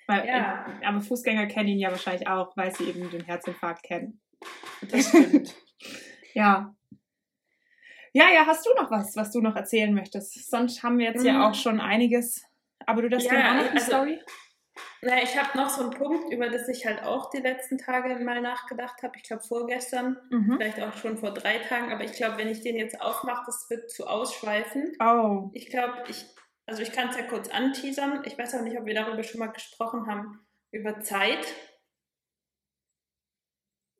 Weil, 0.06 0.26
Ja. 0.26 0.66
äh, 0.82 0.86
aber 0.86 1.00
Fußgänger 1.00 1.46
kennen 1.46 1.68
ihn 1.68 1.78
ja 1.78 1.90
wahrscheinlich 1.90 2.26
auch, 2.28 2.56
weil 2.56 2.74
sie 2.74 2.84
eben 2.84 3.08
den 3.10 3.24
Herzinfarkt 3.24 3.82
kennen. 3.82 4.20
das 4.90 5.08
stimmt. 5.08 5.54
Ja. 6.34 6.76
Ja, 8.12 8.28
ja, 8.30 8.44
hast 8.46 8.66
du 8.66 8.70
noch 8.74 8.90
was, 8.90 9.14
was 9.16 9.30
du 9.30 9.40
noch 9.40 9.54
erzählen 9.56 9.94
möchtest? 9.94 10.50
Sonst 10.50 10.82
haben 10.82 10.98
wir 10.98 11.06
jetzt 11.06 11.20
Mhm. 11.20 11.26
ja 11.26 11.48
auch 11.48 11.54
schon 11.54 11.80
einiges. 11.80 12.42
Aber 12.86 13.02
du 13.02 13.08
darfst 13.08 13.26
Ja, 13.26 13.32
gerne 13.34 13.48
auch 13.50 13.54
noch 13.64 13.70
eine 13.70 13.80
also- 13.80 13.86
Story? 13.86 14.20
Na, 15.02 15.22
ich 15.22 15.36
habe 15.36 15.56
noch 15.58 15.68
so 15.68 15.82
einen 15.82 15.90
Punkt, 15.90 16.32
über 16.32 16.48
das 16.48 16.66
ich 16.68 16.86
halt 16.86 17.02
auch 17.02 17.28
die 17.30 17.38
letzten 17.38 17.76
Tage 17.76 18.14
mal 18.24 18.40
nachgedacht 18.40 19.02
habe. 19.02 19.12
Ich 19.16 19.24
glaube 19.24 19.42
vorgestern, 19.42 20.16
Mhm. 20.30 20.54
vielleicht 20.56 20.80
auch 20.80 20.96
schon 20.96 21.18
vor 21.18 21.32
drei 21.32 21.58
Tagen, 21.58 21.92
aber 21.92 22.04
ich 22.04 22.12
glaube, 22.12 22.38
wenn 22.38 22.48
ich 22.48 22.62
den 22.62 22.76
jetzt 22.76 23.00
aufmache, 23.00 23.42
das 23.46 23.66
wird 23.68 23.90
zu 23.90 24.06
ausschweifend. 24.06 24.96
Oh. 25.00 25.50
Ich 25.52 25.66
glaube, 25.70 26.04
ich, 26.08 26.24
also 26.66 26.82
ich 26.82 26.92
kann 26.92 27.08
es 27.10 27.16
ja 27.16 27.24
kurz 27.24 27.48
anteasern. 27.50 28.22
Ich 28.24 28.38
weiß 28.38 28.54
auch 28.54 28.62
nicht, 28.62 28.78
ob 28.78 28.86
wir 28.86 28.94
darüber 28.94 29.22
schon 29.22 29.40
mal 29.40 29.48
gesprochen 29.52 30.06
haben, 30.06 30.46
über 30.72 31.00
Zeit. 31.00 31.46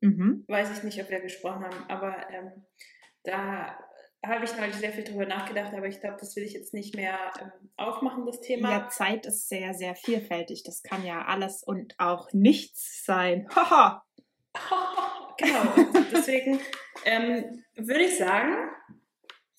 Mhm. 0.00 0.44
Weiß 0.48 0.76
ich 0.78 0.82
nicht, 0.82 1.00
ob 1.02 1.10
wir 1.10 1.20
gesprochen 1.20 1.64
haben, 1.64 1.84
aber 1.90 2.30
ähm, 2.30 2.64
da 3.24 3.78
habe 4.24 4.44
ich 4.44 4.54
neulich 4.56 4.76
sehr 4.76 4.92
viel 4.92 5.04
drüber 5.04 5.26
nachgedacht, 5.26 5.72
aber 5.74 5.86
ich 5.86 6.00
glaube, 6.00 6.16
das 6.20 6.36
will 6.36 6.44
ich 6.44 6.52
jetzt 6.52 6.74
nicht 6.74 6.94
mehr 6.94 7.16
ähm, 7.40 7.50
aufmachen, 7.76 8.26
das 8.26 8.40
Thema. 8.40 8.70
Ja, 8.70 8.88
Zeit 8.88 9.24
ist 9.26 9.48
sehr, 9.48 9.72
sehr 9.74 9.94
vielfältig. 9.94 10.62
Das 10.62 10.82
kann 10.82 11.04
ja 11.04 11.24
alles 11.24 11.62
und 11.62 11.94
auch 11.98 12.32
nichts 12.32 13.04
sein. 13.04 13.48
Haha. 13.54 14.04
genau, 15.38 15.62
und 15.98 16.12
deswegen 16.12 16.60
ähm, 17.04 17.64
würde 17.76 18.02
ich 18.04 18.18
sagen, 18.18 18.68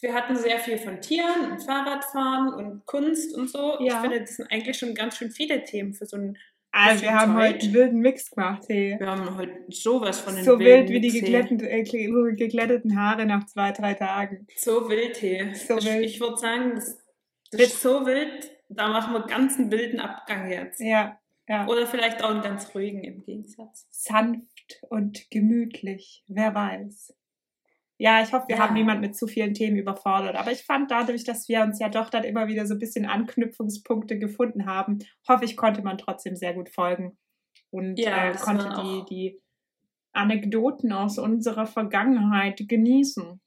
wir 0.01 0.13
hatten 0.13 0.35
sehr 0.35 0.59
viel 0.59 0.77
von 0.77 0.99
Tieren 0.99 1.51
und 1.51 1.63
Fahrradfahren 1.63 2.53
und 2.53 2.85
Kunst 2.85 3.35
und 3.35 3.49
so. 3.49 3.79
Ich 3.79 3.87
Ja. 3.87 4.01
finde, 4.01 4.21
das 4.21 4.35
sind 4.35 4.51
eigentlich 4.51 4.77
schon 4.77 4.95
ganz 4.95 5.15
schön 5.17 5.31
viele 5.31 5.63
Themen 5.63 5.93
für 5.93 6.05
so 6.05 6.17
ein. 6.17 6.37
Also, 6.73 7.03
wir 7.03 7.13
haben 7.13 7.35
heute 7.35 7.65
einen 7.65 7.73
wilden 7.73 7.99
Mix 7.99 8.31
gemacht. 8.31 8.63
Hey. 8.69 8.95
Wir 8.97 9.07
haben 9.07 9.35
heute 9.37 9.53
sowas 9.69 10.19
von 10.21 10.35
den 10.35 10.43
So 10.45 10.57
wild 10.57 10.89
wie 10.89 11.01
die 11.01 11.09
geglätteten, 11.11 11.59
äh, 11.67 11.83
ge- 11.83 12.35
geglätteten 12.35 12.97
Haare 12.97 13.25
nach 13.25 13.45
zwei, 13.45 13.71
drei 13.71 13.93
Tagen. 13.93 14.47
So 14.55 14.87
wild, 14.89 15.21
hey. 15.21 15.53
So 15.53 15.77
ich 15.77 15.85
wild. 15.85 16.05
ich 16.05 16.19
würde 16.21 16.37
sagen, 16.37 16.71
das, 16.75 16.97
das 17.51 17.61
ist 17.61 17.81
so 17.81 18.05
wild, 18.05 18.51
da 18.69 18.87
machen 18.87 19.13
wir 19.13 19.21
ganz 19.27 19.57
einen 19.59 19.69
wilden 19.71 19.99
Abgang 19.99 20.49
jetzt. 20.49 20.79
Ja, 20.79 21.19
ja. 21.49 21.67
Oder 21.67 21.85
vielleicht 21.87 22.23
auch 22.23 22.29
einen 22.29 22.41
ganz 22.41 22.73
ruhigen 22.73 23.03
im 23.03 23.21
Gegensatz. 23.21 23.87
sanft 23.91 24.79
und 24.89 25.29
gemütlich. 25.29 26.23
Wer 26.27 26.55
weiß. 26.55 27.13
Ja, 28.01 28.23
ich 28.23 28.33
hoffe, 28.33 28.47
wir 28.47 28.55
Ja. 28.55 28.63
haben 28.63 28.73
niemand 28.73 28.99
mit 29.01 29.15
zu 29.15 29.27
vielen 29.27 29.53
Themen 29.53 29.77
überfordert. 29.77 30.35
Aber 30.35 30.51
ich 30.51 30.63
fand 30.63 30.89
dadurch, 30.89 31.23
dass 31.23 31.47
wir 31.47 31.61
uns 31.61 31.79
ja 31.79 31.87
doch 31.87 32.09
dann 32.09 32.23
immer 32.23 32.47
wieder 32.47 32.65
so 32.65 32.73
ein 32.73 32.79
bisschen 32.79 33.05
Anknüpfungspunkte 33.05 34.17
gefunden 34.17 34.65
haben, 34.65 34.97
hoffe 35.27 35.45
ich, 35.45 35.55
konnte 35.55 35.83
man 35.83 35.99
trotzdem 35.99 36.35
sehr 36.35 36.55
gut 36.55 36.69
folgen 36.69 37.15
und 37.69 37.99
Ja, 37.99 38.29
äh, 38.29 38.31
das 38.33 38.41
konnte 38.41 38.69
die, 38.81 39.05
die 39.07 39.41
Anekdoten 40.13 40.91
aus 40.93 41.19
unserer 41.19 41.67
Vergangenheit 41.67 42.59
genießen. 42.67 43.39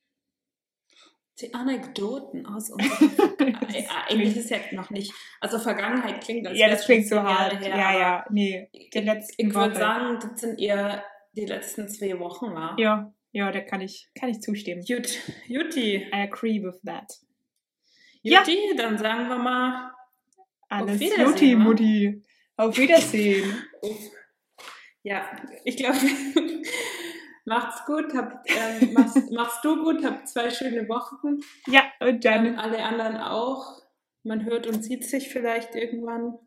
Die 1.40 1.52
Anekdoten 1.52 2.46
aus 2.46 2.70
unserer 2.74 3.40
Äh, 3.74 3.84
Eigentlich 4.08 4.36
ist 4.36 4.50
ja 4.50 4.58
noch 4.70 4.90
nicht. 4.90 5.12
Also 5.40 5.58
Vergangenheit 5.58 6.20
klingt 6.22 6.46
als 6.46 6.56
ja, 6.56 6.68
das 6.68 6.84
klingt 6.84 7.08
so 7.08 7.20
hart. 7.20 7.58
her, 7.60 7.76
ja, 7.76 7.98
ja, 7.98 8.24
nee. 8.30 8.68
Die 8.72 9.00
letzten 9.00 9.48
Ich 9.48 9.52
würde 9.54 9.74
sagen, 9.74 10.18
das 10.20 10.40
sind 10.40 10.60
eher 10.60 11.02
die 11.32 11.46
letzten 11.46 11.88
zwei 11.88 12.16
Wochen 12.20 12.54
war. 12.54 12.78
Ja, 12.78 13.12
ja, 13.34 13.50
da 13.50 13.60
kann 13.60 13.80
ich, 13.80 14.08
kann 14.18 14.28
ich 14.30 14.40
zustimmen. 14.40 14.82
Gut, 14.86 15.18
Juti. 15.48 15.96
I 15.96 16.22
agree 16.30 16.62
with 16.62 16.80
that. 16.86 17.12
Ja. 18.22 18.38
Juti, 18.40 18.76
dann 18.76 18.96
sagen 18.96 19.28
wir 19.28 19.38
mal 19.38 19.90
Alles 20.68 21.00
Jutti, 21.00 21.58
wa? 21.58 21.62
Mutti. 21.64 22.22
Auf 22.56 22.78
Wiedersehen. 22.78 23.44
Ja, 25.06 25.28
ich 25.66 25.76
glaube, 25.76 25.98
macht's 27.44 27.84
gut, 27.84 28.14
habt, 28.14 28.48
ähm, 28.50 28.94
machst, 28.94 29.30
machst 29.32 29.62
du 29.62 29.82
gut, 29.84 30.02
habt 30.02 30.26
zwei 30.28 30.48
schöne 30.48 30.88
Wochen. 30.88 31.40
ja, 31.66 31.82
und 32.00 32.24
dann, 32.24 32.46
Ähm, 32.46 32.58
alle 32.58 32.82
anderen 32.82 33.18
auch. 33.18 33.82
Man 34.22 34.46
hört 34.46 34.66
und 34.66 34.82
sieht 34.82 35.04
sich 35.04 35.28
vielleicht 35.28 35.74
irgendwann. 35.74 36.38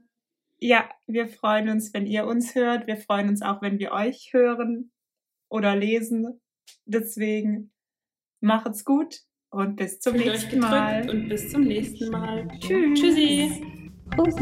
ja, 0.59 0.89
wir 1.05 1.27
freuen 1.27 1.69
uns, 1.69 1.93
wenn 1.93 2.07
ihr 2.07 2.25
uns 2.25 2.55
hört. 2.55 2.87
Wir 2.87 2.97
freuen 2.97 3.29
uns 3.29 3.43
auch, 3.43 3.61
wenn 3.61 3.77
wir 3.77 3.91
euch 3.91 4.29
hören 4.33 4.91
oder 5.49 5.75
lesen. 5.75 6.41
Deswegen 6.85 7.71
macht's 8.41 8.85
gut 8.85 9.21
und 9.49 9.75
bis 9.75 9.99
zum 9.99 10.13
Fühlt 10.13 10.25
nächsten 10.25 10.59
Mal. 10.59 11.09
Und 11.09 11.29
bis 11.29 11.49
zum 11.51 11.63
nächsten 11.63 12.09
Mal. 12.11 12.47
Tschüss. 12.59 12.99
Tschüssi. 12.99 13.63
Prost. 14.11 14.39